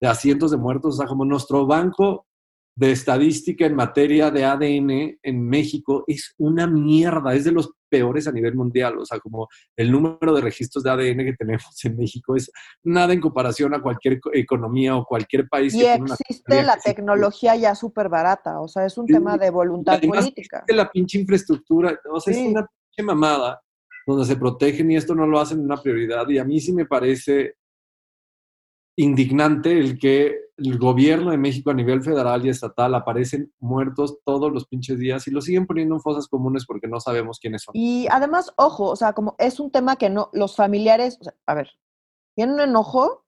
de 0.00 0.08
asientos 0.08 0.52
de 0.52 0.56
muertos, 0.56 0.94
o 0.94 0.98
sea, 0.98 1.06
como 1.06 1.24
nuestro 1.24 1.66
banco 1.66 2.26
de 2.74 2.92
estadística 2.92 3.66
en 3.66 3.74
materia 3.74 4.30
de 4.30 4.44
ADN 4.44 5.18
en 5.22 5.48
México 5.48 6.04
es 6.06 6.34
una 6.38 6.66
mierda, 6.66 7.34
es 7.34 7.44
de 7.44 7.52
los 7.52 7.72
peores 7.88 8.26
a 8.26 8.32
nivel 8.32 8.54
mundial, 8.54 8.98
o 8.98 9.04
sea, 9.04 9.20
como 9.20 9.48
el 9.76 9.92
número 9.92 10.34
de 10.34 10.40
registros 10.40 10.82
de 10.82 10.90
ADN 10.90 11.18
que 11.18 11.34
tenemos 11.38 11.84
en 11.84 11.96
México 11.96 12.34
es 12.34 12.50
nada 12.82 13.12
en 13.12 13.20
comparación 13.20 13.74
a 13.74 13.82
cualquier 13.82 14.18
economía 14.32 14.96
o 14.96 15.04
cualquier 15.04 15.46
país. 15.48 15.74
Y 15.74 15.84
existe 15.84 16.62
la 16.62 16.78
tecnología 16.78 17.54
ya 17.56 17.74
súper 17.74 18.08
barata, 18.08 18.60
o 18.60 18.68
sea, 18.68 18.86
es 18.86 18.96
un 18.96 19.06
tema 19.06 19.36
de 19.36 19.50
voluntad 19.50 20.00
política. 20.00 20.58
Existe 20.58 20.74
la 20.74 20.90
pinche 20.90 21.18
infraestructura, 21.18 21.98
o 22.10 22.20
sea, 22.20 22.32
es 22.32 22.40
una 22.40 22.66
pinche 22.66 23.06
mamada 23.06 23.60
donde 24.06 24.24
se 24.24 24.36
protegen 24.36 24.90
y 24.90 24.96
esto 24.96 25.14
no 25.14 25.26
lo 25.26 25.38
hacen 25.38 25.60
una 25.60 25.80
prioridad 25.80 26.28
y 26.28 26.38
a 26.38 26.44
mí 26.44 26.60
sí 26.60 26.72
me 26.72 26.86
parece 26.86 27.56
indignante 28.96 29.78
el 29.78 29.98
que 29.98 30.36
el 30.58 30.78
gobierno 30.78 31.30
de 31.30 31.38
México 31.38 31.70
a 31.70 31.74
nivel 31.74 32.02
federal 32.02 32.44
y 32.44 32.50
estatal 32.50 32.94
aparecen 32.94 33.52
muertos 33.58 34.18
todos 34.24 34.52
los 34.52 34.66
pinches 34.66 34.98
días 34.98 35.26
y 35.26 35.30
lo 35.30 35.40
siguen 35.40 35.66
poniendo 35.66 35.94
en 35.94 36.00
fosas 36.00 36.28
comunes 36.28 36.66
porque 36.66 36.88
no 36.88 37.00
sabemos 37.00 37.38
quiénes 37.40 37.62
son. 37.62 37.72
Y 37.74 38.06
además, 38.10 38.52
ojo, 38.56 38.90
o 38.90 38.96
sea, 38.96 39.12
como 39.12 39.34
es 39.38 39.58
un 39.60 39.70
tema 39.70 39.96
que 39.96 40.10
no, 40.10 40.30
los 40.32 40.54
familiares, 40.54 41.18
o 41.20 41.24
sea, 41.24 41.34
a 41.46 41.54
ver, 41.54 41.70
tienen 42.36 42.56
un 42.56 42.60
enojo 42.60 43.24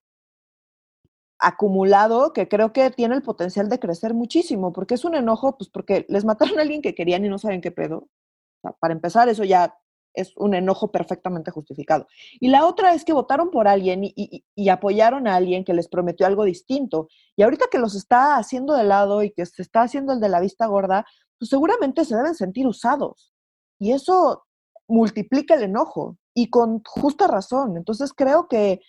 acumulado 1.38 2.33
que 2.33 2.48
creo 2.48 2.72
que 2.72 2.90
tiene 2.90 3.14
el 3.14 3.22
potencial 3.22 3.68
de 3.68 3.81
crecer 3.81 4.14
muchísimo, 4.14 4.72
porque 4.72 4.94
es 4.94 5.05
un 5.05 5.14
enojo, 5.14 5.57
pues 5.57 5.68
porque 5.70 6.07
les 6.09 6.24
mataron 6.24 6.59
a 6.59 6.62
alguien 6.62 6.83
que 6.83 6.94
querían 6.94 7.24
y 7.24 7.29
no 7.29 7.38
saben 7.38 7.61
qué 7.61 7.70
pedo. 7.70 7.96
O 7.98 8.61
sea, 8.62 8.72
para 8.72 8.94
empezar, 8.94 9.29
eso 9.29 9.44
ya 9.44 9.77
es 10.14 10.33
un 10.37 10.55
enojo 10.55 10.90
perfectamente 10.90 11.50
justificado. 11.50 12.07
Y 12.40 12.48
la 12.48 12.66
otra 12.66 12.94
es 12.94 13.05
que 13.05 13.12
votaron 13.12 13.50
por 13.50 13.68
alguien 13.68 14.00
y, 14.05 14.68
apoyaron 14.68 15.27
a 15.27 15.37
alguien 15.37 15.64
que 15.64 15.74
les 15.74 15.88
prometió 15.88 16.27
algo 16.27 16.44
distinto. 16.44 17.09
Y 17.37 17.42
ahorita 17.42 17.66
que 17.70 17.79
los 17.79 17.94
está 17.94 18.37
haciendo 18.37 18.74
de 18.74 18.85
lado 18.85 19.22
y 19.22 19.31
que 19.31 19.44
se 19.44 19.62
está 19.62 19.83
haciendo 19.83 20.12
el 20.12 20.20
de 20.20 20.29
la 20.29 20.40
vista 20.40 20.66
gorda, 20.66 21.05
pues 21.38 21.48
seguramente 21.50 22.05
se 22.05 22.16
deben 22.16 22.35
sentir 22.35 22.66
usados. 22.66 23.33
Y 23.79 23.92
eso 23.92 24.44
multiplica 24.88 25.55
el 25.55 25.64
enojo 25.64 26.16
y 26.35 26.48
con 26.48 26.83
justa 26.85 27.27
razón. 27.27 27.77
Entonces 27.77 28.12
creo 28.12 28.48
que 28.48 28.81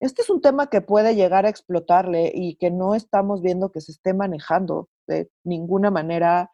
este 0.00 0.22
es 0.22 0.30
un 0.30 0.40
tema 0.40 0.68
que 0.68 0.80
puede 0.80 1.14
llegar 1.14 1.46
a 1.46 1.48
explotarle 1.48 2.30
y 2.34 2.56
que 2.56 2.70
no 2.70 2.94
estamos 2.94 3.40
viendo 3.42 3.70
que 3.70 3.80
se 3.80 3.92
esté 3.92 4.12
manejando 4.12 4.88
de 5.06 5.30
ninguna 5.44 5.90
manera 5.90 6.50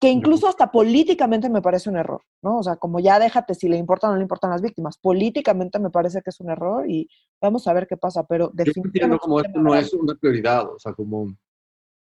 que 0.00 0.08
incluso 0.08 0.48
hasta 0.48 0.70
políticamente 0.70 1.48
me 1.48 1.62
parece 1.62 1.90
un 1.90 1.96
error, 1.96 2.22
¿no? 2.42 2.58
O 2.58 2.62
sea, 2.62 2.76
como 2.76 3.00
ya 3.00 3.18
déjate 3.18 3.54
si 3.54 3.68
le 3.68 3.76
importan 3.76 4.10
o 4.10 4.12
no 4.12 4.18
le 4.18 4.24
importan 4.24 4.50
las 4.50 4.62
víctimas, 4.62 4.98
políticamente 4.98 5.78
me 5.78 5.90
parece 5.90 6.22
que 6.22 6.30
es 6.30 6.40
un 6.40 6.50
error 6.50 6.88
y 6.88 7.08
vamos 7.40 7.66
a 7.66 7.72
ver 7.72 7.86
qué 7.86 7.96
pasa, 7.96 8.24
pero 8.24 8.50
definitivamente... 8.52 9.20
como 9.20 9.40
esto 9.40 9.60
no 9.60 9.74
es 9.74 9.92
una 9.92 10.14
prioridad, 10.14 10.68
o 10.68 10.78
sea, 10.78 10.92
como 10.92 11.34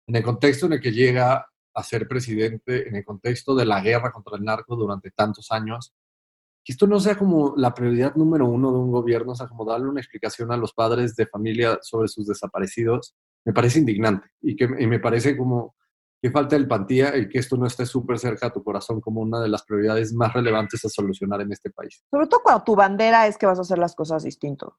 en 0.07 0.17
el 0.17 0.23
contexto 0.23 0.67
en 0.67 0.75
el 0.75 0.81
que 0.81 0.93
llega 0.93 1.47
a 1.75 1.83
ser 1.83 2.07
presidente, 2.07 2.89
en 2.89 2.97
el 2.97 3.05
contexto 3.05 3.55
de 3.55 3.65
la 3.65 3.81
guerra 3.81 4.13
contra 4.13 4.37
el 4.37 4.45
narco 4.45 4.77
durante 4.77 5.11
tantos 5.11 5.51
años, 5.51 5.95
que 6.65 6.73
esto 6.73 6.87
no 6.87 7.01
sea 7.01 7.17
como 7.17 7.55
la 7.57 7.75
prioridad 7.75 8.15
número 8.15 8.47
uno 8.47 8.71
de 8.71 8.79
un 8.79 8.93
gobierno, 8.93 9.33
o 9.33 9.35
sea, 9.35 9.49
como 9.49 9.65
darle 9.65 9.89
una 9.89 10.01
explicación 10.01 10.53
a 10.53 10.57
los 10.57 10.75
padres 10.75 11.17
de 11.17 11.27
familia 11.27 11.79
sobre 11.83 12.09
sus 12.09 12.27
desaparecidos, 12.27 13.15
me 13.45 13.53
parece 13.53 13.81
indignante 13.81 14.29
y 14.41 14.55
que 14.55 14.69
y 14.79 14.87
me 14.87 15.01
parece 15.01 15.37
como 15.37 15.75
que 16.23 16.31
falta 16.31 16.55
el 16.55 16.69
pantía 16.69 17.09
el 17.09 17.29
que 17.29 17.41
esto 17.41 17.57
no 17.57 17.67
esté 17.67 17.85
súper 17.85 18.17
cerca 18.17 18.47
a 18.47 18.53
tu 18.53 18.63
corazón 18.63 19.01
como 19.01 19.21
una 19.21 19.41
de 19.41 19.49
las 19.49 19.65
prioridades 19.65 20.15
más 20.15 20.33
relevantes 20.33 20.85
a 20.85 20.89
solucionar 20.89 21.41
en 21.41 21.51
este 21.51 21.71
país. 21.71 22.05
Sobre 22.09 22.29
todo 22.29 22.43
cuando 22.45 22.63
tu 22.63 22.77
bandera 22.77 23.27
es 23.27 23.37
que 23.37 23.47
vas 23.47 23.59
a 23.59 23.63
hacer 23.63 23.79
las 23.79 23.97
cosas 23.97 24.23
distinto. 24.23 24.79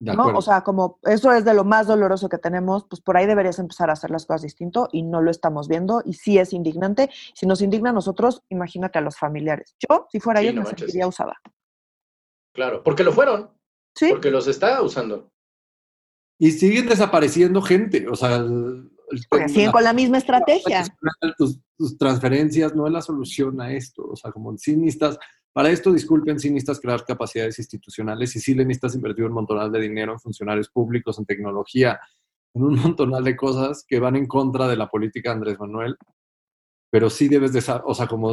¿no? 0.00 0.26
O 0.26 0.42
sea, 0.42 0.62
como 0.62 1.00
eso 1.04 1.32
es 1.32 1.46
de 1.46 1.54
lo 1.54 1.64
más 1.64 1.86
doloroso 1.86 2.28
que 2.28 2.36
tenemos, 2.36 2.84
pues 2.84 3.00
por 3.00 3.16
ahí 3.16 3.24
deberías 3.24 3.58
empezar 3.58 3.88
a 3.88 3.94
hacer 3.94 4.10
las 4.10 4.26
cosas 4.26 4.42
distinto 4.42 4.88
y 4.92 5.02
no 5.02 5.22
lo 5.22 5.30
estamos 5.30 5.68
viendo 5.68 6.02
y 6.04 6.12
sí 6.12 6.38
es 6.38 6.52
indignante. 6.52 7.08
Si 7.34 7.46
nos 7.46 7.62
indigna 7.62 7.88
a 7.90 7.94
nosotros, 7.94 8.42
imagínate 8.50 8.98
a 8.98 9.02
los 9.02 9.16
familiares. 9.16 9.74
Yo, 9.88 10.06
si 10.12 10.20
fuera 10.20 10.42
yo, 10.42 10.52
me 10.52 10.66
sentiría 10.66 11.06
usada. 11.06 11.40
Claro, 12.54 12.82
porque 12.84 13.04
lo 13.04 13.12
fueron. 13.12 13.50
Sí. 13.96 14.10
Porque 14.10 14.30
los 14.30 14.46
está 14.46 14.82
usando. 14.82 15.32
Y 16.38 16.50
siguen 16.52 16.88
desapareciendo 16.88 17.62
gente, 17.62 18.06
o 18.06 18.14
sea, 18.14 18.44
siguen 19.48 19.70
con 19.70 19.84
la 19.84 19.92
misma 19.92 20.18
estrategia. 20.18 20.84
Tus, 21.36 21.58
transferencias 21.98 22.74
no 22.74 22.86
es 22.86 22.92
la 22.92 23.02
solución 23.02 23.60
a 23.60 23.72
esto. 23.72 24.02
O 24.10 24.16
sea, 24.16 24.32
como 24.32 24.56
si 24.56 24.76
necesitas, 24.76 25.18
para 25.52 25.70
esto, 25.70 25.92
disculpen, 25.92 26.38
si 26.38 26.50
necesitas 26.50 26.80
crear 26.80 27.04
capacidades 27.04 27.58
institucionales 27.58 28.34
y 28.36 28.40
si 28.40 28.54
le 28.54 28.64
necesitas 28.64 28.94
invertir 28.94 29.24
un 29.24 29.32
montonal 29.32 29.70
de 29.70 29.80
dinero 29.80 30.12
en 30.12 30.20
funcionarios 30.20 30.68
públicos, 30.68 31.18
en 31.18 31.26
tecnología, 31.26 32.00
en 32.54 32.62
un 32.64 32.74
montonal 32.82 33.24
de 33.24 33.36
cosas 33.36 33.84
que 33.86 34.00
van 34.00 34.16
en 34.16 34.26
contra 34.26 34.66
de 34.68 34.76
la 34.76 34.88
política 34.88 35.30
de 35.30 35.36
Andrés 35.36 35.58
Manuel. 35.58 35.96
Pero 36.90 37.10
sí 37.10 37.28
debes 37.28 37.52
de, 37.52 37.62
o 37.84 37.94
sea, 37.94 38.06
como 38.06 38.32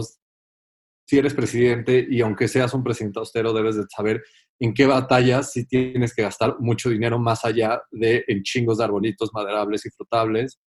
si 1.05 1.17
eres 1.17 1.33
presidente 1.33 2.05
y 2.09 2.21
aunque 2.21 2.47
seas 2.47 2.73
un 2.73 2.83
presidente 2.83 3.19
austero, 3.19 3.53
debes 3.53 3.75
de 3.75 3.83
saber 3.89 4.23
en 4.59 4.73
qué 4.73 4.85
batallas 4.85 5.51
si 5.51 5.67
tienes 5.67 6.13
que 6.13 6.23
gastar 6.23 6.55
mucho 6.59 6.89
dinero 6.89 7.19
más 7.19 7.45
allá 7.45 7.81
de 7.91 8.23
en 8.27 8.43
chingos 8.43 8.77
de 8.77 8.85
arbolitos 8.85 9.31
maderables 9.33 9.85
y 9.85 9.89
frutables. 9.91 10.59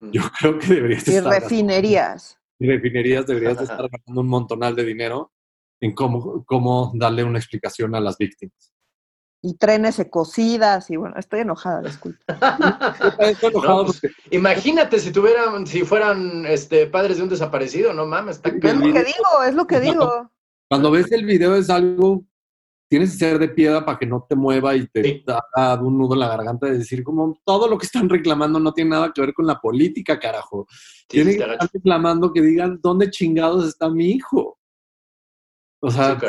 Yo 0.00 0.22
creo 0.38 0.58
que 0.58 0.74
deberías 0.74 1.08
y 1.08 1.16
estar... 1.16 1.40
refinerías. 1.40 2.38
Y 2.58 2.66
refinerías 2.66 3.26
deberías 3.26 3.60
estar 3.62 3.88
gastando 3.90 4.20
un 4.20 4.28
montonal 4.28 4.76
de 4.76 4.84
dinero 4.84 5.32
en 5.80 5.94
cómo, 5.94 6.44
cómo 6.44 6.92
darle 6.94 7.24
una 7.24 7.38
explicación 7.38 7.94
a 7.94 8.00
las 8.00 8.18
víctimas 8.18 8.72
y 9.40 9.54
trenes 9.56 10.04
cocidas 10.10 10.90
y 10.90 10.96
bueno, 10.96 11.16
estoy 11.16 11.40
enojada, 11.40 11.82
disculpa. 11.82 12.24
Pues, 13.16 14.00
imagínate 14.30 14.98
si 14.98 15.12
tuvieran, 15.12 15.66
si 15.66 15.82
fueran 15.84 16.44
este, 16.46 16.86
padres 16.86 17.16
de 17.18 17.22
un 17.24 17.28
desaparecido, 17.28 17.92
no 17.92 18.06
mames, 18.06 18.40
Es 18.44 18.52
lo 18.52 18.92
que 18.92 19.04
digo, 19.04 19.42
es 19.46 19.54
lo 19.54 19.66
que 19.66 19.80
digo. 19.80 20.30
Cuando 20.68 20.90
ves 20.90 21.10
el 21.12 21.24
video 21.24 21.54
es 21.56 21.70
algo 21.70 22.24
tienes 22.88 23.12
que 23.12 23.18
ser 23.18 23.38
de 23.38 23.48
piedra 23.48 23.84
para 23.84 23.98
que 23.98 24.06
no 24.06 24.26
te 24.28 24.34
mueva 24.34 24.74
y 24.74 24.86
te 24.86 25.02
Sí. 25.02 25.24
haga 25.54 25.82
un 25.82 25.98
nudo 25.98 26.14
en 26.14 26.20
la 26.20 26.28
garganta 26.28 26.66
de 26.66 26.78
decir 26.78 27.04
como 27.04 27.38
todo 27.44 27.68
lo 27.68 27.76
que 27.76 27.86
están 27.86 28.08
reclamando 28.08 28.58
no 28.58 28.72
tiene 28.72 28.90
nada 28.90 29.12
que 29.12 29.20
ver 29.20 29.34
con 29.34 29.46
la 29.46 29.60
política, 29.60 30.18
carajo. 30.18 30.66
Sí, 30.70 31.06
Tienen 31.08 31.34
sí, 31.34 31.38
que 31.38 31.52
estar 31.52 31.70
reclamando 31.72 32.32
que 32.32 32.40
digan 32.40 32.80
dónde 32.82 33.10
chingados 33.10 33.66
está 33.66 33.90
mi 33.90 34.10
hijo. 34.10 34.58
O 35.80 35.90
sea, 35.90 36.18
Sí, 36.18 36.26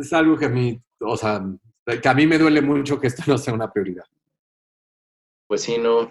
es 0.00 0.12
algo 0.12 0.36
que 0.36 0.46
a 0.46 0.50
mí, 0.50 0.80
o 1.00 1.16
sea, 1.16 1.44
que 1.86 2.08
a 2.08 2.14
mí 2.14 2.26
me 2.26 2.38
duele 2.38 2.60
mucho 2.60 3.00
que 3.00 3.06
esto 3.06 3.22
no 3.26 3.38
sea 3.38 3.54
una 3.54 3.72
prioridad. 3.72 4.04
Pues 5.46 5.62
sí, 5.62 5.78
no, 5.78 6.10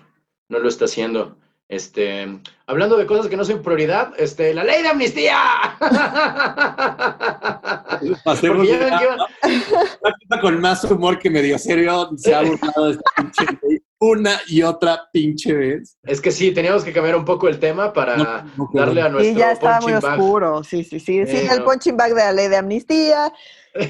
no 0.50 0.60
lo 0.60 0.68
está 0.70 0.86
haciendo. 0.86 1.38
Este, 1.68 2.28
hablando 2.68 2.96
de 2.96 3.08
cosas 3.08 3.28
que 3.28 3.36
no 3.36 3.44
son 3.44 3.64
prioridad, 3.64 4.14
este, 4.18 4.54
la 4.54 4.64
ley 4.64 4.84
de 4.84 4.90
amnistía. 4.90 5.38
Que 10.30 10.40
con 10.42 10.60
más 10.62 10.84
humor 10.86 11.20
que 11.20 11.30
medio 11.30 11.58
serio 11.58 12.10
se 12.18 12.34
ha 12.36 12.42
burlado 12.42 12.86
de 12.86 12.92
esta 12.92 13.04
pinche 13.16 13.46
ley 13.62 13.80
una 14.00 14.40
y 14.48 14.62
otra 14.62 15.08
pinche 15.12 15.54
vez. 15.54 15.98
Es 16.04 16.22
que 16.22 16.32
sí, 16.32 16.52
teníamos 16.52 16.84
que 16.84 16.94
cambiar 16.94 17.16
un 17.16 17.26
poco 17.26 17.48
el 17.48 17.60
tema 17.60 17.92
para 17.94 18.18
No, 18.18 18.44
no 18.58 18.70
puedo. 18.72 18.86
darle 18.86 19.02
a 19.02 19.10
nuestro 19.10 19.32
Y 19.32 19.36
ya 19.36 19.52
estaba 19.52 19.80
muy 19.82 19.94
oscuro, 19.94 20.64
sí, 20.64 20.84
sí, 20.84 21.00
sí. 21.00 21.26
Sí, 21.26 21.38
Eh, 21.38 21.48
el 21.52 21.60
no. 21.60 21.66
punching 21.66 21.98
bag 21.98 22.14
de 22.14 22.22
la 22.24 22.32
ley 22.34 22.48
de 22.48 22.58
amnistía. 22.58 23.32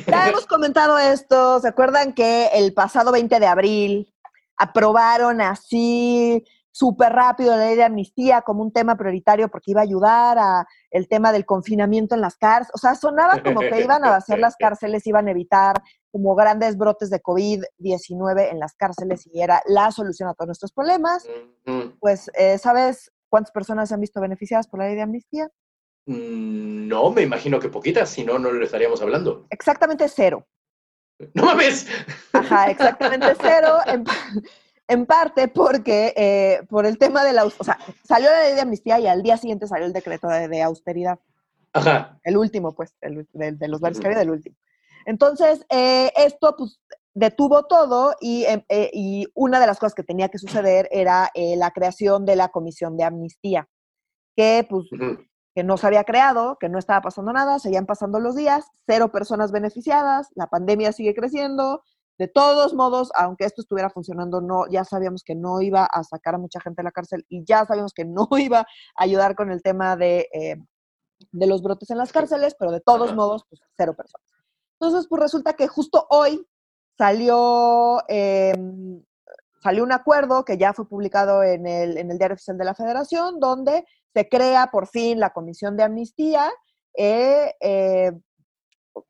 Ya 0.08 0.30
hemos 0.30 0.46
comentado 0.46 0.98
esto. 0.98 1.60
¿Se 1.60 1.68
acuerdan 1.68 2.14
que 2.14 2.48
el 2.54 2.74
pasado 2.74 3.12
20 3.12 3.40
de 3.40 3.48
abril 3.48 4.14
aprobaron 4.58 5.42
así 5.42 6.44
súper 6.72 7.14
rápido 7.14 7.56
la 7.56 7.68
ley 7.68 7.78
de 7.78 7.86
amnistía 7.86 8.42
como 8.42 8.62
un 8.62 8.74
tema 8.74 8.98
prioritario 8.98 9.48
porque 9.48 9.72
iba 9.72 9.80
a 9.80 9.84
ayudar 9.84 10.38
a 10.38 10.68
el 10.92 11.08
tema 11.08 11.32
del 11.32 11.46
confinamiento 11.46 12.16
en 12.16 12.22
las 12.22 12.36
cárceles? 12.36 12.72
O 12.74 12.78
sea, 12.78 12.96
sonaba 12.96 13.42
como 13.42 13.62
que 13.62 13.82
iban 13.82 14.04
a 14.04 14.10
vaciar 14.10 14.40
las 14.40 14.58
cárceles, 14.58 15.08
iban 15.08 15.28
a 15.28 15.32
evitar 15.32 15.82
como 16.12 16.36
grandes 16.36 16.78
brotes 16.78 17.10
de 17.10 17.22
COVID-19 17.22 18.52
en 18.52 18.60
las 18.60 18.74
cárceles 18.76 19.26
y 19.32 19.42
era 19.42 19.62
la 19.68 19.92
solución 19.92 20.28
a 20.28 20.34
todos 20.34 20.48
nuestros 20.48 20.74
problemas. 20.74 21.26
Pues, 22.00 22.30
eh, 22.38 22.58
¿sabes 22.58 23.12
cuántas 23.30 23.52
personas 23.52 23.88
se 23.90 23.96
han 23.96 24.02
visto 24.02 24.20
beneficiadas 24.20 24.68
por 24.68 24.80
la 24.80 24.88
ley 24.88 24.96
de 24.96 25.02
amnistía? 25.02 25.50
Mm, 26.06 26.88
No, 26.88 27.12
me 27.12 27.22
imagino 27.24 27.60
que 27.60 27.70
poquitas, 27.70 28.10
si 28.10 28.24
no, 28.24 28.38
no 28.40 28.52
lo 28.52 28.64
estaríamos 28.64 29.02
hablando. 29.02 29.48
Exactamente 29.50 30.08
cero. 30.08 30.46
¡No 31.34 31.46
mames! 31.46 31.88
Ajá, 32.34 32.70
exactamente 32.70 33.28
cero. 33.42 33.78
En, 33.86 34.04
pa- 34.04 34.14
en 34.88 35.06
parte 35.06 35.48
porque 35.48 36.14
eh, 36.16 36.62
por 36.70 36.86
el 36.86 36.98
tema 36.98 37.24
de 37.24 37.34
la... 37.34 37.46
O 37.46 37.50
sea, 37.64 37.80
salió 38.04 38.30
la 38.30 38.44
ley 38.44 38.54
de 38.56 38.62
amnistía 38.62 39.00
y 39.00 39.08
al 39.08 39.24
día 39.24 39.38
siguiente 39.38 39.68
salió 39.68 39.86
el 39.86 39.94
decreto 39.94 40.28
de, 40.28 40.48
de 40.48 40.62
austeridad. 40.62 41.18
Ajá. 41.74 42.20
El 42.24 42.38
último, 42.38 42.74
pues, 42.74 42.96
el, 43.02 43.28
de, 43.34 43.52
de 43.54 43.68
los 43.68 43.82
varios 43.82 44.00
que 44.00 44.08
había, 44.08 44.20
del 44.20 44.30
último. 44.32 44.56
Entonces, 45.06 45.66
eh, 45.70 46.12
esto, 46.18 46.56
pues, 46.58 46.80
detuvo 47.14 47.66
todo 47.66 48.16
y, 48.20 48.46
em, 48.46 48.64
eh, 48.70 48.90
y 48.94 49.26
una 49.34 49.60
de 49.60 49.68
las 49.68 49.80
cosas 49.80 49.96
que 49.96 50.04
tenía 50.04 50.30
que 50.30 50.38
suceder 50.38 50.88
era 50.92 51.30
la 51.34 51.72
creación 51.72 52.26
de 52.26 52.36
la 52.36 52.50
comisión 52.50 52.96
de 52.98 53.04
amnistía, 53.06 53.68
que, 54.36 54.66
pues. 54.70 54.86
Que 55.56 55.64
no 55.64 55.78
se 55.78 55.88
había 55.88 56.04
creado, 56.04 56.58
que 56.60 56.68
no 56.68 56.78
estaba 56.78 57.02
pasando 57.02 57.32
nada, 57.32 57.60
seguían 57.60 57.86
pasando 57.86 58.20
los 58.20 58.36
días, 58.36 58.66
cero 58.86 59.10
personas 59.10 59.54
beneficiadas, 59.54 60.28
la 60.36 60.48
pandemia 60.48 60.92
sigue 60.92 61.16
creciendo. 61.16 61.82
De 62.18 62.28
todos 62.28 62.74
modos, 62.74 63.10
aunque 63.16 63.46
esto 63.46 63.62
estuviera 63.62 63.90
funcionando, 63.90 64.42
no, 64.42 64.68
ya 64.68 64.84
sabíamos 64.84 65.24
que 65.24 65.36
no 65.36 65.62
iba 65.62 65.86
a 65.86 66.04
sacar 66.04 66.36
a 66.36 66.38
mucha 66.38 66.60
gente 66.60 66.82
de 66.82 66.86
la 66.86 66.92
cárcel 66.92 67.26
y 67.30 67.44
ya 67.46 67.66
sabíamos 67.66 67.94
que 67.94 68.06
no 68.06 68.28
iba 68.38 68.60
a 68.60 68.66
ayudar 68.96 69.36
con 69.36 69.50
el 69.50 69.62
tema 69.62 69.96
de, 69.96 70.28
eh, 70.34 70.58
de 71.32 71.48
los 71.48 71.62
brotes 71.62 71.90
en 71.90 71.98
las 71.98 72.12
cárceles, 72.12 72.56
pero 72.60 72.72
de 72.72 72.82
todos 72.82 73.16
modos, 73.16 73.46
pues 73.50 73.62
cero 73.78 73.96
personas. 73.96 74.28
Entonces, 74.80 75.08
pues 75.08 75.22
resulta 75.22 75.54
que 75.54 75.68
justo 75.68 76.06
hoy 76.10 76.46
salió, 76.98 78.02
eh, 78.10 78.54
salió 79.64 79.84
un 79.84 79.94
acuerdo 79.94 80.44
que 80.44 80.58
ya 80.58 80.74
fue 80.74 80.88
publicado 80.88 81.44
en 81.44 81.66
el, 81.66 81.98
en 81.98 82.12
el 82.12 82.18
Diario 82.18 82.36
Oficial 82.36 82.58
de 82.58 82.66
la 82.66 82.76
Federación, 82.76 83.40
donde 83.40 83.86
se 84.16 84.30
crea 84.30 84.70
por 84.72 84.88
fin 84.88 85.20
la 85.20 85.32
Comisión 85.32 85.76
de 85.76 85.84
Amnistía, 85.84 86.50
eh, 86.98 87.54
eh, 87.60 88.14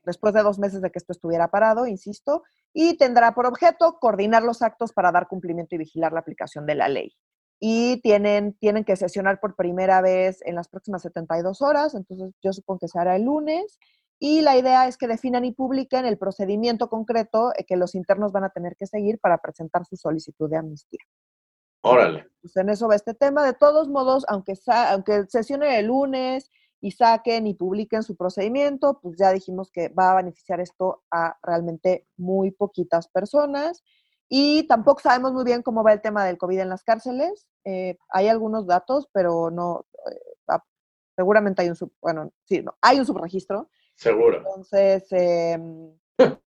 después 0.03 0.33
de 0.33 0.41
dos 0.41 0.57
meses 0.57 0.81
de 0.81 0.89
que 0.89 0.97
esto 0.97 1.11
estuviera 1.11 1.49
parado, 1.49 1.85
insisto, 1.85 2.41
y 2.73 2.97
tendrá 2.97 3.35
por 3.35 3.45
objeto 3.45 3.99
coordinar 3.99 4.41
los 4.41 4.63
actos 4.63 4.93
para 4.93 5.11
dar 5.11 5.27
cumplimiento 5.27 5.75
y 5.75 5.77
vigilar 5.77 6.11
la 6.11 6.21
aplicación 6.21 6.65
de 6.65 6.73
la 6.73 6.87
ley. 6.89 7.15
Y 7.59 8.01
tienen, 8.01 8.53
tienen 8.53 8.83
que 8.83 8.95
sesionar 8.95 9.39
por 9.39 9.55
primera 9.55 10.01
vez 10.01 10.39
en 10.43 10.55
las 10.55 10.69
próximas 10.69 11.03
72 11.03 11.61
horas, 11.61 11.93
entonces 11.93 12.33
yo 12.41 12.51
supongo 12.51 12.79
que 12.79 12.87
se 12.87 12.97
hará 12.97 13.15
el 13.15 13.25
lunes. 13.25 13.77
Y 14.17 14.41
la 14.41 14.57
idea 14.57 14.87
es 14.87 14.97
que 14.97 15.07
definan 15.07 15.45
y 15.45 15.51
publiquen 15.51 16.07
el 16.07 16.17
procedimiento 16.17 16.89
concreto 16.89 17.51
eh, 17.55 17.63
que 17.63 17.75
los 17.75 17.93
internos 17.93 18.31
van 18.31 18.45
a 18.45 18.49
tener 18.49 18.75
que 18.75 18.87
seguir 18.87 19.19
para 19.19 19.37
presentar 19.37 19.85
su 19.85 19.97
solicitud 19.97 20.49
de 20.49 20.57
amnistía 20.57 21.01
Órale. 21.87 22.27
pues 22.41 22.55
en 22.57 22.69
eso 22.69 22.87
va 22.87 22.95
este 22.95 23.13
tema. 23.13 23.43
De 23.45 23.53
todos 23.53 23.87
modos, 23.89 24.25
aunque, 24.27 24.55
sa- 24.55 24.91
aunque 24.93 25.25
sesionen 25.29 25.71
el 25.71 25.85
lunes 25.87 26.49
y 26.81 26.91
saquen 26.91 27.47
y 27.47 27.53
publiquen 27.55 28.03
su 28.03 28.15
procedimiento, 28.15 28.99
pues 29.01 29.17
ya 29.17 29.31
dijimos 29.31 29.71
que 29.71 29.89
va 29.89 30.11
a 30.11 30.15
beneficiar 30.17 30.59
esto 30.59 31.03
a 31.11 31.37
realmente 31.43 32.07
muy 32.17 32.51
poquitas 32.51 33.07
personas. 33.07 33.83
Y 34.29 34.67
tampoco 34.67 35.01
sabemos 35.01 35.33
muy 35.33 35.43
bien 35.43 35.61
cómo 35.61 35.83
va 35.83 35.93
el 35.93 36.01
tema 36.01 36.25
del 36.25 36.37
COVID 36.37 36.59
en 36.59 36.69
las 36.69 36.83
cárceles. 36.83 37.47
Eh, 37.63 37.97
hay 38.09 38.27
algunos 38.27 38.65
datos, 38.67 39.07
pero 39.13 39.49
no, 39.51 39.85
eh, 40.11 40.57
seguramente 41.15 41.61
hay 41.61 41.69
un, 41.69 41.75
sub, 41.75 41.93
bueno, 42.01 42.31
sí, 42.45 42.61
no, 42.61 42.75
hay 42.81 42.99
un 42.99 43.05
subregistro. 43.05 43.69
Seguro. 43.95 44.37
Entonces, 44.39 45.07
em, 45.11 45.91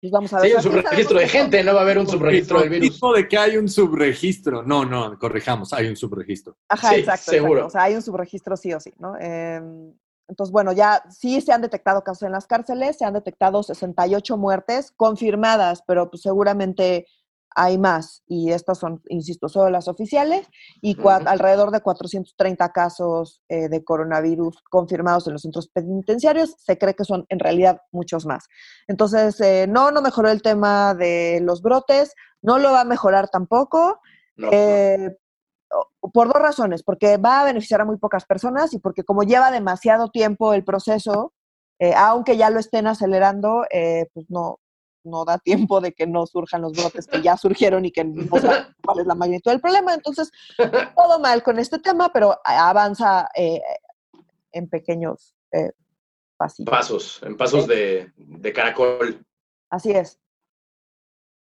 pues 0.00 0.10
vamos 0.10 0.32
a 0.32 0.40
ver. 0.40 0.50
Sí, 0.50 0.56
si 0.62 0.68
un 0.68 0.74
subregistro 0.74 1.18
de 1.18 1.28
gente, 1.28 1.62
no 1.62 1.74
va 1.74 1.80
a 1.80 1.82
haber 1.82 1.98
un 1.98 2.08
subregistro 2.08 2.60
del 2.60 2.70
virus. 2.70 2.94
Tipo 2.94 3.14
de 3.14 3.28
que 3.28 3.36
hay 3.36 3.56
un 3.56 3.68
subregistro. 3.68 4.62
No, 4.62 4.84
no, 4.84 5.18
corrijamos, 5.18 5.72
hay 5.72 5.88
un 5.88 5.96
subregistro. 5.96 6.56
Ajá, 6.68 6.90
Sí, 6.90 7.00
exacto, 7.00 7.30
seguro. 7.30 7.52
exacto. 7.52 7.66
O 7.66 7.70
sea, 7.70 7.82
hay 7.82 7.94
un 7.94 8.02
subregistro 8.02 8.56
sí 8.56 8.72
o 8.72 8.80
sí, 8.80 8.92
¿no? 8.98 9.16
Em, 9.18 9.92
entonces, 10.26 10.52
bueno, 10.52 10.72
ya 10.72 11.02
sí 11.10 11.40
se 11.40 11.52
han 11.52 11.60
detectado 11.60 12.02
casos 12.02 12.22
en 12.22 12.32
las 12.32 12.46
cárceles, 12.46 12.96
se 12.96 13.04
han 13.04 13.14
detectado 13.14 13.62
68 13.62 14.36
muertes 14.38 14.92
confirmadas, 14.92 15.82
pero 15.86 16.08
pues 16.08 16.22
seguramente 16.22 17.06
hay 17.54 17.78
más. 17.78 18.22
Y 18.26 18.52
estas 18.52 18.78
son, 18.78 19.02
insisto, 19.08 19.48
solo 19.48 19.70
las 19.70 19.88
oficiales 19.88 20.48
y 20.80 20.98
Ujú. 20.98 21.08
alrededor 21.08 21.70
de 21.70 21.80
430 21.80 22.72
casos 22.72 23.42
eh, 23.48 23.68
de 23.68 23.84
coronavirus 23.84 24.62
confirmados 24.70 25.26
en 25.26 25.34
los 25.34 25.42
centros 25.42 25.68
penitenciarios. 25.68 26.54
Se 26.58 26.78
cree 26.78 26.94
que 26.94 27.04
son 27.04 27.26
en 27.28 27.38
realidad 27.38 27.80
muchos 27.92 28.26
más. 28.26 28.46
Entonces, 28.86 29.40
eh, 29.40 29.66
no, 29.68 29.90
no 29.90 30.02
mejoró 30.02 30.30
el 30.30 30.42
tema 30.42 30.94
de 30.94 31.40
los 31.42 31.62
brotes, 31.62 32.14
no 32.42 32.58
lo 32.58 32.72
va 32.72 32.82
a 32.82 32.84
mejorar 32.84 33.28
tampoco. 33.28 34.00
No, 34.36 34.48
Eh, 34.52 35.16
por 36.12 36.32
dos 36.32 36.42
razones, 36.42 36.82
porque 36.82 37.16
va 37.16 37.40
a 37.40 37.44
beneficiar 37.44 37.80
a 37.80 37.84
muy 37.84 37.96
pocas 37.96 38.24
personas 38.24 38.72
y 38.74 38.78
porque 38.78 39.04
como 39.04 39.22
lleva 39.22 39.50
demasiado 39.50 40.08
tiempo 40.08 40.52
el 40.54 40.64
proceso, 40.64 41.32
eh, 41.78 41.94
aunque 41.96 42.36
ya 42.36 42.50
lo 42.50 42.58
estén 42.60 42.86
acelerando, 42.86 43.64
eh, 43.70 44.06
pues 44.12 44.26
no, 44.30 44.59
no 45.04 45.24
da 45.24 45.38
tiempo 45.38 45.80
de 45.80 45.92
que 45.92 46.06
no 46.06 46.26
surjan 46.26 46.62
los 46.62 46.72
brotes 46.72 47.06
que 47.06 47.22
ya 47.22 47.36
surgieron 47.36 47.84
y 47.84 47.92
que 47.92 48.04
no 48.04 48.38
sabemos 48.38 48.74
cuál 48.84 49.00
es 49.00 49.06
la 49.06 49.14
magnitud 49.14 49.50
del 49.50 49.60
problema. 49.60 49.94
Entonces, 49.94 50.30
todo 50.96 51.18
mal 51.18 51.42
con 51.42 51.58
este 51.58 51.78
tema, 51.78 52.10
pero 52.12 52.38
avanza 52.44 53.28
eh, 53.34 53.60
en 54.52 54.68
pequeños 54.68 55.34
eh, 55.52 55.70
pasillos. 56.36 56.70
pasos, 56.70 57.20
en 57.22 57.36
pasos 57.36 57.66
de, 57.66 58.12
de 58.16 58.52
caracol, 58.52 59.24
Así 59.70 59.92
es, 59.92 60.18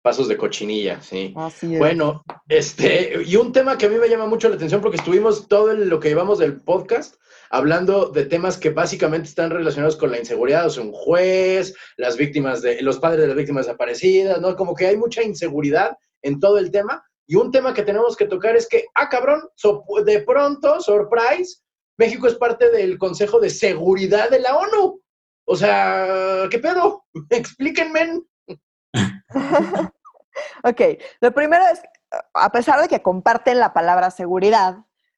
pasos 0.03 0.27
de 0.27 0.37
cochinilla, 0.37 1.01
sí. 1.01 1.33
así 1.35 1.73
es. 1.73 1.79
Bueno, 1.79 2.23
este, 2.49 3.23
y 3.25 3.35
un 3.37 3.51
tema 3.51 3.77
que 3.77 3.87
a 3.87 3.89
mí 3.89 3.95
me 3.95 4.09
llama 4.09 4.27
mucho 4.27 4.49
la 4.49 4.55
atención 4.55 4.81
porque 4.81 4.97
estuvimos 4.97 5.47
todo 5.47 5.71
el- 5.71 5.87
lo 5.89 5.99
que 5.99 6.09
llevamos 6.09 6.37
del 6.39 6.61
podcast 6.61 7.15
hablando 7.49 8.09
de 8.09 8.25
temas 8.25 8.57
que 8.57 8.69
básicamente 8.71 9.29
están 9.29 9.49
relacionados 9.51 9.95
con 9.95 10.11
la 10.11 10.19
inseguridad, 10.19 10.65
o 10.65 10.69
sea, 10.69 10.83
un 10.83 10.91
juez, 10.91 11.73
las 11.97 12.17
víctimas 12.17 12.61
de, 12.61 12.81
los 12.81 12.99
padres 12.99 13.21
de 13.21 13.27
las 13.27 13.35
víctimas 13.37 13.65
desaparecidas, 13.65 14.41
¿no? 14.41 14.55
Como 14.55 14.75
que 14.75 14.87
hay 14.87 14.97
mucha 14.97 15.23
inseguridad 15.23 15.95
en 16.21 16.39
todo 16.39 16.57
el 16.57 16.69
tema. 16.71 17.03
Y 17.27 17.35
un 17.35 17.51
tema 17.51 17.73
que 17.73 17.83
tenemos 17.83 18.17
que 18.17 18.25
tocar 18.25 18.55
es 18.57 18.67
que, 18.67 18.85
ah, 18.95 19.07
cabrón, 19.07 19.41
so- 19.55 19.83
de 20.05 20.19
pronto, 20.23 20.81
surprise, 20.81 21.61
México 21.97 22.27
es 22.27 22.35
parte 22.35 22.69
del 22.71 22.97
Consejo 22.97 23.39
de 23.39 23.49
Seguridad 23.51 24.29
de 24.29 24.39
la 24.39 24.57
ONU. 24.57 24.99
O 25.45 25.55
sea, 25.55 26.47
¿qué 26.49 26.59
pedo? 26.59 27.05
Explíquenme. 27.29 28.19
Ok, 30.63 30.81
lo 31.21 31.31
primero 31.31 31.63
es, 31.71 31.81
a 32.33 32.51
pesar 32.51 32.81
de 32.81 32.87
que 32.87 33.01
comparten 33.01 33.59
la 33.59 33.73
palabra 33.73 34.09
seguridad, 34.11 34.77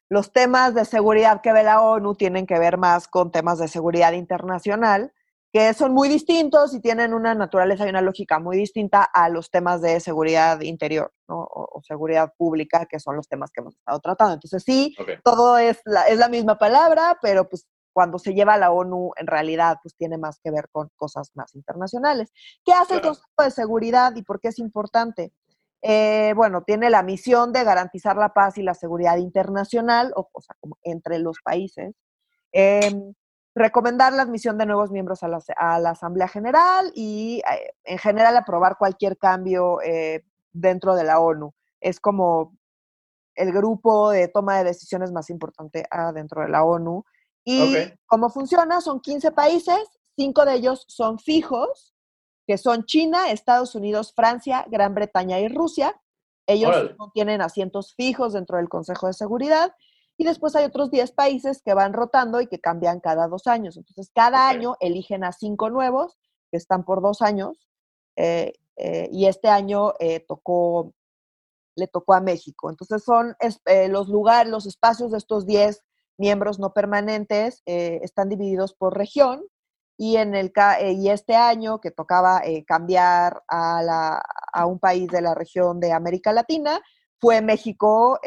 los 0.10 0.34
temas 0.34 0.74
de 0.74 0.86
seguridad 0.86 1.42
que 1.42 1.54
ve 1.54 1.64
la 1.64 1.82
ONU 1.82 2.16
tienen 2.16 2.46
que 2.46 2.60
ver 2.60 2.78
más 2.78 3.08
con 3.08 3.32
temas 3.32 3.60
de 3.60 3.68
seguridad 3.68 4.12
internacional, 4.12 5.14
que 5.52 5.74
son 5.74 5.94
muy 5.94 6.10
distintos 6.10 6.74
y 6.74 6.82
tienen 6.82 7.14
una 7.14 7.34
naturaleza 7.34 7.86
y 7.86 7.90
una 7.90 8.02
lógica 8.02 8.40
muy 8.40 8.58
distinta 8.58 9.04
a 9.04 9.30
los 9.30 9.50
temas 9.50 9.82
de 9.82 10.02
seguridad 10.02 10.60
interior 10.60 11.14
¿no? 11.30 11.40
o, 11.40 11.70
o 11.80 11.82
seguridad 11.82 12.34
pública, 12.38 12.86
que 12.86 13.00
son 13.00 13.16
los 13.16 13.30
temas 13.30 13.52
que 13.52 13.62
hemos 13.62 13.76
estado 13.76 14.00
tratando. 14.02 14.34
Entonces 14.34 14.64
sí, 14.64 14.94
Ok. 15.00 15.12
todo 15.24 15.58
es 15.58 15.80
la, 15.86 16.04
es 16.10 16.18
la 16.18 16.28
misma 16.28 16.58
palabra, 16.58 17.18
pero 17.22 17.48
pues 17.48 17.66
cuando 17.96 18.20
se 18.20 18.34
lleva 18.34 18.56
a 18.56 18.58
la 18.58 18.72
ONU, 18.72 19.14
en 19.16 19.26
realidad, 19.26 19.78
pues 19.82 19.96
tiene 19.96 20.18
más 20.18 20.38
que 20.44 20.52
ver 20.52 20.68
con 20.70 20.92
cosas 20.98 21.32
más 21.34 21.56
internacionales. 21.56 22.34
¿Qué 22.66 22.74
hace 22.74 22.96
el 22.96 23.02
Consejo 23.02 23.42
de 23.42 23.52
Seguridad 23.52 24.14
y 24.18 24.22
por 24.22 24.42
qué 24.42 24.50
es 24.50 24.60
importante? 24.60 25.32
Eh, 25.82 26.34
bueno, 26.36 26.62
tiene 26.64 26.90
la 26.90 27.04
misión 27.04 27.54
de 27.54 27.64
garantizar 27.64 28.18
la 28.18 28.34
paz 28.34 28.58
y 28.58 28.64
la 28.64 28.74
seguridad 28.74 29.16
internacional, 29.16 30.12
o, 30.14 30.30
sea, 30.42 30.58
como 30.60 30.78
entre 30.84 31.20
los 31.20 31.38
países. 31.42 31.96
Em, 32.52 33.14
recomendar 33.56 34.12
la 34.12 34.24
admisión 34.24 34.58
de 34.58 34.66
nuevos 34.66 34.92
miembros 34.92 35.24
a 35.24 35.30
la, 35.30 35.90
Asamblea 35.90 36.28
General 36.28 36.92
y, 36.96 37.42
eh, 37.50 37.72
en 37.86 37.98
general, 37.98 38.36
aprobar 38.36 38.76
cualquier 38.78 39.18
cambio 39.18 39.82
eh, 39.84 40.26
dentro 40.52 40.96
de 40.96 41.06
la 41.06 41.22
ONU. 41.22 41.54
Es 41.80 42.02
como 42.02 42.58
el 43.36 43.54
grupo 43.54 44.10
de 44.10 44.28
toma 44.28 44.58
de 44.58 44.66
decisiones 44.66 45.14
más 45.14 45.30
importante 45.30 45.86
ah, 45.92 46.12
dentro 46.12 46.42
de 46.42 46.50
la 46.50 46.66
ONU. 46.66 47.06
Y 47.46 47.76
cómo 48.08 48.30
funciona, 48.30 48.82
son 48.82 49.00
15 49.00 49.32
países, 49.32 49.80
cinco 50.18 50.46
de 50.46 50.56
ellos 50.56 50.86
son 50.88 51.20
fijos, 51.20 51.94
que 52.48 52.58
son 52.58 52.86
China, 52.86 53.32
Estados 53.32 53.76
Unidos, 53.76 54.14
Francia, 54.14 54.66
Gran 54.68 54.96
Bretaña 54.96 55.40
y 55.40 55.48
Rusia. 55.48 56.00
Ellos 56.48 56.96
no 57.00 57.12
tienen 57.12 57.42
asientos 57.42 57.94
fijos 57.96 58.34
dentro 58.34 58.58
del 58.58 58.70
Consejo 58.70 59.08
de 59.08 59.14
Seguridad. 59.14 59.74
Y 60.18 60.24
después 60.24 60.56
hay 60.56 60.66
otros 60.66 60.92
10 60.92 61.12
países 61.12 61.62
que 61.62 61.74
van 61.74 61.94
rotando 61.94 62.42
y 62.42 62.48
que 62.48 62.60
cambian 62.60 63.00
cada 63.00 63.28
dos 63.28 63.48
años. 63.48 63.78
Entonces, 63.78 64.12
cada 64.14 64.48
año 64.48 64.76
eligen 64.80 65.24
a 65.24 65.32
cinco 65.32 65.70
nuevos 65.70 66.18
que 66.52 66.58
están 66.58 66.86
por 66.86 67.02
dos 67.02 67.22
años. 67.22 67.68
Eh, 68.16 68.54
eh, 68.78 69.10
y 69.12 69.26
este 69.26 69.50
año 69.50 69.94
eh, 70.00 70.22
tocó, 70.22 70.94
le 71.76 71.88
tocó 71.88 72.14
a 72.14 72.22
México. 72.22 72.70
Entonces, 72.70 73.04
son 73.04 73.36
los 73.90 74.08
lugares, 74.08 74.52
los 74.52 74.66
espacios 74.66 75.12
de 75.12 75.18
estos 75.18 75.46
10 75.46 75.84
miembros 76.18 76.60
no 76.60 76.74
permanentes 76.74 77.62
eh, 77.66 78.00
están 78.04 78.30
divididos 78.30 78.74
por 78.74 78.98
región 78.98 79.44
y, 79.98 80.18
en 80.18 80.36
el, 80.36 80.52
eh, 80.80 80.92
y 80.94 81.10
este 81.10 81.36
año 81.36 81.80
que 81.80 81.92
tocaba 81.92 82.42
eh, 82.44 82.66
cambiar 82.66 83.42
a, 83.48 83.82
la, 83.82 84.22
a, 84.54 84.66
un 84.66 84.80
país 84.80 85.08
de 85.08 85.22
la 85.22 85.34
región 85.34 85.80
de 85.80 85.94
América 85.94 86.34
Latina, 86.34 86.82
fue 87.18 87.42
México 87.42 88.20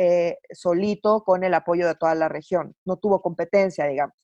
solito 0.51 1.23
con 1.23 1.45
el 1.45 1.53
apoyo 1.53 1.87
de 1.87 1.95
toda 1.95 2.15
la 2.15 2.27
región. 2.27 2.75
No 2.87 2.97
tuvo 2.97 3.21
competencia, 3.21 3.87
digamos. 3.87 4.15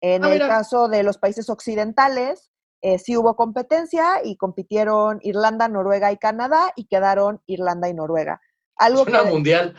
En 0.00 0.24
ah, 0.24 0.32
el 0.32 0.40
caso 0.40 0.88
de 0.88 1.02
los 1.02 1.18
países 1.18 1.50
occidentales, 1.50 2.50
sí 2.98 3.16
hubo 3.16 3.36
competencia 3.36 4.24
y 4.24 4.36
compitieron 4.36 5.18
Irlanda, 5.22 5.68
Noruega 5.68 6.10
y 6.10 6.16
Canadá 6.16 6.72
y 6.74 6.86
quedaron 6.86 7.42
Irlanda 7.46 7.90
y 7.90 7.94
Noruega. 7.94 8.40
Algo 8.84 9.04
que, 9.04 9.22
mundial. 9.24 9.74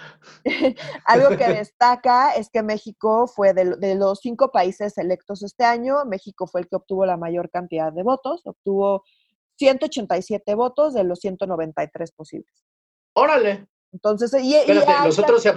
algo 1.06 1.30
que 1.30 1.47
destaca 1.47 2.32
es 2.32 2.50
que 2.50 2.64
México 2.64 3.28
fue 3.28 3.54
de, 3.54 3.95
los 3.95 4.20
cinco 4.20 4.52
países 4.52 4.97
electos 4.97 5.41
este 5.41 5.64
año, 5.64 6.04
México 6.06 6.47
fue 6.47 6.62
el 6.62 6.68
que 6.68 6.76
obtuvo 6.76 7.06
la 7.06 7.16
mayor 7.16 7.50
cantidad 7.50 7.93
de 7.93 8.04
votos, 8.04 8.41
obtuvo 8.45 9.04
187 9.58 10.54
votos 10.56 10.93
de 10.93 11.04
los 11.06 11.20
193 11.20 12.12
posibles. 12.12 12.66
Órale. 13.14 13.68
Entonces, 13.93 14.34
y, 14.43 14.56
Espérate, 14.56 15.06
los 15.06 15.20
otros 15.20 15.43
se, 15.43 15.54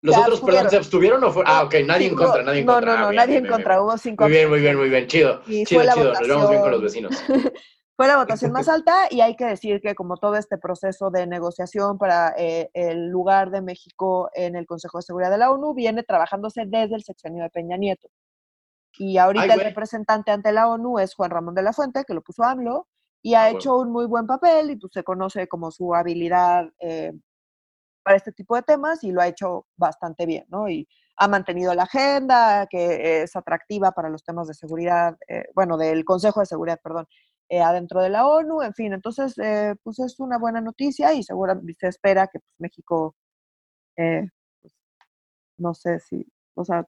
los 0.00 0.16
otros, 0.16 0.40
perdón, 0.40 0.70
¿se 0.70 0.76
abstuvieron 0.76 1.24
o 1.24 1.32
fue? 1.32 1.42
Ah, 1.46 1.64
ok, 1.64 1.74
nadie 1.84 2.06
en 2.06 2.14
contra, 2.14 2.42
nadie 2.42 2.60
en 2.60 2.66
contra. 2.66 2.92
No, 2.92 2.98
no, 2.98 3.02
no, 3.02 3.08
ah, 3.08 3.12
nadie 3.12 3.38
en 3.38 3.46
contra, 3.46 3.82
hubo 3.82 3.98
cinco. 3.98 4.24
Muy 4.24 4.32
bien, 4.32 4.48
muy 4.48 4.60
bien, 4.60 4.76
muy 4.76 4.88
bien, 4.88 5.06
chido. 5.08 5.42
chido, 5.44 5.64
chido, 5.64 5.84
nos 5.84 6.20
vemos 6.20 6.50
bien 6.50 6.62
con 6.62 6.70
los 6.70 6.82
vecinos. 6.82 7.12
Fue 7.98 8.06
la 8.06 8.16
votación 8.16 8.52
más 8.52 8.68
alta 8.68 9.08
y 9.10 9.22
hay 9.22 9.34
que 9.34 9.44
decir 9.44 9.80
que 9.80 9.96
como 9.96 10.18
todo 10.18 10.36
este 10.36 10.56
proceso 10.56 11.10
de 11.10 11.26
negociación 11.26 11.98
para 11.98 12.32
eh, 12.38 12.70
el 12.72 13.08
lugar 13.08 13.50
de 13.50 13.60
México 13.60 14.30
en 14.34 14.54
el 14.54 14.66
Consejo 14.66 14.98
de 14.98 15.02
Seguridad 15.02 15.32
de 15.32 15.38
la 15.38 15.50
ONU 15.50 15.74
viene 15.74 16.04
trabajándose 16.04 16.62
desde 16.64 16.94
el 16.94 17.02
sexenio 17.02 17.42
de 17.42 17.50
Peña 17.50 17.76
Nieto. 17.76 18.08
Y 18.98 19.18
ahorita 19.18 19.52
el 19.52 19.62
representante 19.62 20.30
ante 20.30 20.52
la 20.52 20.68
ONU 20.68 21.00
es 21.00 21.12
Juan 21.16 21.32
Ramón 21.32 21.56
de 21.56 21.62
la 21.62 21.72
Fuente, 21.72 22.04
que 22.06 22.14
lo 22.14 22.22
puso 22.22 22.44
AMLO, 22.44 22.86
y 23.20 23.34
ha 23.34 23.42
ah, 23.42 23.50
hecho 23.50 23.76
un 23.76 23.90
muy 23.90 24.06
buen 24.06 24.28
papel 24.28 24.70
y 24.70 24.76
pues 24.76 24.92
se 24.92 25.02
conoce 25.02 25.48
como 25.48 25.72
su 25.72 25.92
habilidad 25.92 26.70
eh, 26.78 27.12
para 28.04 28.16
este 28.16 28.30
tipo 28.30 28.54
de 28.54 28.62
temas 28.62 29.02
y 29.02 29.10
lo 29.10 29.22
ha 29.22 29.26
hecho 29.26 29.66
bastante 29.76 30.24
bien, 30.24 30.44
¿no? 30.50 30.68
Y 30.68 30.88
ha 31.16 31.26
mantenido 31.26 31.74
la 31.74 31.82
agenda, 31.82 32.68
que 32.70 33.22
es 33.22 33.34
atractiva 33.34 33.90
para 33.90 34.08
los 34.08 34.22
temas 34.22 34.46
de 34.46 34.54
seguridad, 34.54 35.16
eh, 35.26 35.46
bueno, 35.52 35.76
del 35.76 36.04
Consejo 36.04 36.38
de 36.38 36.46
Seguridad, 36.46 36.78
perdón, 36.80 37.08
eh, 37.50 37.60
adentro 37.60 38.02
de 38.02 38.10
la 38.10 38.26
ONU, 38.26 38.60
en 38.60 38.74
fin, 38.74 38.92
entonces, 38.92 39.34
eh, 39.38 39.74
pues 39.82 39.98
es 40.00 40.20
una 40.20 40.38
buena 40.38 40.60
noticia 40.60 41.14
y 41.14 41.22
seguramente 41.22 41.74
se 41.80 41.88
espera 41.88 42.26
que 42.26 42.40
pues, 42.40 42.54
México, 42.58 43.16
eh, 43.96 44.26
pues, 44.60 44.74
no 45.56 45.72
sé 45.72 45.98
si, 46.00 46.26
o 46.54 46.64
sea... 46.64 46.84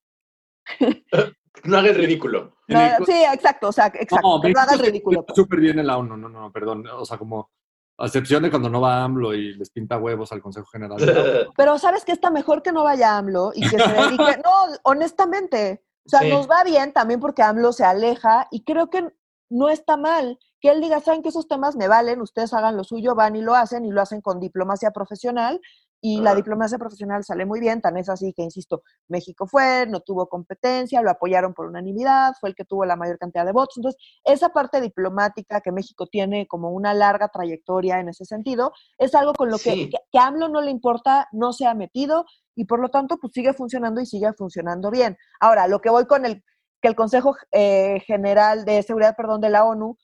no 1.64 1.78
haga 1.78 1.88
el 1.88 1.94
ridículo. 1.94 2.56
sí, 2.68 3.24
exacto, 3.32 3.68
o 3.68 3.72
sea, 3.72 3.86
exacto, 3.86 4.40
no, 4.42 4.48
no 4.50 4.60
haga 4.60 4.74
el 4.74 4.80
ridículo. 4.80 5.24
Súper 5.34 5.60
bien 5.60 5.78
en 5.78 5.86
la 5.86 5.96
ONU, 5.96 6.16
no, 6.18 6.28
no, 6.28 6.52
perdón, 6.52 6.86
o 6.86 7.04
sea, 7.06 7.16
como... 7.16 7.50
A 7.96 8.06
excepción 8.06 8.42
de 8.42 8.48
cuando 8.48 8.70
no 8.70 8.80
va 8.80 9.04
AMLO 9.04 9.34
y 9.34 9.52
les 9.56 9.68
pinta 9.68 9.98
huevos 9.98 10.32
al 10.32 10.40
Consejo 10.40 10.66
General. 10.68 10.96
Pero 11.56 11.78
sabes 11.78 12.02
que 12.02 12.12
está 12.12 12.30
mejor 12.30 12.62
que 12.62 12.72
no 12.72 12.82
vaya 12.82 13.18
AMLO 13.18 13.52
y 13.54 13.60
que 13.60 13.78
se 13.78 13.92
dedique. 13.92 14.40
No, 14.42 14.74
honestamente. 14.84 15.84
O 16.06 16.08
sea, 16.08 16.22
nos 16.22 16.48
va 16.48 16.64
bien 16.64 16.94
también 16.94 17.20
porque 17.20 17.42
AMLO 17.42 17.74
se 17.74 17.84
aleja 17.84 18.48
y 18.50 18.64
creo 18.64 18.88
que 18.88 19.06
no 19.50 19.68
está 19.68 19.98
mal 19.98 20.38
que 20.60 20.70
él 20.70 20.80
diga, 20.80 21.00
saben 21.00 21.22
que 21.22 21.30
esos 21.30 21.48
temas 21.48 21.76
me 21.76 21.88
valen, 21.88 22.20
ustedes 22.20 22.52
hagan 22.52 22.76
lo 22.76 22.84
suyo, 22.84 23.14
van 23.14 23.36
y 23.36 23.42
lo 23.42 23.54
hacen 23.54 23.84
y 23.84 23.90
lo 23.90 24.00
hacen 24.00 24.20
con 24.20 24.40
diplomacia 24.40 24.90
profesional 24.90 25.60
y 26.02 26.20
la 26.20 26.34
diplomacia 26.34 26.78
profesional 26.78 27.24
sale 27.24 27.44
muy 27.44 27.60
bien, 27.60 27.82
tan 27.82 27.98
es 27.98 28.08
así 28.08 28.32
que, 28.32 28.42
insisto, 28.42 28.82
México 29.08 29.46
fue, 29.46 29.86
no 29.86 30.00
tuvo 30.00 30.28
competencia, 30.28 31.02
lo 31.02 31.10
apoyaron 31.10 31.52
por 31.52 31.66
unanimidad, 31.66 32.32
fue 32.40 32.50
el 32.50 32.54
que 32.54 32.64
tuvo 32.64 32.86
la 32.86 32.96
mayor 32.96 33.18
cantidad 33.18 33.44
de 33.44 33.52
votos. 33.52 33.76
Entonces, 33.76 34.00
esa 34.24 34.48
parte 34.48 34.80
diplomática 34.80 35.60
que 35.60 35.72
México 35.72 36.06
tiene 36.06 36.46
como 36.46 36.70
una 36.70 36.94
larga 36.94 37.28
trayectoria 37.28 38.00
en 38.00 38.08
ese 38.08 38.24
sentido, 38.24 38.72
es 38.96 39.14
algo 39.14 39.34
con 39.34 39.50
lo 39.50 39.58
que, 39.58 39.90
que, 39.90 40.18
a 40.18 40.26
AMLO 40.26 40.48
no 40.48 40.62
le 40.62 40.70
importa, 40.70 41.28
no 41.32 41.52
se 41.52 41.66
ha 41.66 41.74
metido 41.74 42.24
y 42.54 42.64
por 42.64 42.80
lo 42.80 42.88
tanto, 42.88 43.18
pues 43.18 43.34
sigue 43.34 43.52
funcionando 43.52 44.00
y 44.00 44.06
sigue 44.06 44.32
funcionando 44.32 44.90
bien. 44.90 45.18
Ahora, 45.38 45.68
lo 45.68 45.80
que 45.80 45.90
voy 45.90 46.06
con 46.06 46.24
el 46.24 46.42
que 46.80 46.88
el 46.88 46.96
Consejo 46.96 47.36
eh, 47.52 48.00
General 48.06 48.64
de 48.64 48.82
Seguridad, 48.82 49.14
perdón, 49.16 49.42
de 49.42 49.50
la 49.50 49.64
ONU, 49.64 49.98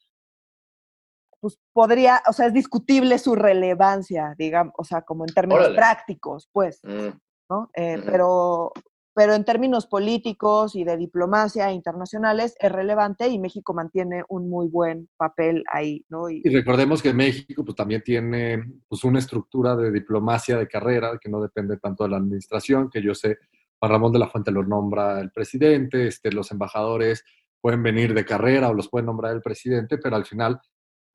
pues 1.47 1.61
podría, 1.73 2.21
o 2.29 2.33
sea, 2.33 2.47
es 2.47 2.53
discutible 2.53 3.21
su 3.21 3.37
relevancia, 3.37 4.35
digamos, 4.37 4.75
o 4.77 4.83
sea, 4.83 5.03
como 5.03 5.25
en 5.25 5.33
términos 5.33 5.69
prácticos, 5.77 6.49
pues, 6.53 6.81
mm. 6.83 7.11
¿no? 7.49 7.71
Eh, 7.73 8.03
pero, 8.05 8.73
pero 9.15 9.35
en 9.35 9.45
términos 9.45 9.87
políticos 9.87 10.75
y 10.75 10.83
de 10.83 10.97
diplomacia 10.97 11.71
internacionales 11.71 12.57
es 12.59 12.73
relevante 12.73 13.29
y 13.29 13.39
México 13.39 13.75
mantiene 13.75 14.25
un 14.29 14.51
muy 14.51 14.67
buen 14.67 15.09
papel 15.17 15.63
ahí, 15.71 16.05
¿no? 16.09 16.29
Y, 16.29 16.43
recordemos 16.53 17.01
que 17.01 17.15
México 17.15 17.65
pues, 17.65 17.77
también 17.77 18.03
tiene 18.03 18.65
pues, 18.89 19.05
una 19.05 19.21
estructura 19.21 19.77
de 19.77 19.93
diplomacia 19.93 20.59
de 20.59 20.67
carrera 20.67 21.17
que 21.21 21.31
no 21.31 21.41
depende 21.41 21.77
tanto 21.77 22.03
de 22.03 22.11
la 22.11 22.17
administración, 22.17 22.91
que 22.91 23.01
yo 23.01 23.15
sé 23.15 23.39
Juan 23.79 23.93
Ramón 23.93 24.11
de 24.11 24.19
la 24.19 24.29
Fuente 24.29 24.51
lo 24.51 24.65
nombra 24.65 25.21
el 25.21 25.31
presidente, 25.31 26.09
este, 26.09 26.33
los 26.33 26.51
embajadores 26.51 27.23
pueden 27.61 27.85
venir 27.85 28.15
de 28.15 28.25
carrera 28.25 28.69
o 28.69 28.75
los 28.75 28.89
puede 28.89 29.07
nombrar 29.07 29.33
el 29.33 29.43
presidente, 29.43 29.97
pero 29.99 30.17
al 30.17 30.27
final 30.27 30.61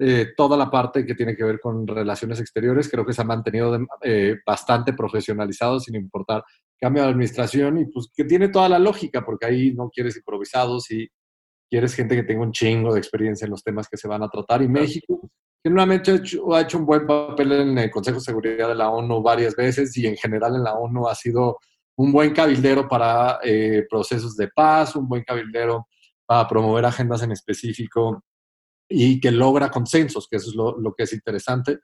eh, 0.04 0.30
toda 0.36 0.58
la 0.58 0.72
parte 0.72 1.06
que 1.06 1.14
tiene 1.14 1.36
que 1.36 1.44
ver 1.44 1.60
con 1.60 1.86
relaciones 1.86 2.40
exteriores 2.40 2.90
creo 2.90 3.06
que 3.06 3.14
se 3.14 3.22
ha 3.22 3.26
mantenido 3.26 3.78
eh, 4.02 4.38
bastante 4.44 4.94
profesionalizado 4.94 5.80
sin 5.80 5.94
importar 5.94 6.44
cambio 6.80 7.04
de 7.04 7.10
administración 7.10 7.78
y 7.78 7.86
pues 7.86 8.08
que 8.12 8.24
tiene 8.24 8.50
toda 8.50 8.68
la 8.68 8.80
lógica 8.80 9.24
porque 9.24 9.46
ahí 9.46 9.74
no 9.76 9.92
quieres 9.92 10.18
improvisados 10.18 10.90
y 10.90 11.08
quieres 11.70 11.94
gente 11.94 12.16
que 12.16 12.24
tenga 12.24 12.42
un 12.42 12.52
chingo 12.52 12.96
de 12.96 13.00
experiencia 13.00 13.46
en 13.46 13.52
los 13.52 13.64
temas 13.64 13.88
que 13.88 13.96
se 13.96 14.08
van 14.08 14.24
a 14.24 14.28
tratar 14.28 14.64
y 14.64 14.68
México 14.68 15.30
generalmente 15.64 16.10
ha 16.10 16.16
hecho, 16.16 16.52
ha 16.56 16.62
hecho 16.62 16.80
un 16.80 16.88
buen 16.88 17.06
papel 17.06 17.52
en 17.52 17.78
el 17.78 17.92
Consejo 17.92 18.18
de 18.18 18.24
Seguridad 18.24 18.70
de 18.70 18.76
la 18.76 18.90
ONU 18.90 19.22
varias 19.22 19.56
veces 19.56 19.96
y 19.98 20.08
en 20.08 20.18
general 20.18 20.56
en 20.56 20.64
la 20.64 20.74
ONU 20.74 21.08
ha 21.08 21.14
sido 21.14 21.60
un 21.98 22.12
buen 22.12 22.34
cabildero 22.34 22.90
para 22.90 23.38
eh, 23.44 23.86
procesos 23.88 24.36
de 24.36 24.48
paz, 24.48 24.96
un 24.96 25.08
buen 25.08 25.24
cabildero 25.24 25.88
para 26.26 26.48
promover 26.48 26.86
agendas 26.86 27.22
en 27.22 27.34
específico 27.34 28.24
y 28.92 29.20
que 29.20 29.32
logra 29.32 29.72
consensos, 29.72 30.28
que 30.30 30.38
eso 30.38 30.50
es 30.50 30.56
lo, 30.56 30.94
que 30.96 31.04
es 31.04 31.14
interesante. 31.14 31.80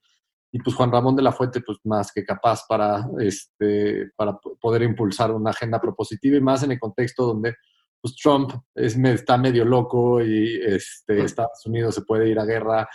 Y 0.51 0.59
pues 0.59 0.75
Juan 0.75 0.91
Ramón 0.91 1.15
de 1.15 1.23
la 1.23 1.31
Fuente, 1.31 1.61
pues 1.61 1.77
más 1.83 2.11
que 2.11 2.23
capaz 2.23 2.61
para, 2.67 3.07
este, 3.19 4.11
para 4.15 4.37
poder 4.37 4.83
impulsar 4.83 5.31
una 5.31 5.51
agenda 5.51 5.79
propositiva 5.79 6.37
y 6.37 6.41
más 6.41 6.63
en 6.63 6.71
el 6.71 6.79
contexto 6.79 7.25
donde 7.25 7.55
pues 7.99 8.15
Trump 8.15 8.51
es, 8.75 8.95
está 8.95 9.37
medio 9.37 9.65
loco 9.65 10.21
y 10.21 10.61
este, 10.63 11.23
Estados 11.23 11.65
Unidos 11.65 11.95
se 11.95 12.03
puede 12.03 12.29
ir 12.29 12.39
a 12.39 12.45
guerra 12.45 12.87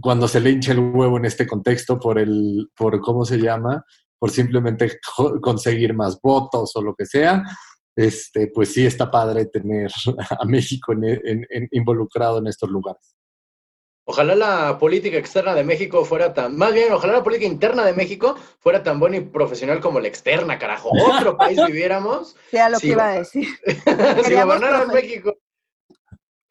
cuando 0.00 0.26
se 0.26 0.40
le 0.40 0.50
hincha 0.50 0.72
el 0.72 0.80
huevo 0.80 1.18
en 1.18 1.26
este 1.26 1.46
contexto 1.46 1.98
por 1.98 2.18
el, 2.18 2.70
por 2.74 3.00
cómo 3.00 3.24
se 3.24 3.38
llama, 3.38 3.84
por 4.18 4.30
simplemente 4.30 4.98
conseguir 5.40 5.94
más 5.94 6.18
votos 6.20 6.74
o 6.74 6.82
lo 6.82 6.94
que 6.94 7.06
sea, 7.06 7.42
este, 7.94 8.48
pues 8.48 8.72
sí 8.72 8.86
está 8.86 9.10
padre 9.10 9.46
tener 9.46 9.90
a 10.40 10.44
México 10.46 10.94
involucrado 11.72 12.38
en 12.38 12.46
estos 12.46 12.70
lugares. 12.70 13.14
Ojalá 14.04 14.34
la 14.34 14.78
política 14.78 15.16
externa 15.16 15.54
de 15.54 15.62
México 15.62 16.04
fuera 16.04 16.34
tan, 16.34 16.56
más 16.56 16.74
bien, 16.74 16.92
ojalá 16.92 17.12
la 17.12 17.22
política 17.22 17.46
interna 17.46 17.84
de 17.84 17.92
México 17.92 18.36
fuera 18.58 18.82
tan 18.82 18.98
buena 18.98 19.18
y 19.18 19.20
profesional 19.20 19.80
como 19.80 20.00
la 20.00 20.08
externa, 20.08 20.58
carajo. 20.58 20.90
Otro 21.06 21.36
país 21.36 21.56
viviéramos. 21.66 22.34
Sea 22.50 22.68
lo 22.68 22.80
que 22.80 22.88
iba 22.88 23.08
a 23.08 23.18
decir. 23.18 23.48
si 24.24 24.34
gobernaran 24.34 24.88
México 24.88 25.36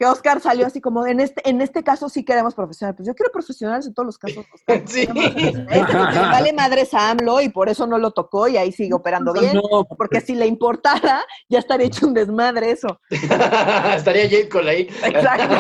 que 0.02 0.08
Oscar 0.08 0.42
salió 0.42 0.66
así 0.66 0.82
como, 0.82 1.06
en 1.06 1.20
este, 1.20 1.48
en 1.48 1.62
este 1.62 1.84
caso 1.84 2.10
sí 2.10 2.26
queremos 2.26 2.56
profesionales. 2.56 2.98
Pues 2.98 3.06
yo 3.06 3.14
quiero 3.14 3.32
profesionales 3.32 3.86
en 3.86 3.94
todos 3.94 4.08
los 4.08 4.18
casos. 4.18 4.44
Oscar. 4.52 4.82
Sí. 4.88 5.06
Vale 5.06 6.54
madre 6.54 6.88
AMLO 6.92 7.40
y 7.40 7.50
por 7.50 7.70
eso 7.70 7.86
no 7.86 8.00
lo 8.00 8.10
tocó 8.10 8.48
y 8.48 8.58
ahí 8.58 8.72
sigue 8.72 8.96
operando 8.96 9.32
bien. 9.32 9.62
porque 9.96 10.20
si 10.20 10.34
le 10.34 10.48
importara, 10.48 11.24
ya 11.48 11.60
estaría 11.60 11.86
hecho 11.86 12.08
un 12.08 12.16
desmadre 12.16 12.72
eso. 12.72 13.00
estaría 13.12 14.24
Jade 14.24 14.50
Cole 14.50 14.72
ahí. 14.72 14.88
Exacto. 15.04 15.56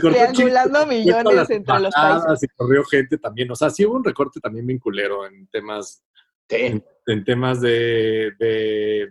Triangulando 0.02 0.86
millones 0.86 1.48
entre 1.48 1.80
los 1.80 1.94
países. 1.94 2.42
Y 2.42 2.48
corrió 2.48 2.84
gente 2.84 3.16
también. 3.16 3.50
O 3.50 3.56
sea, 3.56 3.70
sí 3.70 3.86
hubo 3.86 3.96
un 3.96 4.04
recorte 4.04 4.40
también 4.40 4.66
vinculero 4.66 5.26
en 5.26 5.46
temas, 5.46 6.02
en, 6.50 6.84
temas 7.24 7.62
de 7.62 8.32
de, 8.38 9.08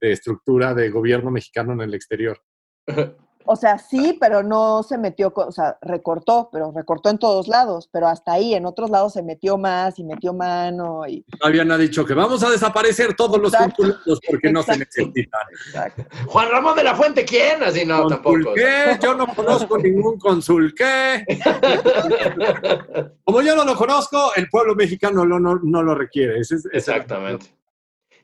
estructura 0.00 0.74
de 0.74 0.90
gobierno 0.90 1.30
mexicano 1.30 1.72
en 1.72 1.80
el 1.80 1.94
exterior. 1.94 2.40
O 3.50 3.56
sea, 3.56 3.78
sí, 3.78 4.14
pero 4.20 4.42
no 4.42 4.82
se 4.82 4.98
metió, 4.98 5.32
o 5.34 5.50
sea, 5.50 5.78
recortó, 5.80 6.50
pero 6.52 6.70
recortó 6.70 7.08
en 7.08 7.16
todos 7.16 7.48
lados, 7.48 7.88
pero 7.90 8.06
hasta 8.06 8.32
ahí, 8.32 8.52
en 8.52 8.66
otros 8.66 8.90
lados 8.90 9.14
se 9.14 9.22
metió 9.22 9.56
más 9.56 9.98
y 9.98 10.04
metió 10.04 10.34
mano. 10.34 11.06
Y... 11.08 11.22
Todavía 11.22 11.64
no 11.64 11.72
ha 11.72 11.78
dicho 11.78 12.04
que 12.04 12.12
vamos 12.12 12.42
a 12.42 12.50
desaparecer 12.50 13.14
todos 13.14 13.40
los 13.40 13.50
consulados 13.56 14.20
porque 14.30 14.52
no 14.52 14.62
se 14.62 14.76
necesitan. 14.76 15.40
Juan 16.26 16.50
Ramón 16.50 16.76
de 16.76 16.84
la 16.84 16.94
Fuente, 16.94 17.24
¿quién? 17.24 17.62
Así 17.62 17.86
no, 17.86 18.06
tampoco. 18.06 18.52
¿Qué? 18.54 18.98
Yo 19.02 19.14
no 19.14 19.26
conozco 19.34 19.78
ningún 19.78 20.18
consul, 20.18 20.74
¿qué? 20.74 21.24
Como 23.24 23.40
yo 23.40 23.56
no 23.56 23.64
lo 23.64 23.74
conozco, 23.76 24.32
el 24.36 24.50
pueblo 24.50 24.74
mexicano 24.74 25.24
no, 25.24 25.40
no, 25.40 25.82
lo 25.82 25.94
requiere. 25.94 26.38
Exactamente. 26.38 27.46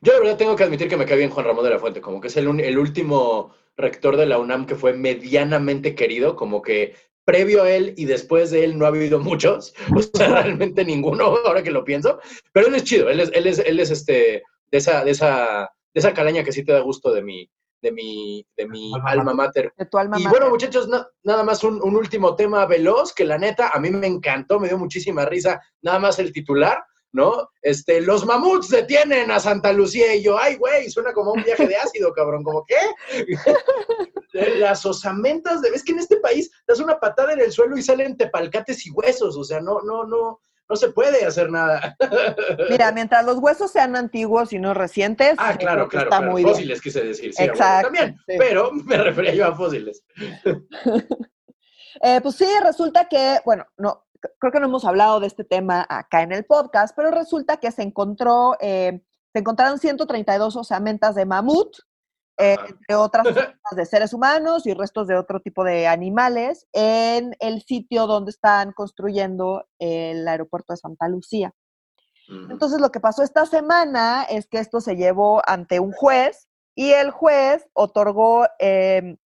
Yo 0.05 0.13
de 0.13 0.19
verdad 0.19 0.37
tengo 0.37 0.55
que 0.55 0.63
admitir 0.63 0.87
que 0.87 0.97
me 0.97 1.05
cae 1.07 1.17
bien 1.17 1.31
Juan 1.31 1.47
Ramón 1.47 1.63
de 1.63 1.71
la 1.71 1.79
Fuente, 1.79 1.99
como 1.99 2.21
que 2.21 2.27
es 2.27 2.37
el, 2.37 2.59
el 2.59 2.77
último 2.77 3.55
rector 3.75 4.17
de 4.17 4.27
la 4.27 4.37
UNAM 4.37 4.67
que 4.67 4.75
fue 4.75 4.93
medianamente 4.93 5.95
querido, 5.95 6.35
como 6.35 6.61
que 6.61 6.93
previo 7.25 7.63
a 7.63 7.71
él 7.71 7.95
y 7.97 8.05
después 8.05 8.51
de 8.51 8.65
él 8.65 8.77
no 8.77 8.85
ha 8.85 8.89
habido 8.89 9.19
muchos, 9.19 9.73
o 9.97 10.01
sea, 10.15 10.43
realmente 10.43 10.85
ninguno, 10.85 11.23
ahora 11.23 11.63
que 11.63 11.71
lo 11.71 11.83
pienso, 11.83 12.19
pero 12.53 12.67
él 12.67 12.75
es 12.75 12.83
chido, 12.83 13.09
él 13.09 13.19
es, 13.19 13.31
él 13.33 13.47
es, 13.47 13.57
él 13.57 13.79
es 13.79 13.89
este, 13.89 14.43
de 14.69 14.77
esa, 14.77 15.03
de 15.03 15.09
esa, 15.09 15.71
de 15.91 15.99
esa 15.99 16.13
calaña 16.13 16.43
que 16.43 16.51
sí 16.51 16.63
te 16.63 16.73
da 16.73 16.81
gusto 16.81 17.11
de 17.11 17.23
mi, 17.23 17.49
de 17.81 17.91
mi, 17.91 18.45
de 18.55 18.67
mi 18.67 18.91
alma 19.05 19.33
mater. 19.33 19.73
De 19.75 19.87
tu 19.87 19.97
alma 19.97 20.19
y 20.19 20.27
bueno, 20.27 20.51
muchachos, 20.51 20.87
nada 21.23 21.43
más 21.43 21.63
un, 21.63 21.81
un, 21.81 21.95
último 21.95 22.35
tema 22.35 22.67
veloz, 22.67 23.11
que 23.11 23.25
la 23.25 23.39
neta 23.39 23.69
a 23.69 23.79
mí 23.79 23.89
me 23.89 24.05
encantó, 24.05 24.59
me 24.59 24.67
dio 24.67 24.77
muchísima 24.77 25.25
risa, 25.25 25.59
nada 25.81 25.97
más 25.97 26.19
el 26.19 26.31
titular, 26.31 26.83
¿no? 27.15 27.49
Este, 27.61 28.01
los 28.01 28.25
mamuts 28.25 28.67
detienen 28.69 29.31
a 29.31 29.39
Santa 29.39 29.71
Lucía 29.71 30.13
y 30.13 30.21
yo, 30.21 30.37
ay, 30.37 30.55
güey, 30.55 30.89
suena 30.89 31.13
como 31.13 31.31
un 31.31 31.43
viaje 31.43 31.65
de 31.65 31.77
ácido, 31.77 32.11
cabrón, 32.11 32.43
¿como 32.43 32.65
qué? 32.65 32.75
Las 34.59 34.85
osamentas, 34.85 35.61
de, 35.61 35.69
es 35.69 35.83
que 35.83 35.93
en 35.93 35.99
este 35.99 36.17
país 36.17 36.51
das 36.67 36.81
una 36.81 36.99
patada 36.99 37.31
en 37.31 37.39
el 37.39 37.53
suelo 37.53 37.77
y 37.77 37.81
salen 37.81 38.17
tepalcates 38.17 38.85
y 38.85 38.91
huesos, 38.91 39.37
o 39.37 39.45
sea, 39.45 39.61
no, 39.61 39.81
no, 39.81 40.03
no, 40.03 40.41
no 40.67 40.75
se 40.75 40.89
puede 40.89 41.25
hacer 41.25 41.49
nada. 41.49 41.95
Mira, 42.69 42.91
mientras 42.91 43.25
los 43.25 43.37
huesos 43.37 43.71
sean 43.71 43.95
antiguos 43.95 44.51
y 44.51 44.59
no 44.59 44.73
recientes. 44.73 45.35
Ah, 45.37 45.55
claro, 45.57 45.87
claro, 45.87 46.09
claro. 46.09 46.37
fósiles 46.37 46.81
quise 46.81 47.01
decir. 47.01 47.33
Sí, 47.33 47.43
Exacto. 47.43 47.87
también, 47.87 48.17
pero 48.27 48.73
me 48.73 48.97
refería 48.97 49.33
yo 49.33 49.45
a 49.47 49.55
fósiles. 49.55 50.03
Eh, 52.01 52.19
pues 52.21 52.35
sí, 52.35 52.45
resulta 52.61 53.07
que, 53.07 53.39
bueno, 53.45 53.65
no, 53.77 54.04
creo 54.39 54.51
que 54.51 54.59
no 54.59 54.67
hemos 54.67 54.85
hablado 54.85 55.19
de 55.19 55.27
este 55.27 55.43
tema 55.43 55.85
acá 55.89 56.21
en 56.21 56.31
el 56.31 56.45
podcast, 56.45 56.95
pero 56.95 57.11
resulta 57.11 57.57
que 57.57 57.71
se 57.71 57.83
encontró, 57.83 58.55
eh, 58.59 59.01
se 59.33 59.39
encontraron 59.39 59.79
132 59.79 60.55
osamentas 60.55 61.15
de 61.15 61.25
mamut, 61.25 61.77
eh, 62.37 62.57
entre 62.67 62.95
otras 62.95 63.25
de 63.71 63.85
seres 63.85 64.13
humanos 64.13 64.67
y 64.67 64.73
restos 64.73 65.07
de 65.07 65.15
otro 65.15 65.39
tipo 65.39 65.63
de 65.63 65.87
animales, 65.87 66.67
en 66.73 67.35
el 67.39 67.61
sitio 67.61 68.07
donde 68.07 68.31
están 68.31 68.73
construyendo 68.73 69.65
el 69.79 70.27
aeropuerto 70.27 70.73
de 70.73 70.77
Santa 70.77 71.07
Lucía. 71.07 71.53
Entonces, 72.27 72.81
lo 72.81 72.91
que 72.91 72.99
pasó 72.99 73.21
esta 73.21 73.45
semana 73.45 74.23
es 74.23 74.47
que 74.47 74.57
esto 74.57 74.81
se 74.81 74.95
llevó 74.95 75.41
ante 75.47 75.79
un 75.79 75.91
juez 75.91 76.47
y 76.73 76.91
el 76.91 77.11
juez 77.11 77.67
otorgó 77.73 78.47
eh, 78.59 79.17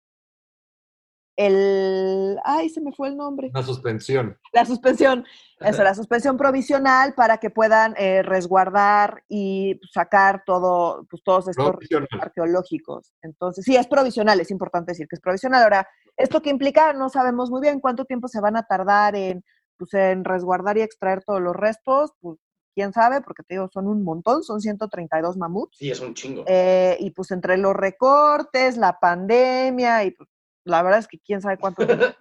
el, 1.39 2.37
ay, 2.45 2.69
se 2.69 2.81
me 2.81 2.91
fue 2.93 3.07
el 3.09 3.17
nombre. 3.17 3.53
La 3.55 3.63
suspensión. 3.63 4.37
La 4.53 4.67
suspensión, 4.67 5.25
eso, 5.61 5.85
la 5.85 5.95
suspensión 5.95 6.37
provisional 6.37 7.15
para 7.15 7.39
que 7.39 7.49
puedan 7.49 7.95
eh, 7.97 8.23
resguardar 8.25 9.23
y 9.29 9.81
sacar 9.93 10.43
todo, 10.45 11.07
pues 11.09 11.23
todos 11.23 11.47
estos 11.47 11.77
arqueológicos. 12.21 13.13
Entonces, 13.23 13.65
sí, 13.65 13.77
es 13.77 13.87
provisional, 13.87 14.41
es 14.41 14.51
importante 14.51 14.91
decir 14.91 15.07
que 15.07 15.15
es 15.15 15.23
provisional. 15.23 15.63
Ahora, 15.63 15.89
¿esto 16.17 16.43
qué 16.43 16.51
implica? 16.51 16.93
No 16.93 17.09
sabemos 17.09 17.51
muy 17.51 17.61
bien 17.61 17.79
cuánto 17.79 18.05
tiempo 18.05 18.27
se 18.27 18.41
van 18.41 18.57
a 18.57 18.65
tardar 18.65 19.15
en, 19.15 19.45
pues, 19.77 19.95
en 19.95 20.25
resguardar 20.25 20.77
y 20.77 20.83
extraer 20.83 21.23
todos 21.23 21.41
los 21.41 21.55
restos, 21.55 22.15
pues 22.21 22.37
quién 22.75 22.93
sabe, 22.93 23.21
porque 23.21 23.45
te 23.45 23.55
digo, 23.55 23.71
son 23.73 23.87
un 23.87 24.03
montón, 24.03 24.43
son 24.43 24.61
132 24.61 25.37
mamuts. 25.37 25.79
Sí, 25.79 25.89
es 25.89 26.01
un 26.01 26.15
chingo. 26.15 26.43
Eh, 26.49 26.97
y 26.99 27.13
pues 27.13 27.31
entre 27.31 27.57
los 27.59 27.77
recortes, 27.77 28.77
la 28.77 28.99
pandemia 28.99 30.03
y 30.03 30.11
pues, 30.11 30.29
la 30.69 30.83
verdad 30.83 31.01
es 31.01 31.09
que 31.09 31.19
quién 31.19 31.41
sabe 31.41 31.59
cuánto 31.59 31.87
tarde, 31.87 32.15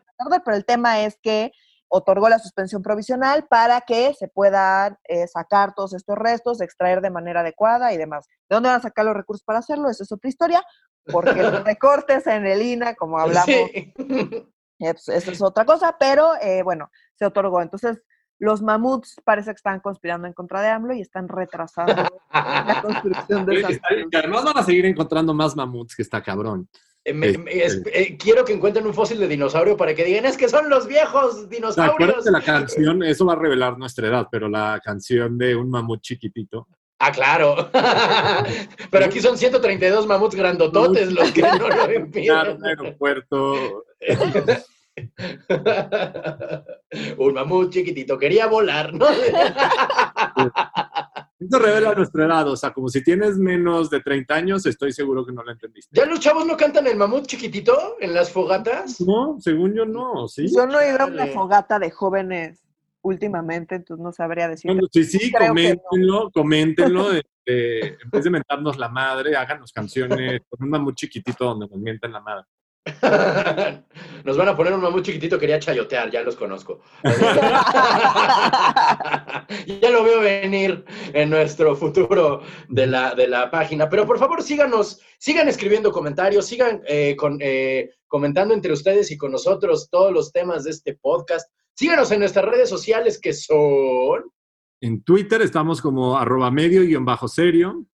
pero 0.43 0.57
el 0.57 0.65
tema 0.65 1.01
es 1.01 1.17
que 1.21 1.51
otorgó 1.89 2.27
la 2.29 2.39
suspensión 2.39 2.81
provisional 2.81 3.45
para 3.47 3.81
que 3.81 4.13
se 4.13 4.27
puedan 4.27 4.97
eh, 5.05 5.27
sacar 5.27 5.73
todos 5.73 5.93
estos 5.93 6.17
restos, 6.17 6.61
extraer 6.61 7.01
de 7.01 7.09
manera 7.09 7.41
adecuada 7.41 7.93
y 7.93 7.97
demás. 7.97 8.27
¿De 8.49 8.55
dónde 8.55 8.69
van 8.69 8.79
a 8.79 8.81
sacar 8.81 9.05
los 9.05 9.15
recursos 9.15 9.43
para 9.43 9.59
hacerlo? 9.59 9.89
Esa 9.89 10.03
es 10.03 10.11
otra 10.11 10.29
historia, 10.29 10.63
porque 11.05 11.41
los 11.41 11.63
recortes 11.63 12.27
en 12.27 12.45
el 12.45 12.61
INA, 12.61 12.95
como 12.95 13.19
hablamos, 13.19 13.47
eh, 13.73 13.93
pues, 13.95 15.07
eso 15.07 15.31
es 15.31 15.41
otra 15.41 15.65
cosa, 15.65 15.95
pero 15.97 16.33
eh, 16.41 16.61
bueno, 16.63 16.89
se 17.15 17.25
otorgó. 17.25 17.61
Entonces, 17.61 18.01
los 18.39 18.61
mamuts 18.61 19.15
parece 19.23 19.51
que 19.51 19.55
están 19.55 19.79
conspirando 19.79 20.27
en 20.27 20.33
contra 20.33 20.61
de 20.61 20.69
AMLO 20.69 20.93
y 20.93 21.01
están 21.01 21.27
retrasando 21.27 21.95
la 22.33 22.81
construcción 22.81 23.45
de 23.45 23.59
esas. 23.59 23.79
Además 24.13 24.43
van 24.43 24.57
a 24.57 24.63
seguir 24.63 24.85
encontrando 24.85 25.33
más 25.33 25.55
mamuts 25.55 25.95
que 25.95 26.03
está 26.03 26.21
cabrón. 26.21 26.69
Eh, 27.05 27.73
eh, 27.93 28.17
quiero 28.17 28.43
que 28.43 28.51
encuentren 28.51 28.85
un 28.85 28.93
fósil 28.93 29.19
de 29.19 29.29
dinosaurio 29.29 29.77
para 29.77 29.95
que 29.95 30.03
digan, 30.03 30.25
es 30.25 30.35
que 30.35 30.49
son 30.49 30.69
los 30.69 30.87
viejos 30.87 31.49
dinosaurios. 31.49 32.25
de 32.25 32.31
la 32.31 32.41
canción, 32.41 33.01
eso 33.01 33.25
va 33.25 33.33
a 33.33 33.37
revelar 33.37 33.77
nuestra 33.77 34.07
edad, 34.07 34.27
pero 34.29 34.49
la 34.49 34.81
canción 34.83 35.37
de 35.37 35.55
un 35.55 35.69
mamut 35.69 36.01
chiquitito. 36.01 36.67
Ah, 36.99 37.11
claro. 37.11 37.69
pero 38.91 39.05
aquí 39.05 39.21
son 39.21 39.37
132 39.37 40.07
mamuts 40.07 40.35
grandototes 40.35 41.13
los 41.13 41.31
que 41.31 41.43
no 41.43 41.69
lo 41.69 41.93
impiden. 41.93 42.65
aeropuerto. 42.65 43.85
un 47.17 47.33
mamut 47.33 47.71
chiquitito 47.71 48.17
quería 48.17 48.47
volar, 48.47 48.93
¿no? 48.93 49.05
Esto 51.39 51.59
revela 51.59 51.93
nuestra 51.93 52.25
edad, 52.25 52.47
o 52.47 52.57
sea, 52.57 52.73
como 52.73 52.89
si 52.89 53.03
tienes 53.03 53.38
menos 53.38 53.91
de 53.91 53.99
30 53.99 54.33
años, 54.33 54.65
estoy 54.65 54.91
seguro 54.91 55.23
que 55.23 55.31
no 55.31 55.43
lo 55.43 55.51
entendiste. 55.51 55.95
¿Ya 55.95 56.07
los 56.07 56.19
chavos 56.19 56.47
no 56.47 56.57
cantan 56.57 56.88
el 56.88 56.97
mamut 56.97 57.27
chiquitito 57.27 57.95
en 57.99 58.13
las 58.15 58.31
fogatas? 58.31 58.99
No, 59.01 59.38
según 59.39 59.75
yo 59.75 59.85
no, 59.85 60.27
¿sí? 60.27 60.47
Yo 60.53 60.65
no 60.65 60.79
he 60.79 60.89
ido 60.89 61.01
a 61.01 61.05
una 61.05 61.27
fogata 61.27 61.77
de 61.77 61.91
jóvenes 61.91 62.63
últimamente, 63.01 63.75
entonces 63.75 64.03
no 64.03 64.11
sabría 64.11 64.47
decir. 64.47 64.71
sí, 64.91 65.03
sí, 65.03 65.31
coméntenlo, 65.31 66.31
coméntenlo. 66.31 67.11
en 67.45 68.09
vez 68.11 68.23
de 68.23 68.29
mentarnos 68.29 68.77
la 68.77 68.89
madre, 68.89 69.35
háganos 69.35 69.71
canciones 69.71 70.41
con 70.49 70.63
un 70.63 70.69
mamut 70.71 70.95
chiquitito 70.95 71.45
donde 71.45 71.67
nos 71.67 71.79
mienten 71.79 72.11
la 72.11 72.19
madre. 72.19 72.45
Nos 74.23 74.38
van 74.38 74.47
a 74.49 74.55
poner 74.55 74.73
uno 74.73 74.91
muy 74.91 75.01
chiquitito, 75.01 75.39
quería 75.39 75.59
chayotear, 75.59 76.09
ya 76.11 76.21
los 76.21 76.35
conozco. 76.35 76.81
ya 77.03 77.09
lo 79.89 80.03
veo 80.03 80.21
venir 80.21 80.85
en 81.13 81.29
nuestro 81.29 81.75
futuro 81.75 82.41
de 82.67 82.88
la, 82.88 83.13
de 83.15 83.27
la 83.27 83.51
página. 83.51 83.89
Pero 83.89 84.05
por 84.05 84.19
favor, 84.19 84.41
síganos, 84.41 85.01
sigan 85.17 85.47
escribiendo 85.47 85.91
comentarios, 85.91 86.45
sigan 86.45 86.81
eh, 86.88 87.15
con, 87.17 87.38
eh, 87.41 87.91
comentando 88.07 88.53
entre 88.53 88.73
ustedes 88.73 89.11
y 89.11 89.17
con 89.17 89.31
nosotros 89.31 89.89
todos 89.89 90.11
los 90.11 90.31
temas 90.31 90.63
de 90.63 90.71
este 90.71 90.95
podcast. 90.95 91.49
Síganos 91.73 92.11
en 92.11 92.19
nuestras 92.19 92.45
redes 92.45 92.69
sociales 92.69 93.19
que 93.21 93.33
son... 93.33 94.23
En 94.81 95.03
Twitter 95.03 95.41
estamos 95.41 95.81
como 95.81 96.17
arroba 96.17 96.51
medio 96.51 96.81
guion 96.83 97.05
bajo 97.05 97.27
serio. 97.27 97.85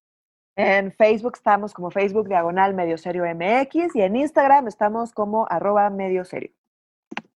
En 0.55 0.91
Facebook 0.91 1.33
estamos 1.35 1.73
como 1.73 1.89
Facebook 1.89 2.27
Diagonal 2.27 2.75
Medio 2.75 2.97
Serio 2.97 3.23
MX 3.25 3.95
y 3.95 4.01
en 4.01 4.15
Instagram 4.15 4.67
estamos 4.67 5.11
como 5.11 5.47
arroba 5.49 5.89
Medio 5.89 6.23
Serio. 6.25 6.51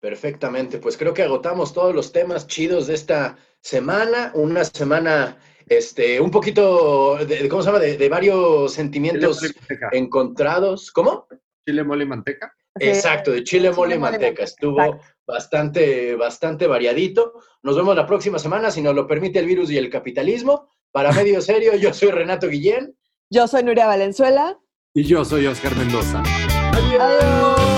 Perfectamente, 0.01 0.79
pues 0.79 0.97
creo 0.97 1.15
que 1.15 1.23
agotamos 1.23 1.73
todos 1.73 1.95
los 1.95 2.13
temas 2.13 2.47
chidos 2.47 2.89
de 2.89 2.95
esta 2.95 3.37
semana, 3.61 4.33
una 4.35 4.65
semana 4.65 5.39
este, 5.67 6.21
un 6.21 6.31
poquito, 6.31 7.17
de, 7.25 7.49
¿cómo 7.49 7.63
se 7.63 7.69
llama? 7.69 7.79
De, 7.79 8.09
varios 8.09 8.73
sentimientos 8.73 9.41
encontrados. 9.93 10.91
¿Cómo? 10.91 11.27
Chile, 11.67 11.85
mole 11.85 12.05
y 12.05 12.09
manteca. 12.09 12.55
Exacto, 12.79 13.31
de 13.31 13.45
chile, 13.45 13.71
mole, 13.71 13.95
y 13.95 13.99
manteca. 13.99 14.43
Estuvo 14.43 15.01
bastante, 15.27 16.17
bastante 16.17 16.67
variadito. 16.67 17.41
Nos 17.63 17.77
vemos 17.77 17.97
la 17.97 18.07
próxima 18.07 18.39
semana, 18.39 18.71
si 18.71 18.83
nos 18.83 18.95
lo 18.95 19.07
permite 19.07 19.39
el 19.39 19.47
virus 19.47 19.71
y 19.71 19.79
el 19.79 19.89
capitalismo. 19.89 20.69
Para 20.91 21.13
Medio 21.13 21.41
Serio, 21.41 21.75
yo 21.77 21.95
soy 21.95 22.11
Renato 22.11 22.49
Guillén. 22.49 22.95
Yo 23.31 23.49
soy 23.49 23.65
Nuria 23.65 23.87
Valenzuela. 23.87 24.59
Y 24.95 25.05
yo 25.05 25.25
soy 25.25 25.47
Oscar 25.47 25.75
Mendoza. 25.77 26.23
Adiós. 26.73 27.03
Adiós. 27.03 27.74